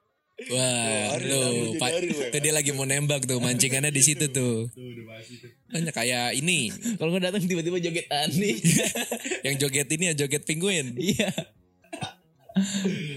Wah, 0.50 1.20
Ariel 1.20 1.76
ya? 1.78 2.32
tuh 2.32 2.40
dia 2.40 2.54
lagi 2.56 2.72
mau 2.72 2.88
nembak 2.88 3.24
tuh 3.24 3.38
mancingannya 3.38 3.94
di 3.94 4.02
situ 4.02 4.28
tuh. 4.28 4.68
Hanya 5.70 5.92
kayak 5.92 6.34
ini, 6.34 6.74
Kalau 6.98 7.10
gue 7.10 7.22
datang 7.22 7.40
tiba-tiba 7.40 7.78
joget 7.78 8.10
Andi. 8.10 8.58
yang 9.46 9.56
joget 9.56 9.86
ini 9.88 10.10
ya 10.10 10.18
joget 10.18 10.44
penguin. 10.44 10.94
Iya. 10.96 11.30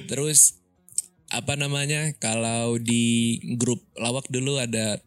Terus 0.07 0.61
apa 1.29 1.57
namanya? 1.57 2.13
Kalau 2.15 2.77
di 2.77 3.03
grup 3.57 3.81
lawak 3.97 4.29
dulu 4.29 4.57
ada 4.57 5.01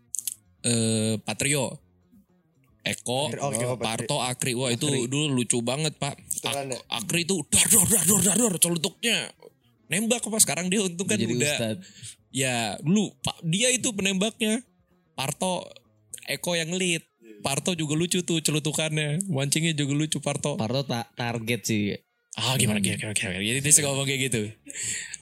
eh, 0.61 1.15
Patrio. 1.19 1.81
Eko, 2.81 3.33
Oh, 3.35 3.49
Eko. 3.49 3.77
Parto, 3.77 4.21
Akri. 4.21 4.53
Wah 4.53 4.69
itu 4.69 4.85
dulu 4.85 5.33
lucu 5.35 5.57
banget 5.61 5.97
pak. 5.97 6.21
Betulan 6.21 6.69
ya? 6.69 6.77
Ak- 6.85 7.01
Akri 7.01 7.25
itu 7.25 7.41
dar 7.47 7.65
dar 7.65 7.85
dar 7.87 8.03
dar 8.05 8.21
dar 8.21 8.37
dar 8.39 8.55
celutuknya. 8.59 9.17
Nembak 9.85 10.21
apa 10.21 10.37
sekarang 10.37 10.69
dia 10.69 10.81
untung 10.81 11.05
kan 11.05 11.17
Jadi 11.17 11.33
udah. 11.33 11.45
ustad. 11.47 11.77
Ya 12.29 12.77
dulu 12.77 13.09
pak 13.21 13.41
dia 13.41 13.69
itu 13.69 13.89
penembaknya. 13.89 14.61
Parto, 15.13 15.65
Eko 16.27 16.53
yang 16.53 16.73
lead. 16.73 17.01
Parto 17.45 17.77
juga 17.77 17.93
lucu 17.93 18.25
tuh 18.25 18.41
celutukannya. 18.41 19.21
Mancingnya 19.29 19.77
juga 19.77 19.93
lucu 19.93 20.17
Parto. 20.17 20.57
Parto 20.57 20.81
ta- 20.81 21.05
target 21.13 21.61
sih. 21.61 21.93
Ah 22.35 22.57
gimana 22.57 22.81
gimana 22.81 22.99
gimana, 22.99 23.15
gimana. 23.15 23.39
Jadi 23.39 23.59
dia 23.61 23.71
suka 23.71 23.87
ngomong 23.87 24.09
kayak 24.09 24.21
gitu. 24.27 24.41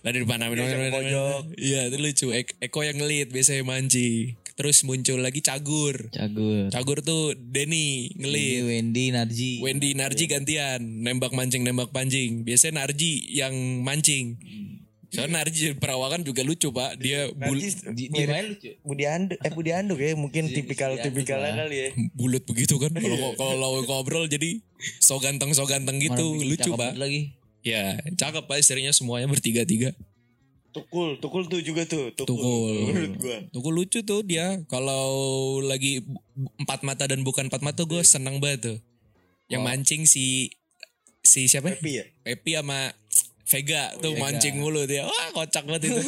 Mana 0.02 0.24
mana 0.24 0.46
mana 0.48 0.64
mana- 0.66 0.90
pojok. 0.90 1.42
Iya 1.60 1.92
itu 1.92 1.98
lucu. 2.00 2.28
Ek- 2.32 2.56
Eko 2.58 2.80
yang 2.82 2.98
ngelit 2.98 3.28
biasanya 3.30 3.62
mancing. 3.62 4.40
Terus 4.54 4.82
muncul 4.82 5.18
lagi 5.18 5.42
Cagur. 5.42 6.10
Cagur. 6.10 6.70
Cagur 6.70 7.02
tuh 7.02 7.34
Denny 7.34 8.08
Ini 8.08 8.18
ngelit. 8.18 8.58
Wendy 8.66 9.06
Narji. 9.10 9.52
Wendy 9.60 9.94
Narji 9.94 10.26
gantian 10.26 10.80
nembak 11.02 11.34
mancing 11.34 11.62
nembak 11.62 11.90
pancing. 11.90 12.46
Biasanya 12.46 12.82
Narji 12.82 13.20
yang 13.30 13.54
mancing. 13.82 14.38
Soalnya 15.14 15.46
Narji 15.46 15.78
perawakan 15.78 16.26
juga 16.26 16.42
lucu 16.42 16.74
pak. 16.74 16.98
Dia 16.98 17.30
bul 17.30 17.62
Di, 17.94 18.10
mirip 18.10 18.34
main 18.34 18.48
lucu. 18.50 18.74
Budi 18.82 19.06
Anduk, 19.06 19.38
eh 19.46 19.52
Budi 19.54 19.70
Anduk 19.70 20.02
ya 20.02 20.18
mungkin 20.18 20.50
tipikal 20.50 20.98
tipikalnya 20.98 21.54
kali 21.54 21.76
ya. 21.78 21.88
bulat 22.18 22.42
begitu 22.50 22.82
kan. 22.82 22.90
Kalau 22.98 23.38
kalau 23.38 23.54
lo 23.54 23.86
ngobrol 23.86 24.26
jadi 24.26 24.58
so 24.98 25.22
ganteng 25.22 25.54
so 25.54 25.70
ganteng 25.70 26.02
gitu 26.02 26.34
Mana 26.34 26.50
lucu 26.50 26.74
cakep 26.74 26.82
pak. 26.82 26.92
lagi. 26.98 27.38
Ya 27.62 28.02
cakep 28.18 28.50
pak 28.50 28.58
istrinya 28.58 28.90
semuanya 28.90 29.30
bertiga 29.30 29.62
tiga. 29.70 29.94
Tukul, 30.74 31.22
tukul 31.22 31.46
tuh 31.46 31.62
juga 31.62 31.86
tuh. 31.86 32.10
Tukul. 32.18 32.34
Tukul. 32.34 32.74
Menurut 32.90 33.14
gua. 33.22 33.38
Tukul 33.54 33.74
lucu 33.78 34.02
tuh 34.02 34.26
dia. 34.26 34.58
Kalau 34.66 35.06
lagi 35.62 36.02
empat 36.58 36.82
mata 36.82 37.06
dan 37.06 37.22
bukan 37.22 37.46
empat 37.46 37.62
mata 37.62 37.86
gue 37.86 38.02
seneng 38.02 38.42
banget 38.42 38.74
tuh. 38.74 38.78
Yang 39.54 39.62
mancing 39.62 40.02
si 40.10 40.50
si 41.22 41.46
siapa? 41.46 41.78
Happy 41.78 42.02
ya? 42.02 42.06
Pepi 42.26 42.58
sama 42.58 42.90
Vega 43.54 43.94
tuh 43.98 44.18
mancing 44.18 44.58
mulu 44.58 44.82
dia. 44.84 45.06
Wah 45.06 45.28
kocak 45.32 45.64
banget 45.64 45.88
itu. 45.88 46.02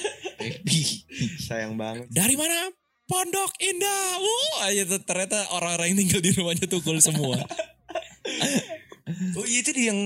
Baby. 0.38 1.02
Sayang 1.40 1.74
banget. 1.74 2.06
Dari 2.08 2.34
mana? 2.34 2.70
Pondok 3.04 3.50
Indah. 3.58 4.16
Wah, 4.16 4.66
aja 4.66 4.86
tuh 4.86 5.02
ternyata 5.02 5.50
orang-orang 5.52 5.92
yang 5.92 5.98
tinggal 6.00 6.20
di 6.20 6.30
rumahnya 6.32 6.66
Tukul 6.66 6.98
semua. 6.98 7.36
Oh 9.34 9.44
iya 9.44 9.60
itu 9.60 9.70
di 9.72 9.82
yang 9.84 9.98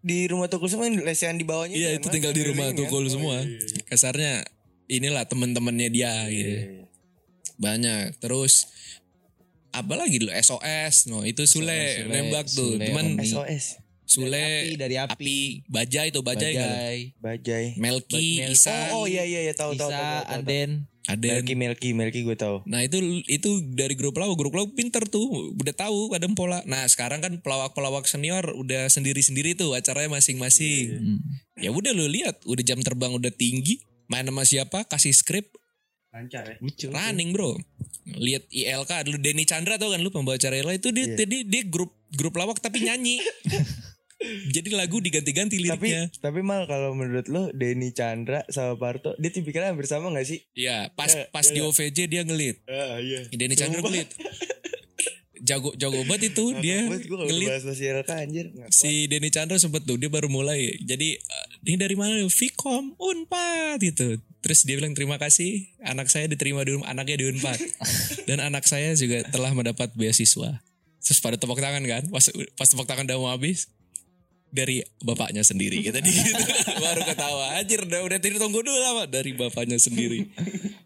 di 0.00 0.24
rumah 0.26 0.48
Tukul 0.48 0.66
semua 0.66 0.88
yang 0.88 1.00
lesehan 1.00 1.36
di 1.36 1.44
bawahnya. 1.44 1.76
iya 1.76 1.90
itu 1.92 2.08
tinggal 2.08 2.32
di 2.32 2.42
rumah 2.42 2.72
kan? 2.72 2.76
Tukul 2.76 3.04
Oh, 3.04 3.10
semua. 3.10 3.36
iya, 3.38 3.52
iya. 3.52 3.82
Kasarnya 3.84 4.32
inilah 4.86 5.24
teman-temannya 5.24 5.88
dia 5.88 6.12
gitu. 6.28 6.48
Iya, 6.50 6.60
iya. 6.64 6.84
Banyak. 7.56 8.18
Terus 8.18 8.68
apa 9.70 9.94
lagi 9.94 10.18
dulu 10.18 10.32
SOS. 10.32 11.08
No, 11.08 11.22
itu 11.22 11.44
Sule, 11.44 12.00
Sule, 12.00 12.10
nembak 12.10 12.48
tuh. 12.48 12.74
Sule, 12.74 12.84
Cuman 12.88 13.06
Om. 13.14 13.22
SOS. 13.22 13.83
Sule, 14.04 14.36
api, 14.36 14.76
dari 14.76 14.96
api. 14.96 15.36
Bajai 15.66 16.12
tuh 16.12 16.20
Bajai, 16.20 16.52
kan? 16.52 16.68
Bajai, 16.68 16.98
Bajai. 17.18 17.64
Melki, 17.76 18.38
Melki. 18.38 18.52
Isa, 18.52 18.92
Oh, 18.92 19.02
oh 19.02 19.06
iya 19.08 19.24
iya 19.24 19.40
iya 19.42 19.54
tahu 19.56 19.72
tahu 19.72 19.88
tahu. 19.88 19.96
Isa. 19.96 20.28
Aden. 20.30 20.70
Aden. 21.04 21.30
Melki 21.36 21.52
Melki 21.52 21.88
Melki 21.92 22.20
gue 22.22 22.32
tahu. 22.32 22.64
Nah 22.64 22.80
itu 22.80 22.96
itu 23.24 23.50
dari 23.72 23.92
grup 23.92 24.12
pelawak, 24.12 24.36
grup 24.36 24.52
pelawak 24.52 24.72
pinter 24.72 25.04
tuh, 25.04 25.52
udah 25.52 25.74
tahu 25.74 26.12
ada 26.12 26.24
pola. 26.32 26.64
Nah 26.64 26.84
sekarang 26.84 27.20
kan 27.20 27.40
pelawak-pelawak 27.40 28.04
senior 28.04 28.44
udah 28.52 28.88
sendiri-sendiri 28.88 29.52
tuh 29.52 29.72
acaranya 29.72 30.12
masing-masing. 30.12 30.84
Hmm. 30.96 31.18
Ya 31.56 31.68
udah 31.68 31.92
lu 31.92 32.08
lihat, 32.08 32.40
udah 32.44 32.64
jam 32.64 32.80
terbang 32.80 33.12
udah 33.12 33.28
tinggi, 33.28 33.84
main 34.08 34.24
sama 34.24 34.44
siapa, 34.44 34.84
kasih 34.84 35.12
skrip, 35.12 35.52
Lancar 36.08 36.44
ya. 36.46 36.56
Lucu. 36.60 36.88
running 36.88 37.32
bro. 37.32 37.52
Lihat 38.04 38.48
ILK 38.48 38.92
dulu 39.04 39.16
Denny 39.20 39.44
Chandra 39.44 39.76
tuh 39.76 39.92
kan 39.92 40.00
lu 40.00 40.08
pembawa 40.08 40.36
acara 40.36 40.56
ILK 40.56 40.76
itu 40.78 40.88
dia, 40.92 41.04
Iya. 41.10 41.24
dia 41.24 41.42
dia 41.42 41.62
grup 41.68 41.92
grup 42.12 42.32
pelawak 42.32 42.60
tapi 42.60 42.80
nyanyi. 42.80 43.20
Jadi 44.46 44.70
lagu 44.70 44.98
diganti-ganti 44.98 45.58
Tapi 45.58 45.68
liriknya. 45.84 46.08
tapi 46.16 46.40
mal 46.40 46.64
kalau 46.64 46.92
menurut 46.92 47.26
lo 47.26 47.50
Denny 47.50 47.90
Chandra 47.90 48.46
sama 48.46 48.74
Parto 48.74 49.12
dia 49.14 49.28
tipikalnya 49.28 49.70
hampir 49.70 49.84
sama 49.84 50.08
gak 50.10 50.24
sih? 50.24 50.40
Iya, 50.52 50.88
pas 50.90 51.08
Iya, 51.08 51.28
pas 51.28 51.44
iya. 51.44 51.52
di 51.52 51.60
OVJ 51.60 51.98
dia 52.06 52.22
ngelit. 52.22 52.56
Ah 52.64 52.96
iya. 52.98 53.26
Denny 53.28 53.52
Chandra 53.52 53.80
ngelit. 53.80 54.08
Jago 55.36 55.76
jago 55.76 56.00
banget 56.06 56.32
itu 56.32 56.44
dia 56.56 56.88
Gue 56.88 57.04
kalau 57.04 57.26
ngelit. 57.26 57.48
bahas 57.50 57.62
bahas 57.62 57.76
ILK 57.78 58.10
anjir. 58.16 58.46
nggak 58.48 58.64
kuat. 58.64 58.72
si 58.72 59.04
Denny 59.04 59.28
Chandra 59.28 59.58
sempet 59.58 59.82
tuh 59.82 59.94
dia 59.94 60.08
baru 60.08 60.24
mulai 60.26 60.72
jadi 60.80 61.08
eh, 61.14 61.46
ini 61.62 61.76
dari 61.76 61.92
mana 61.92 62.16
Vkom 62.24 62.96
Unpad 62.96 63.76
gitu 63.78 64.08
terus 64.40 64.62
dia 64.62 64.78
bilang 64.78 64.92
terima 64.92 65.18
kasih 65.18 65.68
anak 65.82 66.08
saya 66.08 66.24
diterima 66.26 66.62
di 66.62 66.72
Un- 66.72 66.86
anaknya 66.86 67.18
di 67.18 67.26
Unpad 67.28 67.60
dan 68.28 68.40
anak 68.40 68.64
saya 68.64 68.94
juga 68.94 69.20
telah 69.26 69.52
mendapat 69.52 69.92
beasiswa 69.92 70.64
terus 70.98 71.18
pada 71.18 71.36
tepuk 71.36 71.58
tangan 71.58 71.82
kan 71.82 72.02
pas 72.08 72.24
pas 72.54 72.64
tepuk 72.66 72.86
tangan 72.86 73.04
udah 73.04 73.18
mau 73.18 73.28
habis 73.28 73.68
dari 74.54 74.86
bapaknya 75.02 75.42
sendiri. 75.42 75.82
Gitu, 75.82 75.98
gitu. 75.98 76.30
baru 76.84 77.02
ketawa. 77.02 77.58
Anjir 77.58 77.82
udah 77.82 78.00
udah 78.06 78.18
tidur 78.22 78.38
tunggu 78.38 78.62
dulu 78.62 78.78
lama. 78.78 79.10
Dari 79.10 79.34
bapaknya 79.34 79.82
sendiri. 79.82 80.30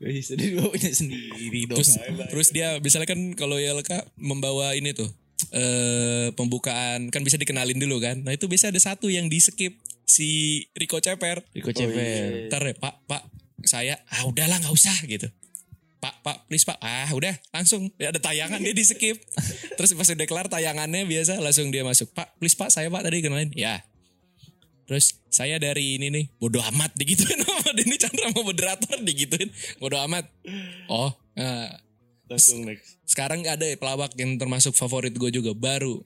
Bisa 0.00 0.32
dia 0.40 0.56
bawanya 0.56 0.88
sendiri 0.88 1.68
dong. 1.68 1.76
terus 1.76 2.00
terus 2.32 2.48
dia 2.48 2.80
misalnya 2.80 3.12
kan 3.12 3.20
kalau 3.36 3.60
YLK 3.60 4.08
membawa 4.16 4.72
ini 4.72 4.96
tuh 4.96 5.12
eh 5.52 6.32
pembukaan 6.32 7.12
kan 7.12 7.20
bisa 7.20 7.36
dikenalin 7.36 7.76
dulu 7.76 8.00
kan. 8.00 8.24
Nah 8.24 8.32
itu 8.32 8.48
biasa 8.48 8.72
ada 8.72 8.80
satu 8.80 9.12
yang 9.12 9.28
di 9.28 9.36
skip 9.36 9.76
si 10.08 10.64
Rico 10.72 10.96
Ceper. 11.04 11.44
Riko 11.52 11.76
Ceper. 11.76 12.48
ntar 12.48 12.64
ya 12.64 12.74
pak 12.80 13.04
pak 13.04 13.22
saya 13.68 14.00
ah 14.08 14.24
udahlah 14.24 14.56
nggak 14.62 14.74
usah 14.74 14.96
gitu 15.04 15.28
pak 15.98 16.14
pak 16.22 16.36
please 16.46 16.64
pak. 16.66 16.78
Ah 16.78 17.10
udah 17.10 17.34
langsung. 17.50 17.90
Ya 17.98 18.10
ada 18.14 18.22
tayangan 18.22 18.58
dia 18.62 18.74
di 18.74 18.84
skip. 18.86 19.18
Terus 19.78 19.94
pas 19.94 20.08
udah 20.08 20.26
kelar 20.26 20.46
tayangannya 20.46 21.06
biasa 21.06 21.42
langsung 21.42 21.70
dia 21.70 21.82
masuk 21.82 22.10
pak 22.14 22.34
please 22.38 22.54
pak 22.54 22.70
saya 22.70 22.88
pak 22.90 23.02
tadi 23.02 23.22
kenalin. 23.22 23.50
Ya. 23.54 23.82
Terus 24.88 25.20
saya 25.28 25.60
dari 25.60 26.00
ini 26.00 26.08
nih 26.08 26.24
bodoh 26.40 26.64
amat 26.72 26.96
digituin 26.96 27.44
sama 27.44 27.70
Denny 27.76 28.00
Chandra 28.00 28.32
mau 28.32 28.46
moderator 28.46 28.96
digituin. 29.04 29.52
Bodoh 29.76 30.00
amat. 30.08 30.24
Oh 30.88 31.12
nah, 31.36 31.68
Langsung 32.28 32.64
next. 32.64 33.00
sekarang 33.04 33.44
ada 33.44 33.64
ya 33.64 33.76
pelawak 33.76 34.12
yang 34.16 34.36
termasuk 34.40 34.72
favorit 34.76 35.12
gue 35.12 35.30
juga 35.32 35.52
baru. 35.52 36.00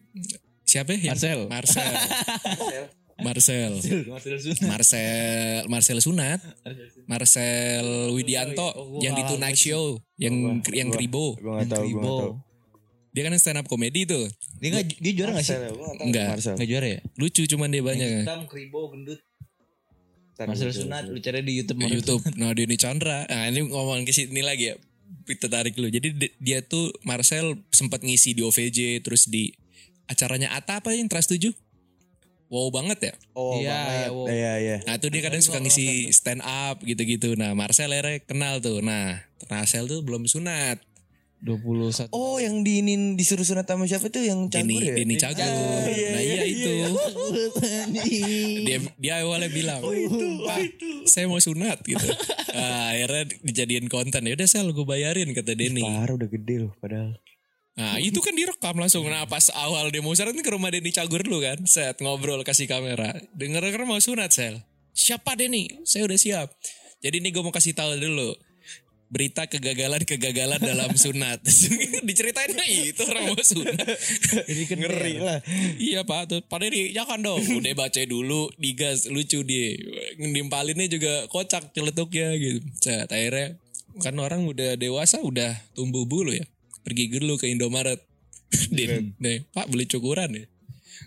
Siapa 0.66 0.95
ya? 0.97 1.12
Marcel. 1.12 1.40
Marcel 1.51 1.84
Marcel 3.19 3.73
Marcel 4.07 4.39
Sunat. 4.39 4.63
Marcel 4.65 5.61
Marcel 5.67 5.99
Sunat 5.99 6.41
Marcel 7.07 7.87
Widianto 8.11 8.65
Oh, 8.73 8.99
yang 8.99 9.13
di 9.13 9.23
gua 9.23 9.31
Tonight 9.31 9.55
Show 9.55 9.85
yang 10.17 10.35
yang 10.67 10.89
Gua- 10.89 10.97
Kribo 10.97 11.37
gak 11.37 11.69
tau 11.69 11.83
gue 11.83 11.93
gak 11.93 12.03
tau. 12.03 12.33
dia 13.11 13.23
kan 13.23 13.35
stand 13.37 13.59
up 13.59 13.67
comedy 13.67 14.05
tuh 14.05 14.25
Dia 14.57 14.69
nggak 14.73 14.87
dia 14.97 15.13
juara 15.13 15.31
nggak 15.33 15.45
sih? 15.45 15.57
Gua. 15.71 15.93
Enggak. 16.01 16.29
Marcel. 16.33 16.55
Nggak 16.55 16.69
juara 16.69 16.87
ya? 16.89 17.01
lucu 17.15 17.43
cuman 17.47 17.69
dia 17.69 17.83
banyak 17.83 18.09
kan 18.09 18.23
Hitam, 18.23 18.41
kribo, 18.47 18.81
gendut. 18.89 19.21
Marcel 20.39 20.69
gua 20.69 20.81
Sunat, 20.81 21.05
lu 21.07 21.19
cari 21.19 21.41
di 21.41 21.53
YouTube. 21.55 21.79
di 21.79 21.93
YouTube 21.93 22.23
nah 22.35 22.51
Denny 22.51 22.75
Chandra 22.75 23.23
nah 23.25 23.47
ini 23.47 23.61
ngomong 23.65 24.03
ke 24.03 24.11
sini 24.11 24.41
lagi 24.41 24.71
ya 24.71 24.77
kita 25.23 25.47
tarik 25.47 25.73
dulu 25.73 25.87
jadi 25.87 26.09
di- 26.11 26.35
dia 26.37 26.61
tuh 26.61 26.91
Marcel 27.03 27.55
sempat 27.69 28.01
ngisi 28.01 28.33
di 28.33 28.41
OVJ 28.41 28.79
terus 29.01 29.29
di 29.29 29.53
acaranya 30.05 30.51
Ata 30.51 30.81
apa 30.81 30.91
yang 30.91 31.07
Trust 31.07 31.31
7 31.33 31.53
wow 32.53 32.68
banget 32.68 32.98
ya 33.03 33.14
Oh 33.32 33.57
Iya, 33.57 33.72
banget. 33.72 34.09
wow. 34.12 34.26
Iya 34.28 34.53
iya. 34.59 34.76
Nah 34.84 34.94
tuh 34.96 35.09
dia 35.09 35.24
kadang 35.24 35.40
suka 35.40 35.57
ngisi 35.57 36.12
stand 36.12 36.44
up 36.44 36.78
gitu-gitu. 36.80 37.32
Nah 37.32 37.53
Marcel 37.53 37.88
akhirnya 37.88 38.20
kenal 38.20 38.61
tuh. 38.61 38.78
Nah 38.78 39.16
Marcel 39.48 39.88
tuh 39.88 40.05
belum 40.05 40.28
sunat. 40.28 40.76
21. 41.42 42.07
Oh 42.12 42.38
yang 42.38 42.62
diinin 42.62 43.16
disuruh 43.16 43.42
sunat 43.42 43.64
sama 43.64 43.82
siapa 43.82 44.07
tuh 44.07 44.22
yang 44.22 44.46
Dini, 44.46 44.78
campur 44.78 44.82
ya? 44.84 44.94
Dini 44.94 45.14
Cagur. 45.16 45.42
Nah 45.42 46.20
iya 46.22 46.42
itu. 46.44 46.70
Dia 48.62 48.78
dia 48.96 49.14
awalnya 49.20 49.48
bilang, 49.48 49.82
Pak, 49.82 50.59
saya 51.05 51.26
mau 51.26 51.40
sunat 51.40 51.82
gitu. 51.82 52.05
Nah, 52.53 52.92
akhirnya 52.92 53.32
dijadiin 53.40 53.88
konten. 53.88 54.22
Ya 54.22 54.36
udah 54.36 54.44
sel 54.44 54.68
gue 54.68 54.84
bayarin 54.84 55.32
kata 55.32 55.57
Denny. 55.57 55.80
Parah 55.80 56.12
udah 56.12 56.28
gede 56.28 56.61
loh 56.61 56.72
padahal. 56.76 57.16
Nah 57.73 57.97
itu 57.97 58.20
kan 58.20 58.37
direkam 58.37 58.77
langsung. 58.77 59.09
Nah 59.09 59.25
pas 59.25 59.49
awal 59.57 59.89
sunat 59.89 60.29
kan 60.29 60.37
ke 60.45 60.51
rumah 60.53 60.68
Denny 60.68 60.93
Cagur 60.93 61.25
dulu 61.25 61.41
kan. 61.41 61.57
Set 61.64 61.97
ngobrol 62.05 62.45
kasih 62.45 62.68
kamera. 62.68 63.16
Denger-denger 63.33 63.89
mau 63.89 63.97
sunat 63.97 64.29
sel. 64.29 64.61
Siapa 64.93 65.33
Denny? 65.41 65.81
Saya 65.89 66.05
udah 66.05 66.18
siap. 66.20 66.53
Jadi 67.01 67.25
ini 67.25 67.33
gue 67.33 67.41
mau 67.41 67.51
kasih 67.51 67.73
tahu 67.73 67.97
dulu. 67.97 68.37
Berita 69.12 69.45
kegagalan-kegagalan 69.45 70.57
dalam 70.57 70.93
sunat. 70.97 71.45
Diceritain 72.09 72.53
"Nah, 72.57 72.64
itu 72.64 73.03
orang 73.05 73.29
mau 73.29 73.41
sunat. 73.41 73.77
Jadi 74.49 74.62
kan 74.68 74.77
Ngeri 74.81 75.14
lah. 75.20 75.41
iya 75.77 76.01
pak 76.05 76.33
tuh 76.33 76.41
Pak 76.45 76.61
Denny 76.61 76.93
jangan 76.93 77.20
dong. 77.25 77.41
Udah 77.41 77.73
baca 77.73 78.01
dulu 78.05 78.53
digas 78.61 79.09
lucu 79.09 79.45
dia. 79.45 79.77
Nimpalinnya 80.20 80.89
juga 80.93 81.25
kocak 81.29 81.73
celetuknya 81.73 82.37
gitu. 82.37 82.64
Set 82.81 83.09
akhirnya 83.09 83.57
kan 84.01 84.16
orang 84.16 84.45
udah 84.49 84.77
dewasa 84.81 85.20
udah 85.20 85.57
tumbuh 85.77 86.05
bulu 86.09 86.33
ya. 86.33 86.45
Pergi 86.83 87.09
dulu 87.09 87.39
ke 87.39 87.47
Indomaret. 87.49 87.99
Din, 88.76 89.16
nih, 89.16 89.49
Pak 89.49 89.72
beli 89.72 89.89
cukuran 89.89 90.28
ya. 90.37 90.45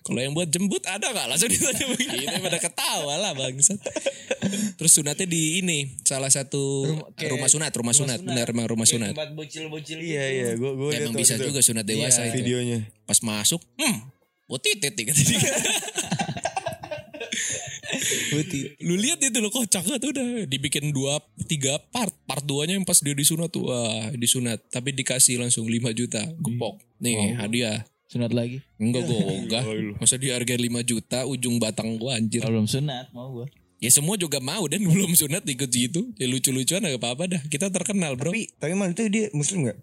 Kalau 0.05 0.21
yang 0.21 0.33
buat 0.37 0.49
jembut 0.49 0.85
ada 0.85 1.13
gak? 1.13 1.25
Langsung 1.29 1.49
ditanya 1.49 1.85
begitu. 1.89 2.13
Pada 2.45 2.59
ketawa 2.61 3.13
lah 3.17 3.31
bangsat. 3.33 3.79
Terus 4.77 4.91
sunatnya 4.91 5.25
di 5.25 5.61
ini. 5.65 5.97
Salah 6.05 6.29
satu 6.29 6.85
rumah, 6.85 7.09
kayak 7.17 7.49
sunat. 7.49 7.71
Rumah 7.73 7.93
sunat. 7.93 8.19
Benar 8.21 8.45
emang 8.49 8.69
rumah 8.69 8.85
sunat. 8.85 9.17
Tempat 9.17 9.33
bocil-bocil 9.33 10.01
Iya 10.01 10.25
iya 10.29 10.47
gue 10.57 10.71
gue 10.77 10.89
Ya, 10.93 11.05
emang 11.05 11.17
bisa 11.17 11.41
juga 11.41 11.61
sunat 11.65 11.85
dewasa 11.85 12.21
Iya, 12.21 12.33
itu. 12.33 12.37
videonya. 12.43 12.79
Pas 13.09 13.17
masuk. 13.25 13.61
Hmm. 13.81 14.13
Buat 14.45 14.61
kata 14.61 14.93
dia. 14.93 15.09
Putih. 18.05 18.77
Lu 18.85 18.95
lihat 18.95 19.19
itu 19.21 19.37
lo 19.41 19.49
kocak 19.49 19.83
banget 19.85 20.03
udah 20.11 20.27
dibikin 20.45 20.89
dua 20.95 21.19
tiga 21.49 21.77
part. 21.89 22.13
Part 22.25 22.43
duanya 22.45 22.77
yang 22.77 22.85
pas 22.85 22.97
dia 23.01 23.13
disunat 23.13 23.49
tuh 23.51 23.69
wah 23.69 24.09
disunat 24.15 24.61
tapi 24.69 24.93
dikasih 24.93 25.41
langsung 25.41 25.65
5 25.67 25.91
juta 25.93 26.21
gepok. 26.39 26.81
Nih 27.01 27.35
hadiah. 27.37 27.85
Sunat 28.05 28.31
lagi. 28.31 28.61
Enggak 28.77 29.09
gue 29.09 29.17
enggak. 29.17 29.63
Masa 29.97 30.15
di 30.21 30.29
harga 30.29 30.53
5 30.53 30.85
juta 30.85 31.25
ujung 31.25 31.57
batang 31.57 31.97
gua 31.97 32.15
anjir. 32.21 32.45
Kalau 32.45 32.61
belum 32.61 32.69
sunat 32.69 33.09
mau 33.11 33.33
gua. 33.33 33.45
Ya 33.81 33.91
semua 33.91 34.15
juga 34.15 34.39
mau 34.39 34.63
dan 34.71 34.85
belum 34.87 35.17
sunat 35.17 35.43
ikut 35.43 35.69
gitu. 35.69 36.13
Ya 36.15 36.29
lucu-lucuan 36.29 36.85
gak 36.85 37.01
apa-apa 37.01 37.37
dah. 37.37 37.41
Kita 37.49 37.73
terkenal 37.73 38.15
bro. 38.15 38.31
Tapi 38.31 38.49
tapi 38.55 38.73
mal 38.77 38.93
itu 38.93 39.09
dia 39.09 39.27
muslim 39.33 39.67
gak? 39.73 39.77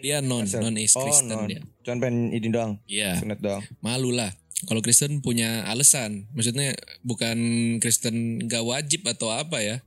Dia 0.00 0.24
non 0.24 0.48
non 0.48 0.74
is 0.80 0.96
Oh 0.96 1.04
Kristen 1.04 1.36
non. 1.36 1.48
dia. 1.48 1.60
Cuman 1.84 1.98
pengen 2.00 2.18
ini 2.32 2.48
doang. 2.48 2.72
Iya. 2.88 3.20
Sunat 3.20 3.38
doang. 3.40 3.62
Malu 3.84 4.12
lah. 4.14 4.32
Kalau 4.62 4.80
Kristen 4.80 5.18
punya 5.20 5.66
alasan. 5.66 6.30
Maksudnya 6.32 6.74
bukan 7.02 7.38
Kristen 7.82 8.46
gak 8.46 8.62
wajib 8.62 9.02
atau 9.06 9.34
apa 9.34 9.58
ya. 9.58 9.82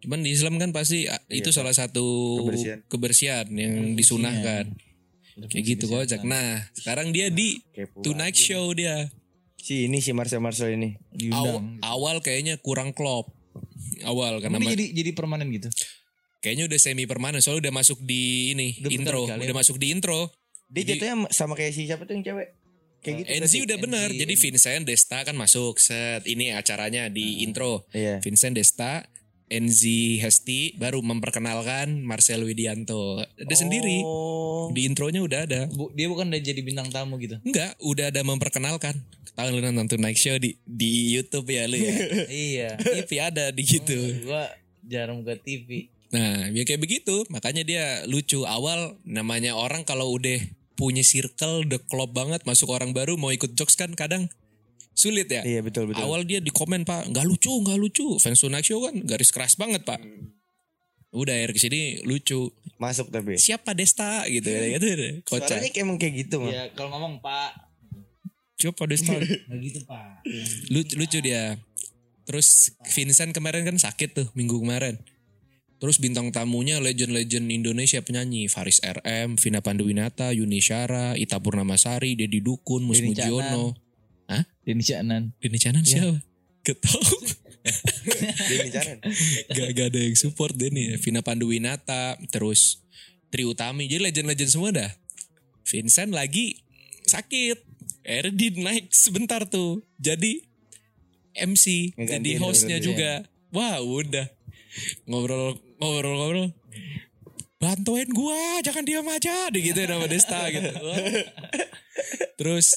Cuman 0.00 0.20
di 0.20 0.36
Islam 0.36 0.60
kan 0.60 0.68
pasti 0.72 1.08
ah, 1.08 1.20
itu 1.32 1.48
salah 1.48 1.72
satu 1.72 2.04
Kebersihan. 2.44 2.78
kebersihan 2.92 3.46
yang 3.56 3.96
disunahkan. 3.96 4.76
Kayak 5.48 5.64
gitu 5.64 5.88
kocak. 5.88 6.20
Nah 6.22 6.60
sekarang 6.76 7.10
dia 7.10 7.32
di 7.32 7.58
Kepo. 7.72 8.04
Tonight 8.04 8.36
Show 8.36 8.70
dia. 8.76 9.08
Si 9.56 9.88
ini 9.88 10.04
si 10.04 10.12
Marcel 10.12 10.44
Marcel 10.44 10.76
ini. 10.76 10.92
Aw- 10.92 11.16
Diundang. 11.16 11.80
awal 11.80 12.20
kayaknya 12.20 12.60
kurang 12.60 12.92
klop. 12.92 13.32
Awal 14.04 14.44
karena 14.44 14.60
jadi 14.60 14.92
jadi 14.92 15.10
permanen 15.16 15.48
gitu. 15.54 15.72
kayaknya 16.44 16.68
udah 16.68 16.76
semi 16.76 17.08
permanen 17.08 17.40
soalnya 17.40 17.72
udah 17.72 17.74
masuk 17.80 18.04
di 18.04 18.52
ini 18.52 18.76
Udah 18.84 18.90
intro, 18.92 19.24
berkali-kali 19.24 19.44
udah 19.48 19.56
masuk 19.56 19.76
di 19.80 19.86
intro. 19.88 20.20
Dia 20.68 20.82
jatuhnya 20.84 21.16
sama 21.32 21.56
kayak 21.56 21.72
si 21.72 21.88
siapa 21.88 22.04
tuh 22.04 22.20
yang 22.20 22.24
cewek? 22.28 22.52
Kayak 23.04 23.16
gitu. 23.20 23.28
NZ 23.44 23.54
udah 23.68 23.78
bener. 23.78 24.08
NZ. 24.08 24.18
Jadi 24.24 24.34
Vincent 24.40 24.84
Desta 24.88 25.18
kan 25.20 25.36
masuk 25.36 25.76
set 25.76 26.24
ini 26.24 26.56
acaranya 26.56 27.12
di 27.12 27.44
intro. 27.44 27.84
Iya. 27.92 28.24
Vincent 28.24 28.56
Desta, 28.56 29.04
NZ 29.52 29.82
Hesti 30.24 30.72
baru 30.80 31.04
memperkenalkan 31.04 32.00
Marcel 32.00 32.42
Widianto. 32.48 33.20
Ada 33.20 33.54
sendiri. 33.54 34.00
Oh. 34.00 34.72
Di 34.72 34.88
intronya 34.88 35.20
udah 35.20 35.40
ada. 35.44 35.60
Bu, 35.68 35.92
dia 35.92 36.08
bukan 36.08 36.32
udah 36.32 36.40
jadi 36.40 36.60
bintang 36.64 36.88
tamu 36.88 37.20
gitu. 37.20 37.36
Enggak, 37.44 37.76
udah 37.84 38.08
ada 38.08 38.20
memperkenalkan. 38.24 38.96
Tahu 39.34 39.46
lu 39.50 39.60
nonton 39.60 40.00
Night 40.00 40.16
Show 40.16 40.38
di 40.40 40.56
di 40.64 41.12
YouTube 41.12 41.50
ya 41.50 41.68
lu 41.68 41.76
ya. 41.76 41.94
iya. 42.30 42.70
TV 42.80 43.10
ada 43.20 43.50
di 43.52 43.62
gitu. 43.66 43.98
Gua 44.24 44.48
jarang 44.86 45.20
buka 45.20 45.36
TV. 45.36 45.92
Nah, 46.14 46.48
ya 46.54 46.62
kayak 46.62 46.80
begitu. 46.80 47.26
Makanya 47.28 47.66
dia 47.66 47.84
lucu. 48.06 48.46
Awal 48.46 48.96
namanya 49.02 49.58
orang 49.58 49.82
kalau 49.82 50.14
udah 50.14 50.38
punya 50.74 51.02
circle, 51.06 51.66
udah 51.66 51.80
klop 51.86 52.14
banget, 52.14 52.42
masuk 52.46 52.70
orang 52.70 52.90
baru 52.90 53.14
mau 53.14 53.30
ikut 53.30 53.54
jokes 53.54 53.78
kan 53.78 53.94
kadang 53.94 54.26
sulit 54.94 55.26
ya. 55.26 55.42
Iya 55.42 55.60
betul 55.62 55.90
betul. 55.90 56.06
Awal 56.06 56.26
dia 56.26 56.38
di 56.38 56.54
komen 56.54 56.86
pak, 56.86 57.10
nggak 57.10 57.26
lucu, 57.26 57.50
nggak 57.50 57.78
lucu. 57.78 58.18
Fans 58.22 58.38
Tonight 58.38 58.66
Show 58.66 58.82
kan 58.82 58.94
garis 59.02 59.34
keras 59.34 59.58
banget 59.58 59.82
pak. 59.82 59.98
Udah 61.14 61.34
akhir 61.34 61.54
ke 61.54 61.60
sini 61.62 61.80
lucu. 62.02 62.50
Masuk 62.78 63.10
tapi. 63.10 63.38
Siapa 63.38 63.70
Desta 63.74 64.26
gitu 64.26 64.50
ya, 64.50 64.78
gitu 64.78 64.86
deh. 65.02 65.12
Kocak. 65.22 65.46
Suaranya 65.46 65.70
kayak 65.70 65.84
emang 65.86 65.96
kayak 65.98 66.14
gitu 66.26 66.36
mah. 66.42 66.50
Ya 66.50 66.64
kalau 66.74 66.90
ngomong 66.94 67.22
Pak, 67.22 67.50
Siapa 68.58 68.82
Desta? 68.86 69.14
gitu 69.66 69.82
Pak. 69.86 70.26
lucu, 70.70 70.94
lucu 70.98 71.18
dia. 71.22 71.58
Terus 72.24 72.72
Vincent 72.88 73.36
kemarin 73.36 73.66
kan 73.68 73.76
sakit 73.76 74.10
tuh 74.16 74.26
minggu 74.32 74.56
kemarin. 74.62 74.96
Terus 75.82 76.00
bintang 76.00 76.30
tamunya 76.32 76.80
legend-legend 76.80 77.50
Indonesia 77.50 78.00
penyanyi 78.00 78.48
Faris 78.48 78.80
RM, 78.80 79.36
Vina 79.36 79.60
Panduwinata, 79.60 80.32
Yuni 80.32 80.62
Syara, 80.62 81.18
Ita 81.18 81.42
Purnamasari, 81.42 82.16
Dedi 82.16 82.40
Dukun, 82.40 82.86
Mus 82.86 83.02
Denny 83.02 83.12
Mujiono. 83.12 83.84
Denny 84.64 84.80
Caknan. 84.80 85.22
Denny 85.38 85.58
Canan 85.60 85.84
siapa? 85.84 86.24
Ketau. 86.64 86.96
Denny 88.48 88.70
Canan. 88.72 88.98
gak, 89.52 89.68
gak 89.76 89.86
ada 89.92 90.00
yang 90.00 90.16
support 90.16 90.56
Denny 90.56 90.94
ya. 90.94 90.96
Vina 90.96 91.20
Panduwinata, 91.20 92.16
terus 92.32 92.80
Tri 93.28 93.44
Utami. 93.44 93.84
Jadi 93.84 94.08
legend-legend 94.08 94.50
semua 94.50 94.70
dah. 94.72 94.90
Vincent 95.68 96.16
lagi 96.16 96.64
sakit. 97.04 97.58
Dia 98.04 98.50
naik 98.56 98.88
sebentar 98.92 99.44
tuh. 99.48 99.84
Jadi 100.00 100.40
MC. 101.36 101.92
jadi 101.92 101.98
Ngegantiin 101.98 102.40
hostnya 102.40 102.78
berarti 102.80 102.88
juga. 102.88 103.12
Wah 103.52 103.80
udah. 103.84 104.26
Ngobrol, 105.06 105.58
ngobrol, 105.78 106.14
ngobrol. 106.18 106.48
Bantuin 107.60 108.10
gua, 108.12 108.60
jangan 108.60 108.84
diam 108.84 109.08
aja. 109.08 109.48
Gitu 109.48 109.78
nama 109.88 110.04
Desta 110.04 110.52
gitu. 110.52 110.68
Terus 112.36 112.76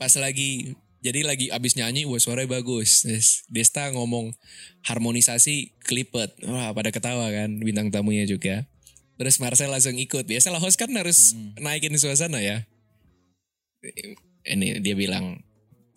pas 0.00 0.12
lagi 0.16 0.72
jadi 1.04 1.20
lagi 1.20 1.52
abis 1.52 1.76
nyanyi 1.76 2.08
wah 2.08 2.16
suaranya 2.16 2.56
bagus. 2.56 3.04
Terus 3.04 3.44
Desta 3.52 3.92
ngomong 3.92 4.32
harmonisasi 4.88 5.76
klipet 5.84 6.32
wah 6.48 6.72
pada 6.72 6.88
ketawa 6.88 7.28
kan 7.28 7.60
bintang 7.60 7.92
tamunya 7.92 8.24
juga. 8.24 8.64
Terus 9.20 9.36
Marcel 9.38 9.70
langsung 9.70 10.00
ikut. 10.00 10.24
Biasalah 10.24 10.58
host 10.58 10.80
kan 10.80 10.90
harus 10.96 11.36
naikin 11.60 11.94
suasana 12.00 12.40
ya. 12.40 12.64
Ini 14.48 14.80
dia 14.80 14.96
bilang 14.96 15.44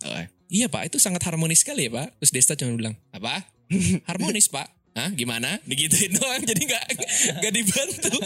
"Oh, 0.04 0.24
iya 0.52 0.68
pak 0.68 0.92
itu 0.92 1.00
sangat 1.00 1.24
harmonis 1.24 1.64
sekali 1.64 1.88
ya 1.88 2.04
pak. 2.04 2.20
Terus 2.20 2.32
Desta 2.36 2.52
cuma 2.52 2.76
bilang 2.76 2.94
apa? 3.16 3.48
Harmonis 4.08 4.52
pak 4.52 4.77
Hah 4.98 5.14
gimana? 5.14 5.62
Digituin 5.62 6.10
doang 6.10 6.42
jadi 6.42 6.62
gak, 6.74 6.84
gak 7.38 7.52
dibantu 7.54 8.18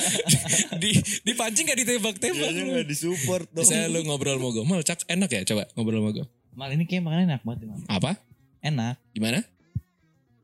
di, 0.80 0.96
Dipancing 1.20 1.68
gak 1.68 1.76
ditembak-tembak 1.84 2.48
Kayaknya 2.48 2.62
nggak 2.64 2.88
disupport 2.88 3.44
dong. 3.52 3.60
Misalnya 3.68 3.92
lu 3.92 4.00
ngobrol 4.08 4.40
sama 4.40 4.48
gue 4.56 4.64
Mal 4.64 4.80
cak 4.80 5.04
enak 5.04 5.28
ya 5.28 5.40
coba 5.52 5.68
ngobrol 5.76 6.00
sama 6.00 6.10
gue 6.16 6.26
Mal 6.56 6.70
ini 6.72 6.88
kayak 6.88 7.04
makan 7.04 7.28
enak 7.28 7.40
banget 7.44 7.68
Mal. 7.68 7.78
Apa? 7.92 8.16
Enak, 8.64 8.96
Gimana? 9.12 9.44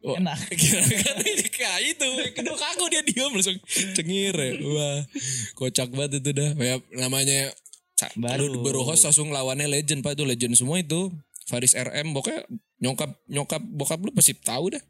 Oh, 0.04 0.14
enak. 0.14 0.38
kan 1.02 1.16
kayak 1.58 1.78
itu 1.96 2.08
kedua 2.36 2.56
kaku 2.60 2.86
dia 2.92 3.02
diam 3.02 3.34
langsung 3.34 3.58
cengir 3.98 4.30
ya. 4.36 4.52
Wah 4.62 4.98
kocak 5.58 5.90
banget 5.90 6.22
itu 6.22 6.30
dah 6.36 6.54
ya, 6.54 6.76
Namanya 6.94 7.50
Baru. 8.14 8.62
baru 8.62 8.86
host 8.86 9.10
langsung 9.10 9.34
lawannya 9.34 9.66
legend 9.66 10.06
pak 10.06 10.14
itu 10.14 10.22
legend 10.22 10.54
semua 10.54 10.78
itu 10.78 11.10
Faris 11.50 11.74
RM 11.74 12.14
pokoknya 12.14 12.46
nyokap 12.78 13.10
nyokap 13.26 13.62
bokap 13.74 13.98
lu 13.98 14.14
pasti 14.14 14.38
tahu 14.38 14.78
dah 14.78 14.82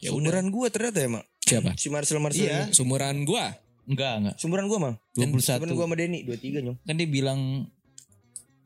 ya 0.00 0.10
Sumuran 0.12 0.46
gua 0.52 0.66
ternyata 0.68 0.98
ya 1.00 1.08
mak. 1.08 1.24
siapa 1.46 1.70
Si 1.78 1.88
Marcel 1.88 2.18
Marcel. 2.20 2.46
Iya. 2.46 2.68
ini. 2.68 2.74
sumuran 2.74 3.22
gua 3.24 3.54
Enggak, 3.86 4.12
enggak. 4.18 4.36
Sumuran 4.42 4.66
gua 4.66 4.78
mal. 4.82 4.94
21. 5.14 5.46
Sumuran 5.46 5.72
gua 5.78 5.86
sama 5.86 5.94
Denny 5.94 6.26
23 6.26 6.58
nyong. 6.66 6.78
Kan 6.82 6.94
dia 6.98 7.06
bilang 7.06 7.40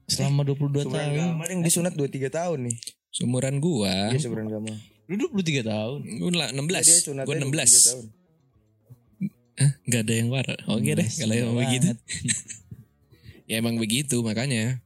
selama 0.08 0.40
22 0.48 0.88
Sumuran 0.88 0.88
tahun. 0.88 1.12
Gamal 1.36 1.48
yang 1.52 1.62
disunat 1.62 1.92
23 1.92 2.32
tahun 2.32 2.58
nih. 2.66 2.76
sumuran 3.10 3.54
gua 3.60 4.14
Iya 4.14 4.20
sumuran 4.22 4.46
Gamal. 4.48 4.76
Lu 5.10 5.14
23 5.28 5.66
tahun. 5.66 5.98
gua 6.24 6.30
lah 6.40 6.48
16 6.56 6.88
Dia 6.88 6.98
sunatnya 7.04 7.26
gua 7.28 7.36
23 7.36 7.52
16 7.52 7.88
tahun. 7.90 8.04
Hah? 9.60 9.72
Gak 9.92 10.02
ada 10.08 10.14
yang 10.16 10.28
war 10.32 10.48
Oke 10.72 10.90
deh 10.96 11.08
kalau 11.20 11.34
emang 11.36 11.56
begitu. 11.60 11.88
Ya 13.50 13.58
emang 13.58 13.82
begitu 13.82 14.22
makanya 14.22 14.78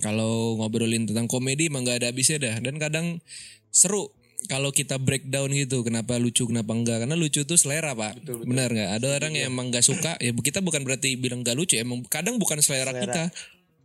kalau 0.00 0.56
ngobrolin 0.56 1.04
tentang 1.04 1.28
komedi 1.28 1.68
emang 1.68 1.84
gak 1.84 2.00
ada 2.00 2.08
habisnya 2.08 2.40
dah 2.40 2.56
dan 2.64 2.80
kadang 2.80 3.20
seru 3.68 4.08
kalau 4.44 4.70
kita 4.70 5.00
breakdown 5.00 5.48
gitu 5.52 5.80
kenapa 5.80 6.20
lucu 6.20 6.44
kenapa 6.44 6.76
enggak 6.76 7.04
karena 7.04 7.16
lucu 7.16 7.42
tuh 7.48 7.56
selera 7.56 7.96
pak 7.96 8.20
benar 8.44 8.68
nggak 8.68 8.90
ada 9.00 9.06
orang 9.16 9.32
yang 9.34 9.48
emang 9.52 9.72
gak 9.72 9.84
suka 9.84 10.20
ya 10.20 10.30
kita 10.36 10.60
bukan 10.60 10.84
berarti 10.84 11.16
bilang 11.16 11.40
gak 11.40 11.56
lucu 11.56 11.80
emang 11.80 12.04
kadang 12.06 12.36
bukan 12.36 12.60
selera, 12.60 12.92
kita 12.92 13.32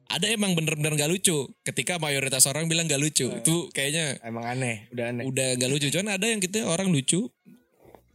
ada 0.10 0.26
emang 0.26 0.57
bener-bener 0.57 0.97
gak 0.97 1.07
lucu 1.07 1.47
ketika 1.62 2.01
mayoritas 2.01 2.43
orang 2.49 2.68
bilang 2.68 2.89
gak 2.89 2.99
lucu 2.99 3.30
itu 3.30 3.55
kayaknya 3.72 4.18
Emang 4.26 4.43
aneh, 4.43 4.89
udah 4.91 5.05
aneh. 5.16 5.24
udah 5.30 5.47
gak 5.55 5.70
lucu 5.70 5.88
cuman 5.93 6.18
ada 6.18 6.26
yang 6.28 6.41
kita 6.41 6.66
orang 6.66 6.89
lucu 6.89 7.30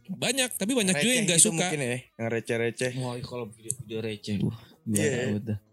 banyak 0.05 0.53
tapi 0.53 0.77
banyak 0.77 0.93
juga 1.01 1.13
yang 1.17 1.25
gak 1.25 1.41
gitu 1.41 1.49
suka 1.49 1.65
Mungkin 1.65 1.81
ya, 1.81 1.97
yang 2.21 2.27
receh-receh. 2.29 2.91
Wah, 3.01 3.17
kalau 3.25 3.49
video-video 3.49 3.99
receh. 4.05 4.37
Wah, 4.45 4.53
Iya. 4.85 4.93
gila 5.01 5.17
banget 5.17 5.43
dah. 5.49 5.57
Hmm, 5.57 5.64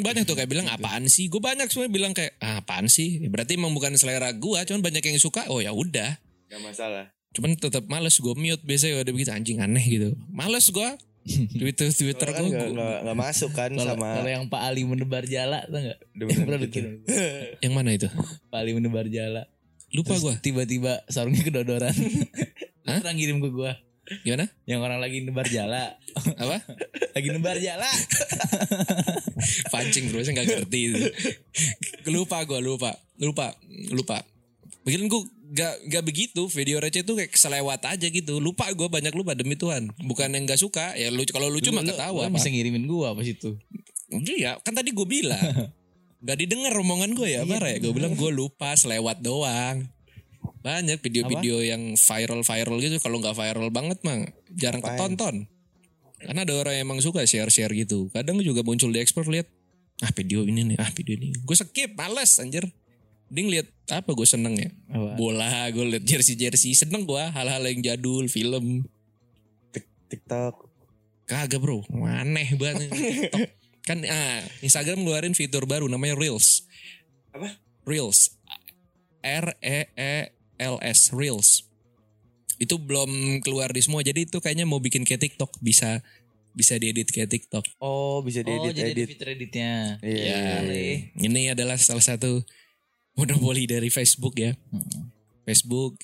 banyak 0.00 0.22
tuh 0.22 0.34
kayak 0.34 0.46
bilang 0.46 0.66
apaan 0.66 1.06
sih 1.06 1.26
gue 1.26 1.38
banyak 1.38 1.66
semua 1.66 1.86
bilang 1.86 2.10
kayak 2.10 2.36
ah, 2.38 2.60
apaan 2.60 2.86
sih 2.86 3.18
Ya, 3.18 3.28
berarti 3.28 3.54
emang 3.54 3.70
bukan 3.70 3.94
selera 3.94 4.30
gue 4.30 4.58
cuman 4.60 4.80
banyak 4.80 5.02
yang 5.02 5.16
suka 5.16 5.48
oh 5.48 5.58
ya 5.58 5.70
udah 5.70 6.16
Gak 6.46 6.60
masalah. 6.60 7.10
cuman 7.30 7.54
tetap 7.54 7.86
males 7.86 8.14
gue 8.14 8.34
mute 8.34 8.60
biasanya 8.60 9.00
ada 9.00 9.10
begitu 9.10 9.30
anjing 9.30 9.58
aneh 9.58 9.82
gitu 9.82 10.08
males 10.28 10.66
gue 10.66 10.88
twitter 11.60 11.88
twitter 11.88 12.28
Kan 12.28 12.42
gue 12.42 12.54
gak, 12.54 12.68
gak, 12.72 12.98
gak 13.04 13.16
masuk 13.18 13.50
kan 13.52 13.70
Kalau 13.70 13.92
sama 13.92 14.08
kalau 14.16 14.30
yang 14.30 14.44
Pak 14.46 14.62
Ali 14.62 14.82
menebar 14.82 15.22
jala 15.22 15.62
enggak? 15.64 16.00
Udah 16.10 16.24
Yang 16.26 16.40
gitu. 16.40 16.64
bikin. 16.64 16.84
yang 17.64 17.72
mana 17.72 17.92
itu 17.92 18.08
Pak 18.48 18.58
Ali 18.58 18.72
menebar 18.72 19.04
jala. 19.06 19.44
lupa 19.90 20.16
gue 20.16 20.34
Tiba-tiba 20.40 21.04
sarungnya 21.06 21.42
kedodoran. 21.42 21.92
Hah? 22.88 22.98
Orang 22.98 23.14
ngirim 23.14 23.38
ke 23.38 23.52
gua. 23.52 23.76
gimana 24.22 24.48
Yang 24.64 24.80
orang 24.80 24.98
lagi 24.98 25.20
nebar 25.20 25.44
jala. 25.46 26.00
apa 26.34 26.56
lagi 27.20 27.30
nebar 27.30 27.56
jala. 27.60 27.86
pancing 29.72 30.10
terus 30.10 30.28
nggak 30.28 30.46
ngerti 30.46 30.80
itu 30.90 31.00
lupa 32.10 32.44
gue 32.44 32.60
lupa 32.60 32.92
lupa 33.20 33.52
lupa 33.92 34.18
Mungkin 34.80 35.12
gue 35.12 35.22
gak, 35.52 35.74
gak 35.92 36.04
begitu 36.08 36.48
video 36.48 36.80
receh 36.80 37.04
tuh 37.04 37.12
kayak 37.12 37.36
selewat 37.36 37.84
aja 37.84 38.08
gitu 38.08 38.40
lupa 38.40 38.64
gue 38.72 38.88
banyak 38.88 39.12
lupa 39.12 39.36
demi 39.36 39.52
Tuhan 39.52 39.92
bukan 40.00 40.32
yang 40.32 40.48
gak 40.48 40.56
suka 40.56 40.96
ya 40.96 41.12
lucu 41.12 41.36
kalau 41.36 41.52
lucu 41.52 41.68
mah 41.68 41.84
Lu- 41.84 41.92
ketawa 41.92 42.26
lu 42.26 42.32
bisa 42.32 42.48
ngirimin 42.48 42.88
gua 42.88 43.12
pas 43.12 43.24
itu. 43.24 43.60
Iya, 44.10 44.58
kan 44.66 44.74
tadi 44.74 44.90
gue 44.90 45.06
bilang. 45.06 45.38
Gak 46.26 46.36
didengar 46.36 46.74
omongan 46.76 47.14
gue 47.14 47.32
ya, 47.32 47.46
Bar 47.46 47.62
ya. 47.64 47.78
Gue 47.80 47.94
bilang 47.94 48.12
gue 48.12 48.28
lupa, 48.28 48.76
selewat 48.76 49.22
doang. 49.22 49.88
Banyak 50.60 51.00
video-video 51.00 51.62
yang 51.64 51.96
viral-viral 51.96 52.76
gitu. 52.76 53.00
Kalau 53.00 53.22
nggak 53.22 53.32
viral 53.32 53.72
banget 53.72 54.02
mah 54.04 54.28
jarang 54.52 54.82
Ngapain? 54.82 54.98
ketonton. 54.98 55.34
Karena 56.20 56.44
ada 56.44 56.52
orang 56.52 56.74
yang 56.76 56.84
emang 56.84 57.00
suka 57.00 57.24
share-share 57.24 57.72
gitu. 57.72 58.12
Kadang 58.12 58.36
juga 58.44 58.60
muncul 58.60 58.92
di 58.92 59.00
explore 59.00 59.32
lihat, 59.32 59.48
ah 60.04 60.12
video 60.12 60.44
ini 60.44 60.74
nih, 60.74 60.76
ah 60.76 60.90
video 60.92 61.16
ini. 61.16 61.32
Gue 61.40 61.56
skip, 61.56 61.96
males 61.96 62.36
anjir. 62.36 62.68
Ding 63.30 63.48
lihat 63.48 63.70
apa 63.88 64.10
gue 64.10 64.26
seneng 64.28 64.58
ya? 64.58 64.68
Apa? 64.90 65.16
Bola, 65.16 65.70
gue 65.72 65.96
liat 65.96 66.04
jersey-jersey. 66.04 66.76
Seneng 66.76 67.08
gue 67.08 67.22
hal-hal 67.22 67.62
yang 67.64 67.80
jadul, 67.80 68.26
film. 68.28 68.84
TikTok. 70.10 70.66
Kagak 71.30 71.62
bro, 71.62 71.86
aneh 72.04 72.58
banget. 72.58 72.90
TikTok. 73.30 73.48
kan 73.86 74.02
ah, 74.04 74.42
Instagram 74.60 75.02
ngeluarin 75.02 75.32
fitur 75.32 75.64
baru 75.64 75.86
namanya 75.86 76.18
Reels. 76.18 76.66
Apa? 77.30 77.54
Reels. 77.86 78.34
R 79.22 79.54
E 79.62 79.88
E 79.94 80.14
L 80.58 80.76
S 80.82 81.14
Reels. 81.14 81.69
Itu 82.60 82.76
belum 82.76 83.40
keluar 83.40 83.72
di 83.72 83.80
semua. 83.80 84.04
Jadi 84.04 84.28
itu 84.28 84.36
kayaknya 84.38 84.68
mau 84.68 84.78
bikin 84.78 85.02
kayak 85.02 85.24
TikTok 85.24 85.56
bisa 85.64 86.04
bisa 86.52 86.76
diedit 86.76 87.08
kayak 87.08 87.32
TikTok. 87.32 87.64
Oh 87.80 88.20
bisa 88.20 88.44
Oh, 88.44 88.46
diedit 88.46 88.76
jadi 88.76 88.82
ada 88.84 88.92
edit. 88.92 89.08
fitur 89.16 89.28
editnya. 89.32 89.72
Iya. 90.04 90.60
Ya, 90.60 90.86
ini 91.16 91.42
adalah 91.48 91.80
salah 91.80 92.04
satu 92.04 92.42
monopoli 93.16 93.64
dari 93.64 93.88
Facebook 93.88 94.36
ya. 94.36 94.52
Facebook 95.48 95.96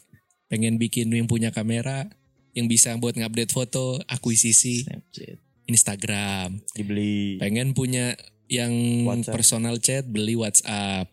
pengen 0.49 0.79
bikin 0.81 1.11
yang 1.11 1.29
punya 1.29 1.51
kamera 1.51 2.09
yang 2.57 2.71
bisa 2.73 2.95
buat 2.97 3.13
ngupdate 3.19 3.53
foto, 3.53 4.01
akuisisi 4.09 4.87
Snapchat. 4.89 5.37
Instagram. 5.69 6.63
Dibeli. 6.73 7.37
pengen 7.37 7.75
punya 7.77 8.17
yang 8.47 8.73
WhatsApp. 9.05 9.35
personal 9.35 9.77
chat 9.83 10.07
beli 10.07 10.39
WhatsApp 10.39 11.11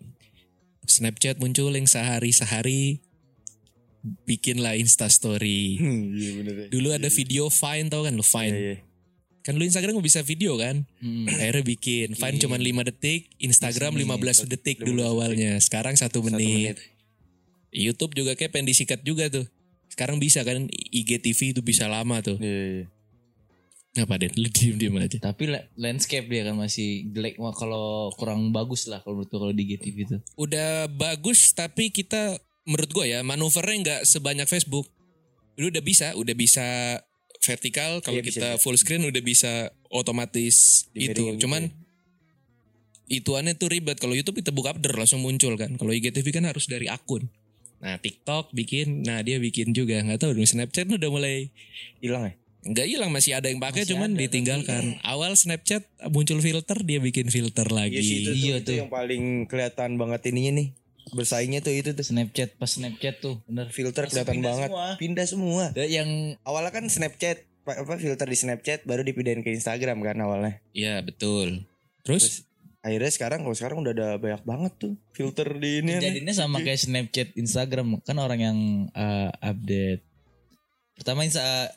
Snapchat 0.86 1.42
muncul 1.42 1.74
yang 1.74 1.90
sehari-sehari 1.90 3.02
bikinlah 4.04 4.76
Insta 4.76 5.08
Story 5.08 5.76
Hmm, 5.76 6.12
Iya 6.12 6.32
bener 6.36 6.56
ya. 6.56 6.68
dulu 6.70 6.88
ada 6.92 7.08
video 7.08 7.48
Vine 7.48 7.88
tau 7.88 8.02
kan 8.02 8.12
lu 8.12 8.20
Iya, 8.20 8.32
Vine 8.34 8.58
iya. 8.58 8.76
kan 9.42 9.54
lu 9.54 9.64
Instagram 9.64 9.92
nggak 9.94 10.08
bisa 10.08 10.22
video 10.22 10.56
kan 10.56 10.84
Hmm. 10.98 11.28
akhirnya 11.30 11.64
bikin 11.64 12.08
Vine 12.14 12.38
cuma 12.38 12.56
5 12.56 12.64
detik 12.86 13.32
Instagram 13.38 13.96
15 13.96 14.44
detik 14.46 14.78
dulu 14.80 15.00
15 15.00 15.10
awalnya 15.10 15.52
sekarang 15.58 15.96
satu 15.96 16.20
menit. 16.22 16.76
menit. 16.76 16.78
YouTube 17.72 18.14
juga 18.14 18.34
kayak 18.34 18.52
pengen 18.52 18.68
disikat 18.68 19.02
juga 19.02 19.28
tuh 19.28 19.48
sekarang 19.88 20.18
bisa 20.18 20.42
kan 20.42 20.66
IGTV 20.70 21.40
itu 21.52 21.62
bisa 21.62 21.86
lama 21.86 22.20
tuh 22.20 22.36
Iya, 22.38 22.64
iya. 22.74 22.86
Apa 23.96 24.18
Den? 24.18 24.34
Lu 24.34 24.50
diem-diem 24.50 24.98
aja. 24.98 25.22
Tapi 25.22 25.46
la- 25.48 25.70
landscape 25.76 26.26
dia 26.26 26.42
kan 26.44 26.58
masih 26.58 27.06
jelek 27.08 27.38
Wah, 27.38 27.54
kalau 27.54 28.10
kurang 28.12 28.50
bagus 28.50 28.90
lah 28.90 28.98
kalau 29.00 29.22
menurut 29.22 29.30
kalau 29.32 29.54
di 29.54 29.70
GTV 29.70 29.98
itu. 30.04 30.18
Udah 30.34 30.90
bagus 30.90 31.54
tapi 31.54 31.88
kita 31.88 32.42
menurut 32.64 32.90
gue 32.92 33.06
ya 33.12 33.20
manuvernya 33.22 33.78
nggak 33.84 34.02
sebanyak 34.08 34.48
Facebook. 34.48 34.88
Lu 35.60 35.70
udah 35.70 35.84
bisa, 35.86 36.18
udah 36.18 36.34
bisa 36.34 36.98
vertikal 37.44 38.00
kalau 38.02 38.18
Iya, 38.20 38.26
bisa, 38.26 38.40
kita 38.40 38.50
full 38.58 38.80
screen 38.80 39.04
udah 39.06 39.22
bisa 39.22 39.70
otomatis 39.92 40.88
Di 40.96 41.12
itu. 41.12 41.36
gitu 41.36 41.46
Cuman 41.46 41.70
ituannya 43.12 43.54
tuh 43.60 43.70
ribet. 43.70 44.00
Kalau 44.00 44.16
YouTube 44.16 44.40
kita 44.42 44.50
buka 44.56 44.74
update 44.74 44.96
langsung 44.96 45.22
muncul 45.22 45.54
kan. 45.60 45.76
Kalau 45.76 45.92
IGTV 45.92 46.26
kan 46.34 46.48
harus 46.48 46.66
dari 46.66 46.88
akun. 46.90 47.30
Nah 47.84 48.00
TikTok 48.00 48.56
bikin, 48.56 49.04
nah 49.04 49.20
dia 49.22 49.38
bikin 49.44 49.76
juga 49.76 50.00
nggak 50.00 50.24
tahu. 50.24 50.40
Snapchat 50.40 50.88
udah 50.88 51.10
mulai 51.12 51.52
Hilang 52.00 52.32
ya? 52.32 52.34
nggak 52.64 52.88
hilang 52.88 53.12
masih 53.12 53.36
ada 53.36 53.52
yang 53.52 53.60
pakai 53.60 53.84
cuman 53.84 54.16
ada, 54.16 54.24
ditinggalkan. 54.24 54.96
Awal 55.04 55.36
Snapchat 55.36 55.84
muncul 56.08 56.40
filter 56.40 56.80
dia 56.80 57.04
bikin 57.04 57.28
filter 57.28 57.68
lagi. 57.68 58.00
Iya 58.00 58.04
sih 58.08 58.16
itu, 58.24 58.32
tuh, 58.32 58.36
Iya 58.40 58.56
itu 58.56 58.68
tuh. 58.72 58.76
yang 58.80 58.92
paling 58.92 59.24
kelihatan 59.52 60.00
banget 60.00 60.32
ininya 60.32 60.64
nih. 60.64 60.68
Bersaingnya 61.12 61.60
tuh 61.60 61.72
itu 61.72 61.92
tuh. 61.92 62.02
Snapchat 62.02 62.56
pas 62.56 62.66
Snapchat 62.66 63.20
tuh 63.20 63.44
bener. 63.44 63.68
Filter 63.68 64.08
kelihatan 64.08 64.40
banget. 64.40 64.70
semua. 64.70 64.88
Pindah 64.96 65.26
semua. 65.26 65.64
Ada 65.70 65.84
yang 65.84 66.10
Awalnya 66.42 66.72
kan 66.72 66.86
Snapchat 66.86 67.38
pa- 67.62 67.76
apa 67.78 67.96
filter 67.96 68.24
di 68.24 68.38
Snapchat 68.38 68.84
baru 68.84 69.02
dipindahin 69.02 69.42
ke 69.42 69.52
Instagram 69.52 70.00
kan 70.00 70.16
awalnya. 70.18 70.64
Iya 70.72 71.00
betul. 71.00 71.68
Terus, 72.02 72.48
Akhirnya 72.80 73.08
sekarang 73.10 73.40
kalau 73.42 73.56
sekarang 73.56 73.78
udah 73.80 73.94
ada 73.94 74.08
banyak 74.18 74.44
banget 74.44 74.74
tuh 74.78 74.94
filter 75.10 75.48
di 75.56 75.80
ini. 75.80 75.96
jadinya 75.98 76.32
sama 76.32 76.60
kayak 76.60 76.76
Snapchat, 76.78 77.32
Instagram 77.34 77.96
kan 78.00 78.18
orang 78.18 78.40
yang 78.42 78.58
uh, 78.92 79.32
update. 79.40 80.04
Pertama 80.94 81.24
Insta 81.24 81.72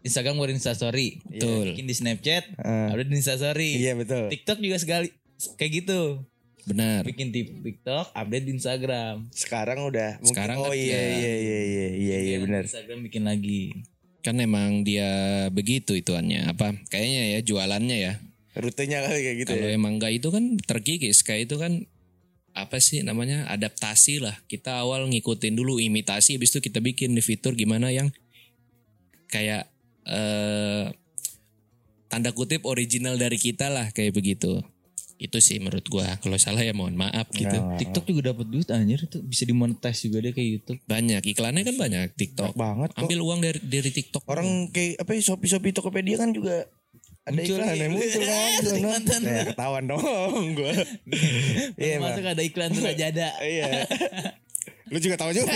Instagram 0.00 0.38
ngeluarin 0.38 0.54
Instastory, 0.54 1.18
betul. 1.26 1.74
bikin 1.74 1.84
di 1.84 1.94
Snapchat, 1.96 2.54
Ah, 2.56 2.94
update 2.94 3.10
di 3.10 3.18
Instastory. 3.18 3.70
iya 3.74 3.92
betul. 3.92 4.30
TikTok 4.30 4.62
juga 4.62 4.78
sekali 4.78 5.10
kayak 5.58 5.72
gitu. 5.76 6.22
Benar. 6.66 7.06
Bikin 7.06 7.30
di 7.30 7.46
TikTok, 7.46 8.10
update 8.10 8.44
di 8.44 8.52
Instagram. 8.58 9.30
Sekarang 9.30 9.86
udah 9.86 10.18
mungkin 10.18 10.34
Sekarang 10.34 10.56
oh 10.66 10.74
kan 10.74 10.76
iya 10.76 10.98
ya. 10.98 10.98
iya 10.98 11.14
iya 11.14 11.34
iya 11.38 11.60
iya 11.62 11.88
iya 11.94 12.16
Yang 12.36 12.42
benar. 12.42 12.62
Instagram 12.66 12.98
bikin 13.06 13.22
lagi. 13.22 13.62
Kan 14.26 14.42
emang 14.42 14.82
dia 14.82 15.10
begitu 15.54 15.94
ituannya 15.94 16.50
apa? 16.50 16.74
Kayaknya 16.90 17.22
ya 17.38 17.40
jualannya 17.46 17.96
ya. 18.02 18.12
Rutenya 18.58 18.98
kali 19.06 19.20
kayak 19.22 19.36
gitu 19.46 19.50
Kalau 19.54 19.68
ya. 19.70 19.78
emang 19.78 20.02
enggak 20.02 20.12
itu 20.18 20.28
kan 20.34 20.44
terkikis 20.58 21.22
kayak 21.22 21.46
itu 21.46 21.54
kan 21.54 21.86
apa 22.50 22.82
sih 22.82 23.06
namanya 23.06 23.46
adaptasi 23.46 24.18
lah. 24.18 24.34
Kita 24.50 24.82
awal 24.82 25.06
ngikutin 25.06 25.54
dulu 25.54 25.78
imitasi 25.78 26.34
habis 26.34 26.50
itu 26.50 26.58
kita 26.58 26.82
bikin 26.82 27.14
di 27.14 27.22
fitur 27.22 27.54
gimana 27.54 27.94
yang 27.94 28.10
kayak 29.30 29.70
eh 30.02 30.90
tanda 32.10 32.30
kutip 32.34 32.66
original 32.66 33.14
dari 33.14 33.38
kita 33.38 33.70
lah 33.70 33.94
kayak 33.94 34.18
begitu. 34.18 34.66
Itu 35.16 35.40
sih 35.40 35.56
menurut 35.56 35.88
gua. 35.88 36.20
Kalau 36.20 36.36
salah 36.36 36.60
ya 36.60 36.76
mohon 36.76 36.92
maaf 36.92 37.32
gitu. 37.32 37.48
Nggak, 37.48 37.80
TikTok 37.80 38.04
juga 38.04 38.36
dapat 38.36 38.46
duit 38.52 38.68
anjir 38.68 39.00
itu 39.08 39.18
bisa 39.24 39.48
dimonetize 39.48 40.00
juga 40.04 40.20
deh 40.20 40.32
kayak 40.36 40.48
YouTube. 40.48 40.78
Banyak 40.84 41.22
iklannya 41.24 41.62
kan 41.64 41.76
banyak 41.80 42.06
TikTok. 42.14 42.52
banget 42.52 42.92
kok. 42.92 43.00
Ambil 43.04 43.20
uang 43.24 43.40
dari 43.40 43.58
dari 43.64 43.90
TikTok. 43.90 44.22
Orang 44.28 44.68
kayak 44.70 45.00
apa 45.00 45.10
ya 45.16 45.20
Shopee 45.24 45.48
Shopee 45.48 45.72
Tokopedia 45.72 46.20
kan 46.20 46.36
juga 46.36 46.68
ada 47.26 47.42
Muncul 47.42 47.58
iklan 47.58 47.74
yang 47.74 47.90
muncul 47.90 48.22
kan. 48.22 48.50
di 48.54 48.66
sana. 48.70 48.86
Mantan. 48.86 49.20
Nah, 49.26 49.44
ketahuan 49.50 49.84
dong 49.90 50.44
gua. 50.54 50.74
Iya. 51.82 51.96
Masuk 51.98 52.24
ada 52.24 52.42
iklan 52.44 52.70
tuh 52.70 52.84
aja 52.86 53.04
ada. 53.10 53.28
Iya. 53.42 53.66
Lu 54.86 54.98
juga 54.98 55.16
tahu 55.16 55.30
juga. 55.32 55.52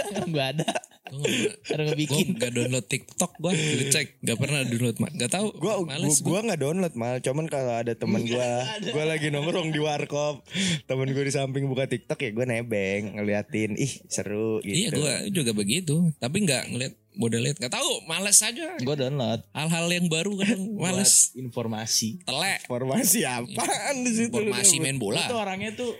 Gua 0.30 0.44
ada. 0.48 0.68
Gua 1.10 1.26
nggak- 1.26 1.56
Orang 1.68 1.86
Gue 1.98 2.22
gak 2.38 2.52
download 2.54 2.86
TikTok 2.86 3.32
gue 3.36 3.50
Lu 3.50 3.84
cek. 3.90 4.22
Gak 4.22 4.38
pernah 4.38 4.62
download 4.62 4.96
mak 4.96 5.10
Gak 5.12 5.30
tau 5.32 5.50
gua 5.52 5.82
Males 5.82 6.22
gua, 6.22 6.38
gua. 6.38 6.40
nggak 6.46 6.60
download 6.60 6.94
mal. 6.94 7.16
Cuman 7.18 7.46
kalau 7.46 7.74
ada 7.74 7.92
temen 7.92 8.22
gua 8.24 8.62
gua 8.86 9.04
lagi 9.04 9.26
nongkrong 9.28 9.68
di 9.68 9.80
warkop. 9.80 10.46
Temen 10.84 11.10
gua 11.10 11.24
di 11.24 11.34
samping 11.34 11.66
buka 11.66 11.84
tiktok 11.84 12.14
ya 12.16 12.30
gua 12.30 12.46
nebeng 12.46 13.18
ngeliatin. 13.18 13.74
Ih 13.74 14.06
seru 14.06 14.62
gitu. 14.62 14.70
Iya 14.76 14.88
gue 14.92 15.14
juga 15.34 15.50
begitu. 15.50 16.14
Tapi 16.16 16.46
gak 16.46 16.70
ngeliat 16.70 16.94
Bodoh 17.10 17.42
liat 17.42 17.58
Gak 17.58 17.74
tau 17.74 18.06
Males 18.06 18.38
aja. 18.38 18.78
Gue 18.78 18.94
download. 18.94 19.42
Hal-hal 19.50 19.90
yang 19.90 20.06
baru 20.06 20.30
kadang 20.40 20.62
Males. 20.72 21.34
Buat 21.34 21.42
informasi. 21.42 22.22
Telek. 22.22 22.62
Formasi 22.64 23.26
apaan 23.26 24.06
di 24.06 24.12
situ? 24.14 24.30
Informasi 24.30 24.78
main 24.78 24.94
Itu 24.94 25.02
bola 25.02 25.26
orangnya 25.34 25.74
tuh 25.74 25.90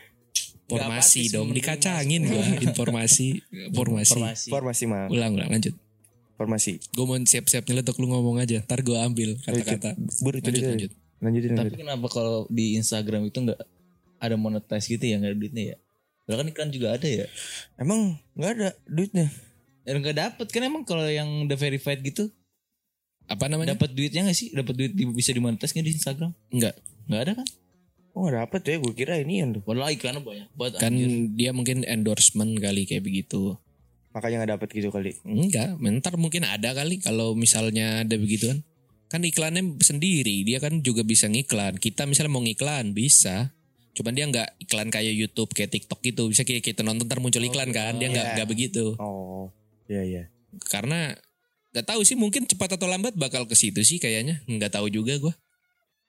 Informasi 0.72 1.20
nggak 1.20 1.32
dong 1.32 1.48
Dikacangin 1.50 2.22
gue 2.24 2.44
Informasi 2.66 3.28
Informasi 3.68 4.04
informasi. 4.06 4.48
formasi 4.48 4.84
mal 4.84 5.06
Ulang 5.06 5.34
ulang 5.34 5.48
lanjut 5.48 5.74
formasi 6.34 6.78
Gue 6.88 7.04
mau 7.04 7.16
siap-siap 7.16 7.64
nyeletuk 7.64 7.96
lu 7.96 8.08
ngomong 8.08 8.38
aja 8.38 8.60
Ntar 8.60 8.80
gue 8.80 8.94
ambil 8.94 9.36
kata-kata 9.38 9.92
buru 10.20 10.38
Lanjut 10.38 10.50
lanjut 10.54 10.64
lanjut 10.68 10.92
lanjutin 11.20 11.50
Tapi 11.50 11.58
lanjut. 11.66 11.78
kenapa 11.78 12.06
kalau 12.08 12.36
di 12.48 12.74
Instagram 12.74 13.26
itu 13.26 13.38
nggak 13.38 13.60
ada 14.18 14.34
monetize 14.34 14.86
gitu 14.86 15.00
ya 15.00 15.16
nggak 15.16 15.30
ada 15.30 15.38
duitnya 15.38 15.64
ya? 15.66 15.76
Padahal 16.20 16.38
kan 16.38 16.48
iklan 16.48 16.70
juga 16.70 16.88
ada 16.92 17.04
ya. 17.04 17.26
emang 17.76 18.00
nggak 18.32 18.50
ada 18.54 18.68
duitnya 18.84 19.26
Dan 19.82 19.94
nggak 19.98 20.16
dapet 20.16 20.46
kan 20.46 20.62
emang 20.62 20.82
kalau 20.82 21.04
yang 21.04 21.28
udah 21.44 21.56
verified 21.56 22.00
gitu 22.00 22.28
Apa 23.26 23.46
namanya? 23.46 23.74
dapat 23.74 23.90
duitnya 23.90 24.22
nggak 24.22 24.34
sih? 24.34 24.48
Dapat 24.50 24.74
duit 24.74 24.92
di- 24.92 25.08
bisa 25.08 25.30
dimonetize 25.30 25.70
nggak 25.70 25.82
di 25.82 25.94
Instagram? 25.94 26.30
Enggak 26.48 26.74
Nggak 27.04 27.20
ada 27.20 27.32
kan? 27.34 27.46
Oh 28.14 28.26
nggak 28.26 28.36
dapet 28.46 28.60
ya 28.66 28.76
gue 28.82 28.92
kira 28.94 29.14
ini 29.22 29.34
yang 29.42 29.50
tuh 29.54 29.62
Padahal 29.62 29.94
iklannya 29.94 30.22
banyak 30.22 30.48
banget. 30.56 30.72
Kan 30.82 30.94
anjir. 30.94 31.10
dia 31.36 31.50
mungkin 31.54 31.86
endorsement 31.86 32.52
kali 32.58 32.86
kayak 32.86 33.04
begitu 33.06 33.54
makanya 34.10 34.42
nggak 34.42 34.52
dapet 34.58 34.68
gitu 34.74 34.88
kali 34.90 35.14
Enggak, 35.22 35.78
ntar 35.78 36.18
mungkin 36.18 36.42
ada 36.42 36.74
kali 36.74 36.98
kalau 36.98 37.38
misalnya 37.38 38.02
ada 38.02 38.16
begitu 38.18 38.50
kan. 38.50 38.58
Kan 39.10 39.26
iklannya 39.26 39.82
sendiri, 39.82 40.46
dia 40.46 40.62
kan 40.62 40.86
juga 40.86 41.02
bisa 41.02 41.26
ngiklan. 41.26 41.82
Kita 41.82 42.06
misalnya 42.06 42.30
mau 42.30 42.42
ngiklan 42.46 42.94
bisa. 42.94 43.50
Cuman 43.90 44.14
dia 44.14 44.22
nggak 44.30 44.70
iklan 44.70 44.86
kayak 44.86 45.14
YouTube, 45.18 45.50
kayak 45.50 45.74
TikTok 45.74 45.98
gitu. 45.98 46.30
Bisa 46.30 46.46
kayak 46.46 46.62
kita 46.62 46.86
nonton 46.86 47.10
ntar 47.10 47.18
muncul 47.18 47.42
iklan 47.42 47.74
kan. 47.74 47.98
Dia 47.98 48.06
nggak 48.06 48.26
iya. 48.26 48.34
nggak 48.38 48.48
begitu. 48.50 48.94
oh 49.02 49.50
iya 49.90 50.06
iya 50.06 50.22
Karena 50.70 51.10
nggak 51.74 51.86
tahu 51.90 52.06
sih 52.06 52.14
mungkin 52.14 52.46
cepat 52.46 52.78
atau 52.78 52.86
lambat 52.86 53.18
bakal 53.18 53.50
ke 53.50 53.58
situ 53.58 53.82
sih 53.82 53.98
kayaknya. 53.98 54.46
Nggak 54.46 54.78
tahu 54.78 54.86
juga 54.86 55.18
gua. 55.18 55.34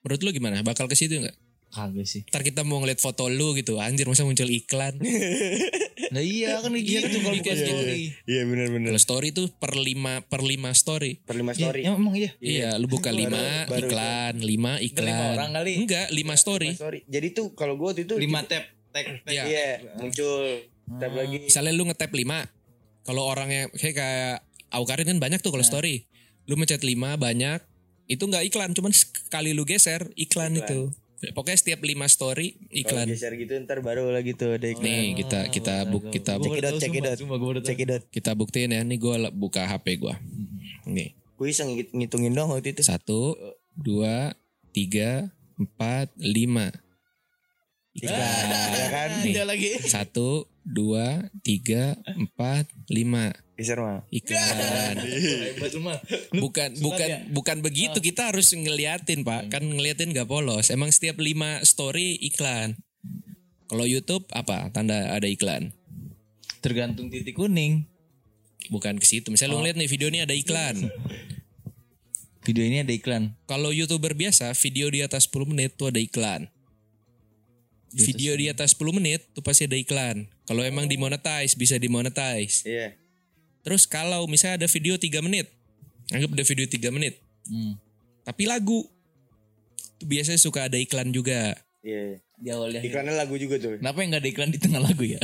Menurut 0.05 0.21
lu 0.21 0.29
gimana? 0.33 0.61
Bakal 0.61 0.85
ke 0.85 0.93
situ 0.93 1.17
nggak? 1.25 1.33
Kagak 1.71 2.03
sih. 2.03 2.21
Ntar 2.27 2.43
kita 2.43 2.61
mau 2.61 2.77
ngeliat 2.77 2.99
foto 2.99 3.25
lu 3.25 3.55
gitu. 3.55 3.79
Anjir 3.79 4.05
masa 4.05 4.21
muncul 4.21 4.47
iklan. 4.47 4.99
Nah 6.11 6.19
iya 6.19 6.59
kan 6.59 6.75
gitu 6.75 7.07
kalau 7.23 7.39
bukan 7.39 7.55
Iya, 7.55 7.63
story. 7.63 8.01
iya 8.27 8.41
bener-bener 8.43 8.91
Kalau 8.91 8.99
story 8.99 9.31
tuh 9.31 9.47
per 9.47 9.79
lima 9.79 10.19
per 10.19 10.43
lima 10.43 10.75
story. 10.75 11.23
per 11.23 11.39
lima 11.39 11.55
Iya, 11.55 11.63
story 11.63 11.79
ya, 11.81 11.95
emang 11.95 12.13
iya. 12.13 12.31
Iya, 12.35 12.69
lu 12.75 12.91
buka 12.91 13.15
lima 13.15 13.63
baru 13.63 13.87
iklan, 13.87 14.35
lima 14.43 14.71
iklan. 14.83 15.07
lima 15.07 15.23
orang 15.31 15.49
kali. 15.55 15.71
Enggak, 15.79 16.11
lima 16.11 16.35
story. 16.35 16.75
Lima 16.75 16.81
story 16.83 16.99
jadi 17.07 17.27
tuh 17.31 17.55
kalau 17.55 17.79
gue 17.79 17.87
waktu 17.87 18.03
itu 18.03 18.19
Lima 18.19 18.43
tab 18.43 18.67
tag 18.91 19.23
tag. 19.23 19.31
Iya. 19.31 19.43
iya 19.47 19.67
muncul 19.95 20.67
tab 20.99 21.11
lagi 21.15 21.47
Misalnya 21.47 21.71
lu 21.71 21.87
ngetap 21.87 22.11
lima, 22.11 22.43
kalau 23.01 23.23
orangnya 23.23 23.71
kayak 23.71 23.95
kayak 23.95 24.35
Aukarin 24.69 25.07
kan 25.07 25.19
banyak 25.21 25.39
tuh 25.39 25.51
kalau 25.51 25.63
story. 25.63 26.11
Lu 26.43 26.59
mencet 26.59 26.83
lima 26.83 27.15
banyak, 27.15 27.63
itu 28.07 28.19
nggak 28.19 28.51
iklan, 28.51 28.75
cuman 28.75 28.91
sekali 28.91 29.55
lu 29.55 29.63
geser 29.63 30.11
iklan, 30.19 30.51
Iklan. 30.51 30.59
itu. 30.59 30.79
Pokoknya 31.23 31.53
setiap 31.55 31.79
lima 31.79 32.05
story 32.05 32.57
kalau 32.57 32.73
iklan. 32.97 33.05
geser 33.07 33.33
gitu 33.35 33.53
ntar 33.61 33.79
baru 33.79 34.09
lagi 34.09 34.33
tuh 34.33 34.57
ada 34.57 34.65
iklan 34.65 34.81
Nih 34.81 35.13
kita 35.15 35.47
kita 35.47 35.85
buk 35.85 36.09
kita 36.09 36.33
Gua 36.35 36.41
buk, 36.41 36.51
gua 37.29 37.37
baru 37.37 37.59
tahu. 37.61 37.67
cekidot 37.67 38.01
kita 38.09 38.31
buktiin 38.33 38.71
ya. 38.71 38.81
Nih 38.81 38.97
gue 38.97 39.15
buka 39.31 39.61
HP 39.63 39.97
gue. 39.97 40.13
Nih 40.87 41.13
gue 41.13 41.47
iseng 41.47 41.69
ngit- 41.71 41.89
ngitungin 41.91 42.31
dong 42.31 42.49
waktu 42.49 42.71
itu 42.71 42.81
satu, 42.81 43.37
dua, 43.71 44.33
tiga, 44.71 45.29
empat, 45.55 46.09
lima. 46.15 46.73
iklan 47.91 48.45
ya 48.71 48.87
kan 48.89 49.09
Nih. 49.21 49.33
Ada 49.35 49.43
lagi. 49.45 49.69
Satu, 49.83 50.49
dua, 50.61 51.29
tiga, 51.41 51.97
empat, 52.05 52.69
lima. 52.89 53.33
lu 55.69 55.79
mah. 55.85 55.97
bukan 56.33 56.69
bukan 56.81 57.09
ya? 57.09 57.19
bukan 57.29 57.57
begitu. 57.61 57.97
Kita 58.01 58.33
harus 58.33 58.49
ngeliatin 58.53 59.21
pak. 59.21 59.53
Kan 59.53 59.69
ngeliatin 59.69 60.13
nggak 60.13 60.25
polos. 60.25 60.73
Emang 60.73 60.89
setiap 60.89 61.21
lima 61.21 61.61
story 61.61 62.17
iklan. 62.25 62.77
Kalau 63.69 63.85
YouTube 63.85 64.25
apa? 64.33 64.73
Tanda 64.73 65.13
ada 65.13 65.27
iklan. 65.29 65.73
Tergantung 66.61 67.13
titik 67.13 67.37
kuning. 67.37 67.85
bukan 68.69 69.01
ke 69.01 69.05
situ. 69.05 69.33
Misalnya 69.33 69.57
lu 69.57 69.65
ngeliat 69.65 69.77
nih 69.77 69.89
video 69.89 70.07
ini 70.09 70.19
ada 70.23 70.33
iklan. 70.37 70.87
Video 72.41 72.63
ini 72.65 72.81
ada 72.81 72.93
iklan. 72.93 73.37
kalau 73.45 73.69
youtuber 73.69 74.17
biasa 74.17 74.57
video 74.57 74.89
di 74.89 75.05
atas 75.05 75.29
10 75.29 75.49
menit 75.53 75.77
tuh 75.77 75.93
ada 75.93 76.01
iklan. 76.01 76.49
Video 77.91 78.33
di 78.33 78.47
atas 78.47 78.73
10 78.79 78.97
menit 78.97 79.27
tuh 79.35 79.43
pasti 79.43 79.67
ada 79.67 79.75
iklan 79.77 80.25
kalau 80.51 80.67
emang 80.67 80.83
dimonetize 80.85 81.55
bisa 81.55 81.79
dimonetize 81.79 82.67
iya 82.67 82.91
terus 83.63 83.87
kalau 83.87 84.27
misalnya 84.27 84.59
ada 84.59 84.67
video 84.67 84.99
3 84.99 85.23
menit 85.23 85.47
anggap 86.11 86.35
ada 86.35 86.43
video 86.43 86.67
3 86.67 86.91
menit 86.91 87.15
Hmm. 87.41 87.73
tapi 88.21 88.45
lagu 88.45 88.85
itu 89.97 90.05
biasanya 90.05 90.37
suka 90.37 90.69
ada 90.69 90.77
iklan 90.77 91.09
juga 91.09 91.57
iya 91.81 92.21
Di 92.37 92.49
awalnya. 92.49 92.81
iklannya 92.81 93.13
lagu 93.13 93.33
juga 93.37 93.57
tuh 93.57 93.77
Kenapa 93.77 93.97
yang 94.01 94.09
gak 94.13 94.21
ada 94.21 94.29
iklan 94.29 94.49
di 94.49 94.57
tengah 94.57 94.81
lagu 94.81 95.05
ya? 95.05 95.21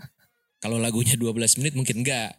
Kalau 0.64 0.76
lagunya 0.76 1.16
12 1.16 1.56
menit 1.56 1.72
mungkin 1.72 2.04
enggak. 2.04 2.36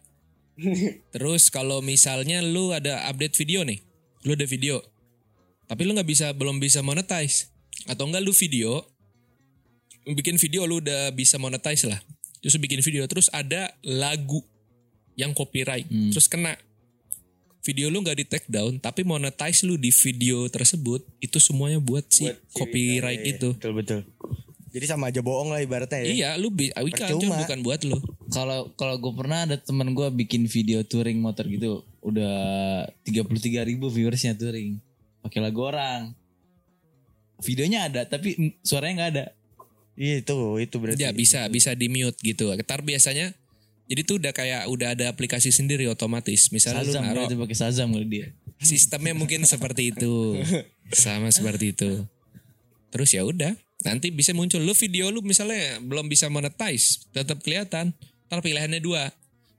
Terus 1.14 1.50
kalau 1.50 1.82
misalnya 1.82 2.38
lu 2.38 2.70
ada 2.70 3.10
update 3.10 3.34
video 3.34 3.66
nih. 3.66 3.82
Lu 4.22 4.38
ada 4.38 4.46
video. 4.46 4.78
Tapi 5.66 5.82
lu 5.82 5.90
nggak 5.90 6.06
bisa 6.06 6.30
belum 6.30 6.62
bisa 6.62 6.86
monetize. 6.86 7.50
Atau 7.90 8.06
enggak 8.06 8.22
lu 8.22 8.30
video 8.30 8.86
bikin 10.06 10.38
video 10.38 10.66
lu 10.66 10.78
udah 10.78 11.10
bisa 11.10 11.34
monetize 11.34 11.82
lah. 11.82 11.98
Terus 12.42 12.58
bikin 12.58 12.82
video 12.82 13.06
terus 13.06 13.30
ada 13.30 13.70
lagu 13.80 14.42
yang 15.14 15.30
copyright 15.30 15.86
terus 16.10 16.26
kena 16.26 16.58
video 17.62 17.86
lu 17.86 18.02
nggak 18.02 18.18
di 18.18 18.26
take 18.26 18.48
down 18.50 18.74
tapi 18.76 19.06
monetize 19.06 19.62
lu 19.62 19.78
di 19.78 19.94
video 19.94 20.50
tersebut 20.50 21.06
itu 21.20 21.38
semuanya 21.38 21.78
buat 21.78 22.02
si 22.08 22.26
Buat 22.26 22.34
si- 22.34 22.42
copyright 22.52 23.22
iya, 23.22 23.28
iya. 23.30 23.34
itu. 23.38 23.48
Betul 23.54 23.72
betul. 23.78 24.00
Jadi 24.72 24.84
sama 24.88 25.12
aja 25.12 25.20
bohong 25.20 25.52
lah 25.52 25.60
ibaratnya 25.60 26.00
ya. 26.00 26.08
Iya, 26.08 26.30
lu 26.40 26.48
bi 26.48 26.72
Wika 26.72 27.04
Percuma. 27.04 27.36
bukan 27.44 27.60
buat 27.60 27.84
lu. 27.84 28.00
Kalau 28.32 28.72
kalau 28.72 28.96
gue 28.96 29.12
pernah 29.12 29.44
ada 29.44 29.60
temen 29.60 29.92
gue 29.92 30.08
bikin 30.24 30.48
video 30.48 30.80
touring 30.80 31.20
motor 31.20 31.44
gitu, 31.44 31.84
udah 32.00 32.88
33 33.04 33.68
ribu 33.68 33.92
viewersnya 33.92 34.32
touring, 34.32 34.80
pakai 35.20 35.44
lagu 35.44 35.60
orang. 35.60 36.16
Videonya 37.44 37.92
ada 37.92 38.08
tapi 38.08 38.56
suaranya 38.64 38.94
nggak 38.96 39.10
ada. 39.12 39.24
Iya 40.02 40.26
itu 40.26 40.34
itu 40.58 40.76
berarti. 40.82 40.98
Ya 40.98 41.14
bisa 41.14 41.46
bisa 41.46 41.78
di 41.78 41.86
mute 41.86 42.18
gitu. 42.26 42.50
Ntar 42.50 42.82
biasanya 42.82 43.30
jadi 43.86 44.02
tuh 44.02 44.18
udah 44.18 44.34
kayak 44.34 44.66
udah 44.66 44.98
ada 44.98 45.06
aplikasi 45.06 45.54
sendiri 45.54 45.86
otomatis. 45.86 46.50
Misalnya 46.50 46.82
lu 46.82 46.92
naruh 46.98 47.30
tuh 47.30 47.38
pakai 47.38 47.54
Shazam 47.54 47.94
kali 47.94 48.06
dia. 48.10 48.26
sistemnya 48.62 49.14
mungkin 49.14 49.42
seperti 49.46 49.94
itu. 49.94 50.38
Sama 50.94 51.30
seperti 51.30 51.74
itu. 51.74 52.02
Terus 52.94 53.10
ya 53.10 53.26
udah, 53.26 53.54
nanti 53.82 54.14
bisa 54.14 54.30
muncul 54.36 54.62
lu 54.62 54.74
video 54.76 55.10
lu 55.10 55.18
misalnya 55.24 55.82
belum 55.82 56.06
bisa 56.06 56.30
monetize, 56.30 57.10
tetap 57.10 57.42
kelihatan. 57.42 57.90
Ntar 58.30 58.38
pilihannya 58.42 58.78
dua. 58.78 59.10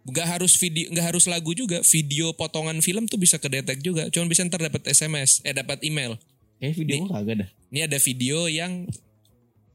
Gak 0.04 0.28
harus 0.40 0.60
video, 0.60 0.92
nggak 0.92 1.16
harus 1.16 1.28
lagu 1.32 1.56
juga. 1.56 1.80
Video 1.88 2.36
potongan 2.36 2.80
film 2.84 3.08
tuh 3.08 3.20
bisa 3.20 3.40
kedetek 3.40 3.80
juga. 3.80 4.12
Cuman 4.12 4.28
bisa 4.28 4.44
ntar 4.44 4.60
dapat 4.60 4.84
SMS, 4.88 5.40
eh 5.48 5.56
dapat 5.56 5.80
email. 5.84 6.20
Kayak 6.60 6.74
video 6.80 6.96
gue 7.04 7.10
kagak 7.12 7.36
dah. 7.44 7.50
Ini 7.72 7.80
ada 7.88 7.98
video 8.00 8.38
yang 8.52 8.88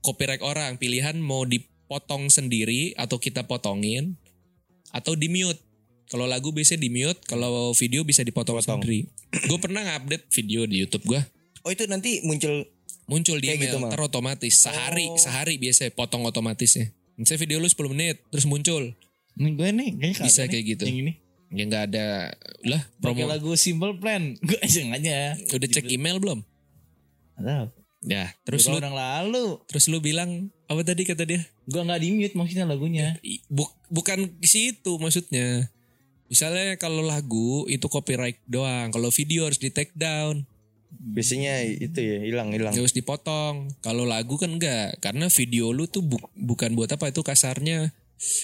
copyright 0.00 0.40
orang. 0.40 0.76
Pilihan 0.76 1.16
mau 1.16 1.42
dipotong 1.42 2.28
sendiri 2.28 2.92
atau 2.94 3.16
kita 3.16 3.44
potongin 3.44 4.14
atau 4.90 5.12
di 5.12 5.26
mute. 5.26 5.58
Kalau 6.08 6.24
lagu 6.24 6.48
biasanya 6.48 6.80
di 6.80 6.90
mute, 6.90 7.20
kalau 7.22 7.70
video 7.72 8.00
bisa 8.00 8.24
dipotong 8.24 8.56
Potong. 8.56 8.80
sendiri. 8.80 9.04
gue 9.48 9.58
pernah 9.60 9.84
ngupdate 9.84 10.24
video 10.32 10.64
di 10.64 10.80
YouTube 10.80 11.04
gue. 11.06 11.20
Oh 11.62 11.70
itu 11.70 11.84
nanti 11.84 12.22
muncul 12.22 12.64
Muncul 13.04 13.40
di 13.40 13.48
email, 13.48 13.72
gitu, 13.72 13.76
Mal? 13.80 13.96
otomatis. 13.98 14.52
Sehari, 14.52 15.08
Oh. 15.08 15.16
sehari 15.16 15.56
biasanya 15.56 15.96
potong 15.96 16.28
otomatisnya. 16.28 16.92
Misalnya 17.16 17.40
video 17.40 17.56
lu 17.56 17.64
10 17.64 17.88
menit, 17.88 18.20
terus 18.28 18.44
muncul. 18.44 18.92
Nih 19.34 19.52
gue 19.56 19.68
nih 19.72 19.90
kayaknya 19.96 20.24
Bisa 20.28 20.44
nih, 20.44 20.48
kayak 20.52 20.64
gitu. 20.68 20.84
Yang 20.84 20.98
ini. 21.00 21.12
Ya 21.48 21.62
nggak 21.64 21.84
ada, 21.88 22.06
lah 22.68 22.82
Pakai 23.00 23.24
promo. 23.24 23.24
lagu 23.24 23.50
Simple 23.56 23.96
Plan. 23.96 24.36
Gue 24.44 24.60
aja. 24.60 25.40
Udah 25.40 25.68
cek 25.72 25.88
email 25.88 26.20
belum? 26.20 26.44
Ya, 27.98 28.30
terus 28.46 28.62
lu 28.70 28.78
yang 28.78 28.94
lalu. 28.94 29.58
terus 29.66 29.90
lu 29.90 29.98
bilang 29.98 30.54
apa 30.70 30.86
tadi 30.86 31.02
kata 31.02 31.26
dia? 31.26 31.42
Gue 31.66 31.82
nggak 31.82 31.98
di 31.98 32.08
mute 32.14 32.36
maksudnya 32.38 32.62
lagunya. 32.62 33.18
Buk- 33.50 33.74
bukan 33.90 34.38
ke 34.38 34.46
situ 34.46 35.02
maksudnya. 35.02 35.66
Misalnya 36.30 36.76
kalau 36.76 37.02
lagu 37.02 37.66
itu 37.66 37.88
copyright 37.88 38.38
doang, 38.46 38.92
kalau 38.94 39.10
video 39.10 39.48
harus 39.48 39.58
di 39.58 39.72
take 39.72 39.96
down, 39.96 40.44
biasanya 40.92 41.64
itu 41.64 41.98
ya 41.98 42.20
hilang 42.22 42.52
hilang. 42.54 42.70
harus 42.70 42.94
dipotong. 42.94 43.72
Kalau 43.80 44.04
lagu 44.06 44.38
kan 44.38 44.52
enggak, 44.54 45.00
karena 45.00 45.26
video 45.32 45.72
lu 45.74 45.88
tuh 45.88 46.04
bu- 46.04 46.30
bukan 46.36 46.76
buat 46.78 46.92
apa 46.92 47.10
itu 47.10 47.24
kasarnya 47.24 47.90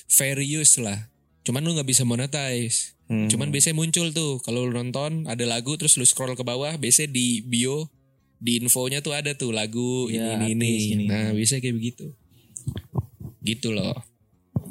fair 0.09 0.41
use 0.41 0.81
lah. 0.83 1.13
Cuman 1.45 1.61
lu 1.63 1.77
nggak 1.77 1.87
bisa 1.87 2.03
monetize. 2.09 2.97
Hmm. 3.05 3.29
Cuman 3.29 3.53
biasanya 3.53 3.77
muncul 3.77 4.17
tuh 4.17 4.41
kalau 4.41 4.65
lu 4.65 4.73
nonton 4.73 5.29
ada 5.29 5.45
lagu 5.45 5.77
terus 5.77 6.01
lu 6.01 6.09
scroll 6.09 6.35
ke 6.35 6.43
bawah, 6.43 6.75
biasanya 6.81 7.13
di 7.13 7.45
bio 7.45 7.93
di 8.45 8.61
infonya 8.61 9.01
tuh 9.01 9.17
ada 9.17 9.33
tuh 9.33 9.57
lagu 9.57 10.13
Ya, 10.13 10.37
ini 10.37 10.53
ini. 10.53 10.69
ini. 10.93 11.05
Nah, 11.09 11.33
bisa 11.33 11.57
kayak 11.57 11.81
begitu. 11.81 12.13
Gitu 13.41 13.73
loh. 13.73 13.97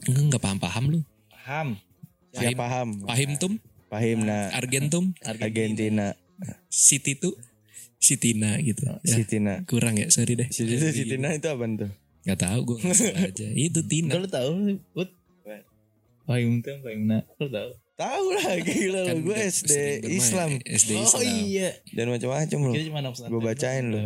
Enggak 0.05 0.37
paham-paham 0.37 0.83
lu. 0.93 0.99
Paham. 1.33 1.81
Ya 2.33 2.49
Pahim, 2.49 2.57
paham. 2.57 2.89
pahim 3.05 3.29
tum, 3.37 3.53
Pahim 3.93 4.25
nah 4.25 4.49
Argentum, 4.57 5.13
Argentina, 5.21 6.17
City 6.65 7.13
tuh 7.13 7.37
Sitina 8.01 8.57
gitu. 8.57 8.89
Ya, 8.89 8.97
Sitina. 9.05 9.53
kurang 9.69 10.01
ya, 10.01 10.09
sorry 10.09 10.33
deh. 10.33 10.49
Situ 10.49 10.73
Sitina 10.81 11.29
itu 11.37 11.45
apa 11.45 11.61
tuh? 11.77 11.91
Gak 12.25 12.39
tahu 12.41 12.59
gue 12.73 12.77
aja. 12.89 13.47
Itu 13.53 13.85
Tina. 13.85 14.17
Kalau 14.17 14.25
tahu, 14.27 14.49
Put. 14.97 15.13
Pahim 16.25 16.63
tuh, 16.65 16.79
Pahim 16.81 17.01
nak. 17.05 17.23
Lu 17.37 17.47
tahu. 17.53 17.69
Tahu 17.93 18.25
lah 18.33 18.57
gila 18.65 18.99
Kan 19.05 19.15
lo 19.15 19.23
gue 19.23 19.37
SD 19.37 19.71
bermain, 20.01 20.17
Islam 20.17 20.49
SD 20.63 20.91
Oh 20.95 21.05
Islam. 21.05 21.23
iya. 21.45 21.69
dan 21.91 22.05
macam-macam 22.09 22.59
lo. 22.59 22.71
Kira 22.71 22.85
cuma 22.85 22.99
anak 22.99 23.11
pesantren 23.13 23.31
Gue 23.31 23.41
bacain 23.41 23.85
lo. 23.85 24.01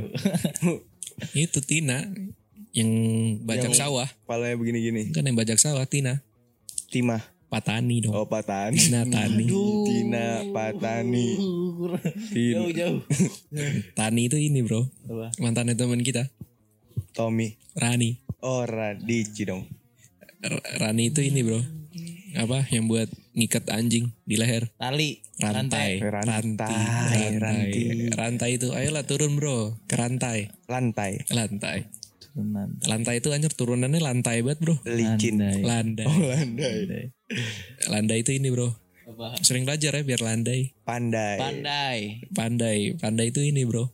Itu 1.34 1.60
Tina 1.62 1.98
yang 2.72 2.90
bajak 3.42 3.72
Yang- 3.72 3.80
sawah. 3.80 4.08
Palanya 4.24 4.54
begini-gini. 4.54 5.10
Kan 5.10 5.24
yang 5.24 5.34
bajak 5.34 5.56
sawah 5.56 5.84
Tina. 5.84 6.20
Timah. 6.88 7.24
Patani 7.48 8.04
dong. 8.04 8.12
Oh 8.12 8.28
Patani. 8.28 8.76
Tina 8.76 9.02
Tani. 9.04 9.48
Tina 9.88 10.26
Patani. 10.52 11.28
Tin- 12.30 12.56
Jauh-jauh. 12.60 13.02
Tani 13.94 14.22
itu 14.28 14.36
ini 14.36 14.60
bro. 14.62 14.84
Apa? 15.06 15.32
Mantannya 15.38 15.74
teman 15.74 16.04
kita. 16.04 16.28
Tommy. 17.12 17.56
Rani. 17.74 18.20
Oh 18.38 18.62
Radici 18.62 19.48
dong. 19.48 19.64
R- 20.40 20.66
Rani 20.78 21.08
itu 21.08 21.24
ini 21.24 21.40
bro. 21.40 21.64
Apa 22.38 22.70
yang 22.70 22.86
buat 22.86 23.10
ngikat 23.34 23.66
anjing 23.74 24.14
di 24.22 24.38
leher? 24.38 24.70
Tali. 24.78 25.18
Rantai. 25.42 25.98
Rantai. 25.98 26.30
Rantai. 26.30 26.74
Rantai. 27.42 27.70
Rantai 28.14 28.50
itu. 28.62 28.70
Ayolah 28.72 29.02
turun 29.04 29.34
bro. 29.34 29.74
Ke 29.90 29.98
rantai. 29.98 30.54
Lantai. 30.70 31.26
Lantai. 31.34 31.90
Turunan. 32.22 32.78
Lantai 32.86 33.18
itu 33.18 33.34
anjir 33.34 33.50
turunannya 33.50 33.98
lantai 33.98 34.46
banget 34.46 34.62
bro. 34.62 34.78
Licin. 34.86 35.42
Landai. 35.42 35.66
Landai. 35.66 36.06
Oh 36.06 36.18
landai. 36.22 37.10
Landai 37.90 38.18
itu 38.22 38.32
ini 38.38 38.54
bro. 38.54 38.70
Apa? 39.08 39.40
Sering 39.42 39.66
belajar 39.66 39.98
ya 39.98 40.04
biar 40.06 40.22
landai. 40.22 40.78
Pandai. 40.86 41.42
Pandai. 41.42 41.98
Pandai. 42.30 42.78
Pandai 42.94 43.34
itu 43.34 43.42
ini 43.42 43.66
bro. 43.66 43.90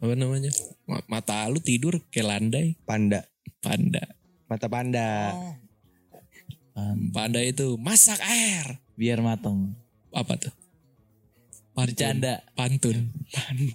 Apa 0.00 0.12
namanya? 0.12 0.52
Ma- 0.84 1.04
Mata 1.08 1.48
lu 1.48 1.64
tidur 1.64 1.96
kayak 2.12 2.28
landai. 2.28 2.76
Panda. 2.84 3.24
Panda. 3.64 4.04
Mata 4.48 4.66
panda. 4.68 5.08
Pan- 5.32 5.69
Panda 7.14 7.40
itu 7.42 7.80
masak 7.80 8.20
air. 8.22 8.80
Biar 8.94 9.24
matang. 9.24 9.74
Apa 10.12 10.36
tuh? 10.36 10.54
Pantun. 11.72 11.96
Bercanda. 11.96 12.34
Pantun. 12.58 12.98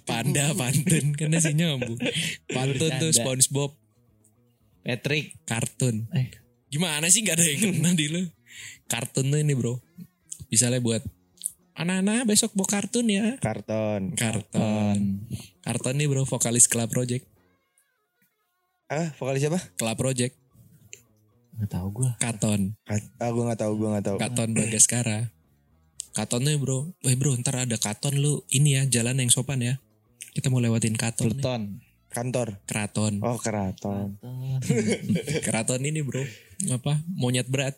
Panda 0.04 0.52
pantun. 0.54 1.16
Kan 1.16 1.34
sih 1.40 1.56
nyambung. 1.56 1.98
Pantun 2.46 2.90
tuh 3.00 3.10
Bercanda. 3.10 3.16
Spongebob. 3.16 3.70
Patrick. 4.86 5.34
Kartun. 5.48 6.06
Eh. 6.14 6.30
Gimana 6.70 7.10
sih 7.10 7.26
gak 7.26 7.40
ada 7.40 7.44
yang 7.46 7.74
kena 7.74 7.90
di 7.98 8.06
lu? 8.06 8.22
Kartun 8.86 9.34
tuh 9.34 9.40
ini 9.42 9.58
bro. 9.58 9.82
Misalnya 10.46 10.78
buat 10.78 11.02
anak-anak 11.74 12.30
besok 12.30 12.54
bawa 12.54 12.68
kartun 12.70 13.10
ya. 13.10 13.34
Karton. 13.42 14.14
Kartun. 14.14 15.26
Kartun 15.66 15.94
nih 15.98 16.06
bro 16.06 16.22
vokalis 16.22 16.70
Club 16.70 16.86
Project. 16.86 17.26
Ah 18.86 19.10
vokalis 19.18 19.42
siapa? 19.42 19.58
Club 19.74 19.96
Project. 19.98 20.38
Gak 21.56 21.70
tau 21.72 21.88
gue. 21.88 22.10
Katon. 22.20 22.76
Kat- 22.82 23.10
Ah 23.16 23.30
gue 23.32 23.44
gak 23.44 23.60
tahu 23.60 23.72
gue 23.76 23.88
gak 23.96 24.04
tahu. 24.04 24.16
Katon 24.18 24.50
Bagaskara. 24.52 25.32
Katon 26.12 26.42
nih 26.44 26.56
bro. 26.56 26.92
Eh 27.02 27.16
bro 27.16 27.32
ntar 27.36 27.64
ada 27.64 27.76
katon 27.76 28.16
lu 28.16 28.40
ini 28.48 28.76
ya 28.76 28.82
jalan 28.86 29.16
yang 29.16 29.28
sopan 29.28 29.60
ya. 29.60 29.74
Kita 30.32 30.48
mau 30.48 30.60
lewatin 30.60 30.96
katon 30.96 31.28
nih. 31.30 31.40
Pluton. 31.40 31.62
Kantor. 32.08 32.48
Keraton. 32.64 33.20
Oh 33.20 33.36
keraton. 33.36 34.16
Keraton 35.46 35.80
ini 35.80 36.00
bro. 36.00 36.24
Apa? 36.72 37.04
Monyet 37.10 37.44
berat. 37.46 37.76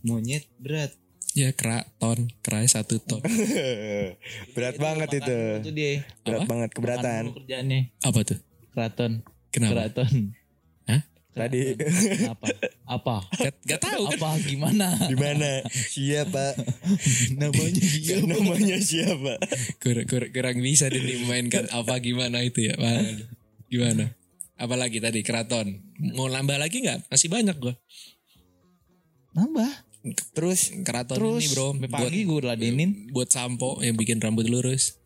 Monyet 0.00 0.48
berat. 0.56 0.96
Ya 1.36 1.52
keraton. 1.52 2.32
Kerai 2.40 2.64
satu 2.64 2.96
ton. 2.98 3.20
Berat 4.56 4.80
banget 4.80 5.20
itu. 5.20 5.38
Itu 5.60 5.70
dia. 5.70 6.02
Berat 6.24 6.40
Apa? 6.40 6.48
banget 6.48 6.70
keberatan. 6.72 7.22
kerjaannya. 7.36 7.80
Apa 8.00 8.20
tuh? 8.24 8.38
Keraton. 8.72 9.12
Kenapa? 9.52 9.72
Keraton. 9.92 10.10
Tadi 11.38 11.78
Apa? 12.26 12.46
Apa? 12.88 13.16
Gak, 13.38 13.54
gak 13.62 13.80
tahu 13.86 14.02
kan? 14.10 14.18
Apa? 14.18 14.30
Gimana? 14.42 14.88
di 15.06 15.14
mana? 15.14 15.62
Siapa? 15.70 16.58
Namanya 17.38 17.82
dia. 17.84 18.16
Namanya 18.26 18.76
siapa? 18.82 19.38
Kurang, 19.78 20.06
kurang, 20.10 20.30
kurang 20.34 20.58
bisa 20.58 20.90
dimainkan 20.90 21.70
apa 21.70 21.94
gimana 22.02 22.42
itu 22.42 22.66
ya. 22.66 22.74
Gimana? 23.70 24.18
Apalagi 24.58 24.98
tadi 24.98 25.22
keraton. 25.22 25.78
Mau 26.18 26.26
nambah 26.26 26.58
lagi 26.58 26.82
nggak? 26.82 27.06
Masih 27.06 27.30
banyak 27.30 27.56
gua. 27.62 27.78
Nambah. 29.38 29.70
Terus 30.32 30.72
Keraton 30.86 31.18
Terus 31.18 31.42
ini 31.44 31.52
bro. 31.52 31.68
Buat, 31.74 31.90
pagi 31.90 32.22
gue 32.24 32.40
ladenin. 32.42 32.90
buat 33.12 33.28
sampo 33.28 33.82
yang 33.82 33.98
bikin 33.98 34.22
rambut 34.22 34.46
lurus. 34.46 34.98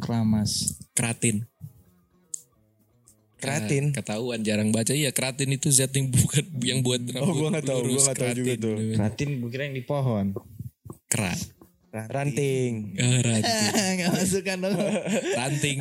Keramas. 0.00 0.80
Keratin. 0.96 1.46
Keratin. 3.38 3.84
Nah, 3.90 3.96
ketahuan 3.96 4.40
jarang 4.42 4.68
baca. 4.68 4.90
Iya 4.90 5.10
keratin 5.10 5.50
itu 5.50 5.70
zat 5.70 5.90
yang 5.92 6.10
bukan 6.10 6.44
yang 6.70 6.78
buat 6.82 7.00
rambut 7.00 7.22
Oh, 7.24 7.34
gua 7.34 7.48
nggak 7.54 7.64
tahu. 7.64 7.80
Gua 7.80 7.88
lurus. 7.88 8.04
nggak 8.04 8.16
tahu 8.16 8.30
juga 8.32 8.44
Keratin. 8.50 8.60
tuh. 8.60 8.76
Keratin 8.94 9.28
gue 9.36 9.50
kira 9.50 9.62
yang 9.64 9.76
di 9.76 9.84
pohon. 9.84 10.26
Kerat. 11.06 11.40
ranting. 11.88 12.72
Ah, 13.00 13.18
ranting. 13.24 13.94
Gak 13.98 14.10
masuk 14.12 14.42
kan 14.44 14.58
dong. 14.60 14.76
ranting. 15.32 15.76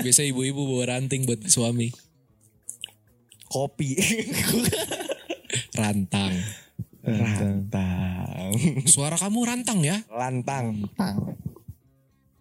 Biasa 0.00 0.24
ibu-ibu 0.24 0.62
bawa 0.66 0.96
ranting 0.96 1.22
buat 1.22 1.44
suami. 1.44 1.92
Kopi. 3.46 3.94
Rantang. 5.72 6.32
Rantang. 7.02 8.50
Suara 8.84 9.14
kamu 9.14 9.38
rantang 9.42 9.80
ya? 9.80 10.00
Lantang. 10.08 10.86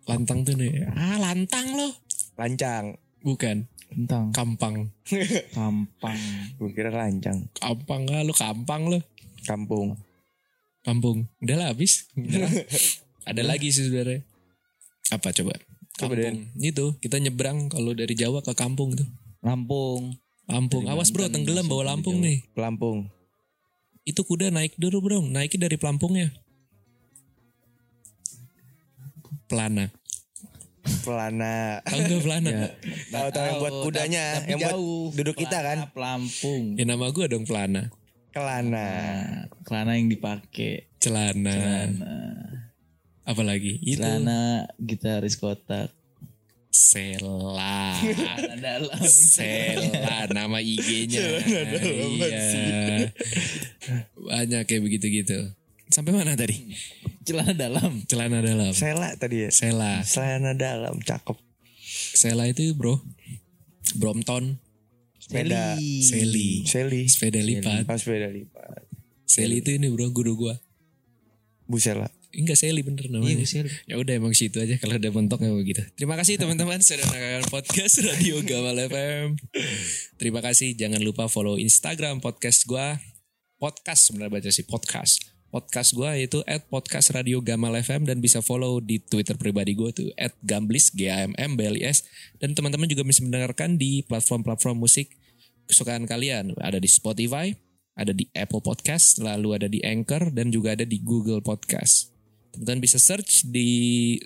Lantang 0.05 0.39
tuh 0.41 0.55
nih. 0.55 0.87
Ah, 0.89 1.17
lantang 1.19 1.67
loh. 1.71 1.93
Lancang. 2.33 2.95
Bukan. 3.19 3.67
Tentang 3.89 4.29
Kampang. 4.29 4.93
kampang. 5.57 6.19
Gue 6.61 6.69
kira 6.77 6.93
lancang. 6.93 7.49
Kampang 7.57 8.05
ah, 8.13 8.21
lo 8.21 8.33
kampang 8.37 8.85
lo. 8.85 8.99
Kampung. 9.43 9.97
Kampung. 10.85 11.25
Udah 11.41 11.55
lah 11.57 11.67
habis. 11.73 12.05
Udah 12.13 12.45
lah. 12.45 12.51
Ada 13.29 13.41
lagi 13.45 13.73
sih 13.73 13.89
sebenarnya. 13.89 14.21
Apa 15.09 15.33
coba? 15.33 15.57
Coba, 15.97 16.13
Kampung. 16.15 16.53
Itu 16.61 16.85
kita 17.01 17.17
nyebrang 17.17 17.73
kalau 17.73 17.97
dari 17.97 18.13
Jawa 18.13 18.45
ke 18.45 18.53
kampung 18.53 18.93
tuh. 18.93 19.09
Lampung. 19.41 20.13
Lampung. 20.45 20.85
Dari 20.85 20.93
Awas 20.93 21.09
bro, 21.09 21.29
tenggelam 21.29 21.65
bawa 21.65 21.93
Lampung 21.93 22.21
nih. 22.21 22.45
Pelampung. 22.53 23.09
Itu 24.05 24.21
kuda 24.25 24.53
naik 24.53 24.77
dulu 24.77 25.01
bro. 25.01 25.19
Naiknya 25.25 25.69
dari 25.69 25.77
pelampungnya. 25.77 26.29
Pelana. 29.49 29.89
Pelana. 31.05 31.79
Tahu 31.85 31.99
gak 31.99 32.21
pelana? 32.25 32.57
Tahu-tahu 33.13 33.45
yang 33.45 33.59
buat 33.61 33.75
kudanya, 33.85 34.25
Tapi 34.41 34.49
yang 34.51 34.59
buat 34.59 34.73
jauh. 34.75 35.07
duduk 35.15 35.35
kita 35.37 35.57
kan. 35.61 35.77
Pelana 35.89 35.93
Pelampung. 35.95 36.63
Ya 36.77 36.83
nama 36.85 37.05
gue 37.09 37.25
dong 37.29 37.45
pelana. 37.45 37.93
Kelana. 38.29 38.69
Nah, 38.69 39.49
celana 39.65 39.91
yang 39.97 40.07
dipakai. 40.09 40.89
Celana. 41.01 41.49
Celana. 41.49 42.15
Apalagi? 43.25 43.81
Itu. 43.81 44.01
Celana 44.01 44.69
gitaris 44.77 45.37
kotak. 45.37 45.93
Sela. 46.69 47.97
Sela 49.09 50.29
nama 50.29 50.61
IG-nya. 50.61 51.25
Iya. 51.81 53.09
Banyak 54.13 54.61
kayak 54.69 54.83
begitu-gitu. 54.85 55.49
Sampai 55.89 56.13
mana 56.13 56.37
tadi? 56.37 56.69
Celana 57.29 57.53
dalam. 57.53 57.91
Celana 58.09 58.39
dalam. 58.41 58.73
Sela 58.73 59.13
tadi 59.15 59.45
ya. 59.45 59.49
Sela. 59.53 60.01
Celana 60.01 60.57
dalam, 60.57 60.97
cakep. 60.97 61.37
Sela 62.17 62.49
itu 62.49 62.73
bro. 62.73 62.97
Brompton. 63.95 64.57
Sepeda. 65.21 65.77
Seli. 65.77 66.65
Seli. 66.65 67.05
Sepeda 67.05 67.37
lipat. 67.39 67.85
Pas 67.85 68.01
sepeda 68.01 68.29
lipat. 68.29 68.89
Seli 69.29 69.61
itu 69.61 69.77
ini 69.77 69.93
bro 69.93 70.09
guru 70.09 70.33
gua. 70.35 70.55
Busela. 71.69 72.09
Enggak 72.29 72.61
Seli 72.61 72.85
bener 72.85 73.09
Iya, 73.09 73.13
namanya. 73.13 73.45
sih. 73.45 73.65
Ya 73.89 73.97
udah 73.97 74.13
emang 74.13 74.37
situ 74.37 74.61
aja 74.61 74.77
kalau 74.77 75.01
udah 75.01 75.09
mentok 75.09 75.41
emang 75.41 75.61
begitu. 75.61 75.81
Terima 75.97 76.13
kasih 76.13 76.37
teman-teman 76.37 76.77
sudah 76.77 77.01
mendengarkan 77.09 77.49
podcast 77.49 78.01
Radio 78.05 78.41
Gamal 78.45 78.77
FM. 78.85 79.33
Terima 80.21 80.41
kasih 80.41 80.77
jangan 80.77 81.01
lupa 81.01 81.25
follow 81.25 81.57
Instagram 81.57 82.21
podcast 82.21 82.69
gua. 82.69 83.01
Podcast 83.57 84.09
sebenarnya 84.13 84.39
baca 84.39 84.49
sih 84.53 84.65
podcast. 84.65 85.38
Podcast 85.49 85.97
gua 85.97 86.13
yaitu 86.13 86.45
at 86.45 86.69
podcast 86.69 87.09
Radio 87.09 87.41
Gamal 87.41 87.73
FM 87.81 88.05
dan 88.05 88.21
bisa 88.21 88.37
follow 88.45 88.77
di 88.77 89.01
Twitter 89.01 89.33
pribadi 89.33 89.73
gue 89.73 89.89
tuh 89.89 90.09
at 90.13 90.37
Gamblis 90.45 90.93
G 90.93 91.09
A 91.09 91.25
M 91.25 91.33
M 91.33 91.57
B 91.57 91.65
L 91.65 91.73
I 91.73 91.89
S 91.89 92.05
dan 92.37 92.53
teman-teman 92.53 92.85
juga 92.85 93.01
bisa 93.01 93.25
mendengarkan 93.25 93.73
di 93.73 94.05
platform-platform 94.05 94.77
musik 94.77 95.09
kesukaan 95.65 96.05
kalian. 96.05 96.53
Ada 96.61 96.77
di 96.77 96.85
Spotify, 96.85 97.49
ada 97.97 98.13
di 98.13 98.29
Apple 98.37 98.61
Podcast, 98.61 99.17
lalu 99.21 99.57
ada 99.57 99.65
di 99.65 99.81
Anchor 99.81 100.29
dan 100.29 100.53
juga 100.53 100.77
ada 100.77 100.85
di 100.85 101.01
Google 101.01 101.41
Podcast. 101.41 102.13
Teman-teman 102.53 102.81
bisa 102.85 103.01
search 103.01 103.45
di 103.49 104.17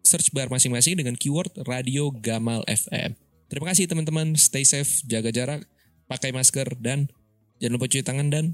search 0.00 0.32
bar 0.32 0.48
masing-masing 0.48 0.96
dengan 0.96 1.12
keyword 1.12 1.52
Radio 1.68 2.08
Gamal 2.08 2.64
FM. 2.64 3.12
Terima 3.48 3.72
kasih 3.72 3.88
teman-teman, 3.88 4.32
stay 4.36 4.64
safe, 4.64 5.04
jaga 5.04 5.28
jarak, 5.28 5.64
pakai 6.08 6.32
masker 6.32 6.76
dan 6.80 7.08
jangan 7.60 7.76
lupa 7.80 7.88
cuci 7.88 8.04
tangan 8.04 8.28
dan 8.32 8.44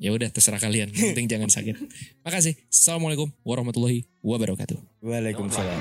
ya 0.00 0.10
udah 0.16 0.32
terserah 0.32 0.56
kalian, 0.56 0.88
yang 0.90 1.12
penting 1.12 1.28
jangan 1.28 1.52
sakit. 1.52 1.76
Makasih. 2.24 2.56
Assalamualaikum 2.72 3.28
warahmatullahi 3.44 4.08
wabarakatuh. 4.24 4.80
Waalaikumsalam. 5.04 5.78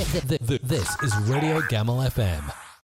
Th- 0.00 0.24
th- 0.28 0.42
th- 0.46 0.62
This 0.68 0.88
is 1.00 1.12
Radio 1.26 1.64
Gamal 1.66 2.04
FM. 2.06 2.69